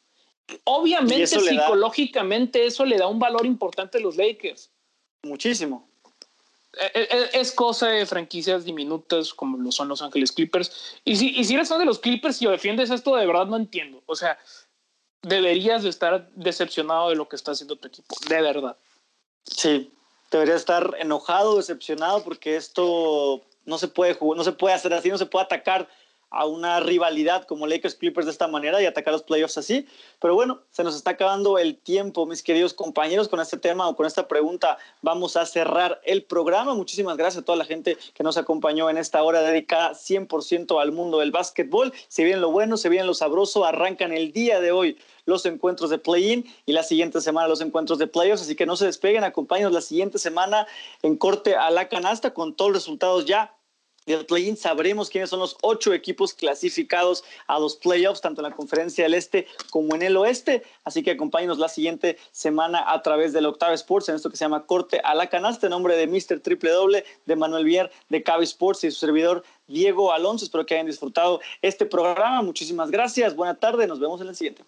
Obviamente, 0.64 1.26
psicológicamente, 1.26 2.66
eso 2.66 2.84
le 2.84 2.98
da 2.98 3.06
un 3.06 3.18
valor 3.18 3.46
importante 3.46 3.98
a 3.98 4.00
los 4.02 4.16
Lakers. 4.16 4.70
Muchísimo. 5.22 5.88
E, 6.74 7.00
e, 7.00 7.02
e, 7.02 7.40
es, 7.40 7.52
cosa 7.52 7.88
de 7.88 8.04
franquicias 8.04 8.64
diminutas 8.64 9.32
como 9.32 9.58
lo 9.58 9.72
son 9.72 9.88
Los 9.88 10.02
Ángeles 10.02 10.30
Clippers. 10.30 11.00
Y 11.04 11.16
si, 11.16 11.30
y 11.30 11.44
si 11.44 11.54
eres 11.54 11.70
fan 11.70 11.78
de 11.78 11.86
los 11.86 11.98
Clippers 11.98 12.42
y 12.42 12.46
defiendes 12.46 12.90
esto, 12.90 13.16
de 13.16 13.26
verdad 13.26 13.46
no 13.46 13.56
entiendo. 13.56 14.02
O 14.04 14.14
sea, 14.14 14.38
deberías 15.22 15.82
de 15.82 15.88
estar 15.88 16.28
decepcionado 16.34 17.08
de 17.08 17.16
lo 17.16 17.28
que 17.28 17.36
está 17.36 17.52
haciendo 17.52 17.76
tu 17.76 17.88
equipo. 17.88 18.14
De 18.28 18.42
verdad. 18.42 18.76
Sí, 19.44 19.90
deberías 20.30 20.58
estar 20.58 20.96
enojado, 20.98 21.56
decepcionado, 21.56 22.22
porque 22.24 22.56
esto 22.56 23.42
no 23.64 23.78
se 23.78 23.88
puede 23.88 24.14
jugar, 24.14 24.36
no 24.36 24.44
se 24.44 24.52
puede 24.52 24.74
hacer 24.74 24.92
así, 24.94 25.08
no 25.08 25.18
se 25.18 25.26
puede 25.26 25.44
atacar 25.44 25.88
a 26.32 26.46
una 26.46 26.80
rivalidad 26.80 27.44
como 27.44 27.66
Lakers 27.66 27.94
Clippers 27.94 28.26
de 28.26 28.32
esta 28.32 28.48
manera 28.48 28.82
y 28.82 28.86
atacar 28.86 29.12
los 29.12 29.22
playoffs 29.22 29.58
así. 29.58 29.86
Pero 30.20 30.34
bueno, 30.34 30.60
se 30.70 30.82
nos 30.82 30.96
está 30.96 31.10
acabando 31.12 31.58
el 31.58 31.76
tiempo, 31.76 32.26
mis 32.26 32.42
queridos 32.42 32.74
compañeros, 32.74 33.28
con 33.28 33.40
este 33.40 33.58
tema 33.58 33.88
o 33.88 33.96
con 33.96 34.06
esta 34.06 34.28
pregunta. 34.28 34.78
Vamos 35.02 35.36
a 35.36 35.46
cerrar 35.46 36.00
el 36.04 36.24
programa. 36.24 36.74
Muchísimas 36.74 37.16
gracias 37.16 37.42
a 37.42 37.44
toda 37.44 37.58
la 37.58 37.64
gente 37.64 37.98
que 38.14 38.24
nos 38.24 38.36
acompañó 38.36 38.88
en 38.90 38.98
esta 38.98 39.22
hora 39.22 39.42
dedicada 39.42 39.92
100% 39.92 40.80
al 40.80 40.92
mundo 40.92 41.18
del 41.18 41.30
básquetbol. 41.30 41.92
Se 42.08 42.24
viene 42.24 42.40
lo 42.40 42.50
bueno, 42.50 42.76
se 42.76 42.88
viene 42.88 43.06
lo 43.06 43.14
sabroso. 43.14 43.64
Arrancan 43.64 44.12
el 44.12 44.32
día 44.32 44.60
de 44.60 44.72
hoy 44.72 44.98
los 45.24 45.46
encuentros 45.46 45.90
de 45.90 45.98
play-in 45.98 46.44
y 46.66 46.72
la 46.72 46.82
siguiente 46.82 47.20
semana 47.20 47.48
los 47.48 47.60
encuentros 47.60 47.98
de 47.98 48.06
playoffs. 48.06 48.42
Así 48.42 48.56
que 48.56 48.66
no 48.66 48.76
se 48.76 48.86
despeguen, 48.86 49.24
acompáñenos 49.24 49.72
la 49.72 49.80
siguiente 49.80 50.18
semana 50.18 50.66
en 51.02 51.16
corte 51.16 51.56
a 51.56 51.70
la 51.70 51.88
canasta 51.88 52.34
con 52.34 52.54
todos 52.54 52.72
los 52.72 52.82
resultados 52.82 53.26
ya 53.26 53.54
del 54.06 54.26
play-in 54.26 54.56
sabremos 54.56 55.08
quiénes 55.08 55.30
son 55.30 55.40
los 55.40 55.56
ocho 55.62 55.92
equipos 55.92 56.34
clasificados 56.34 57.24
a 57.46 57.58
los 57.58 57.76
playoffs, 57.76 58.20
tanto 58.20 58.40
en 58.40 58.50
la 58.50 58.56
conferencia 58.56 59.04
del 59.04 59.14
este 59.14 59.46
como 59.70 59.94
en 59.94 60.02
el 60.02 60.16
oeste. 60.16 60.62
Así 60.84 61.02
que 61.02 61.12
acompáñenos 61.12 61.58
la 61.58 61.68
siguiente 61.68 62.18
semana 62.30 62.84
a 62.86 63.02
través 63.02 63.32
del 63.32 63.46
Octave 63.46 63.74
Sports 63.74 64.08
en 64.08 64.16
esto 64.16 64.30
que 64.30 64.36
se 64.36 64.44
llama 64.44 64.66
Corte 64.66 65.00
a 65.04 65.14
la 65.14 65.28
Canasta, 65.28 65.66
en 65.66 65.70
nombre 65.70 65.96
de 65.96 66.06
Mr. 66.06 66.40
Triple 66.40 66.70
W, 66.70 67.04
de 67.26 67.36
Manuel 67.36 67.64
Vier, 67.64 67.90
de 68.08 68.22
Cabe 68.22 68.44
Sports 68.44 68.84
y 68.84 68.90
su 68.90 68.98
servidor 68.98 69.44
Diego 69.66 70.12
Alonso. 70.12 70.44
Espero 70.44 70.66
que 70.66 70.74
hayan 70.74 70.86
disfrutado 70.86 71.40
este 71.60 71.86
programa. 71.86 72.42
Muchísimas 72.42 72.90
gracias. 72.90 73.34
Buena 73.34 73.54
tarde. 73.54 73.86
Nos 73.86 74.00
vemos 74.00 74.20
en 74.20 74.28
el 74.28 74.36
siguiente. 74.36 74.64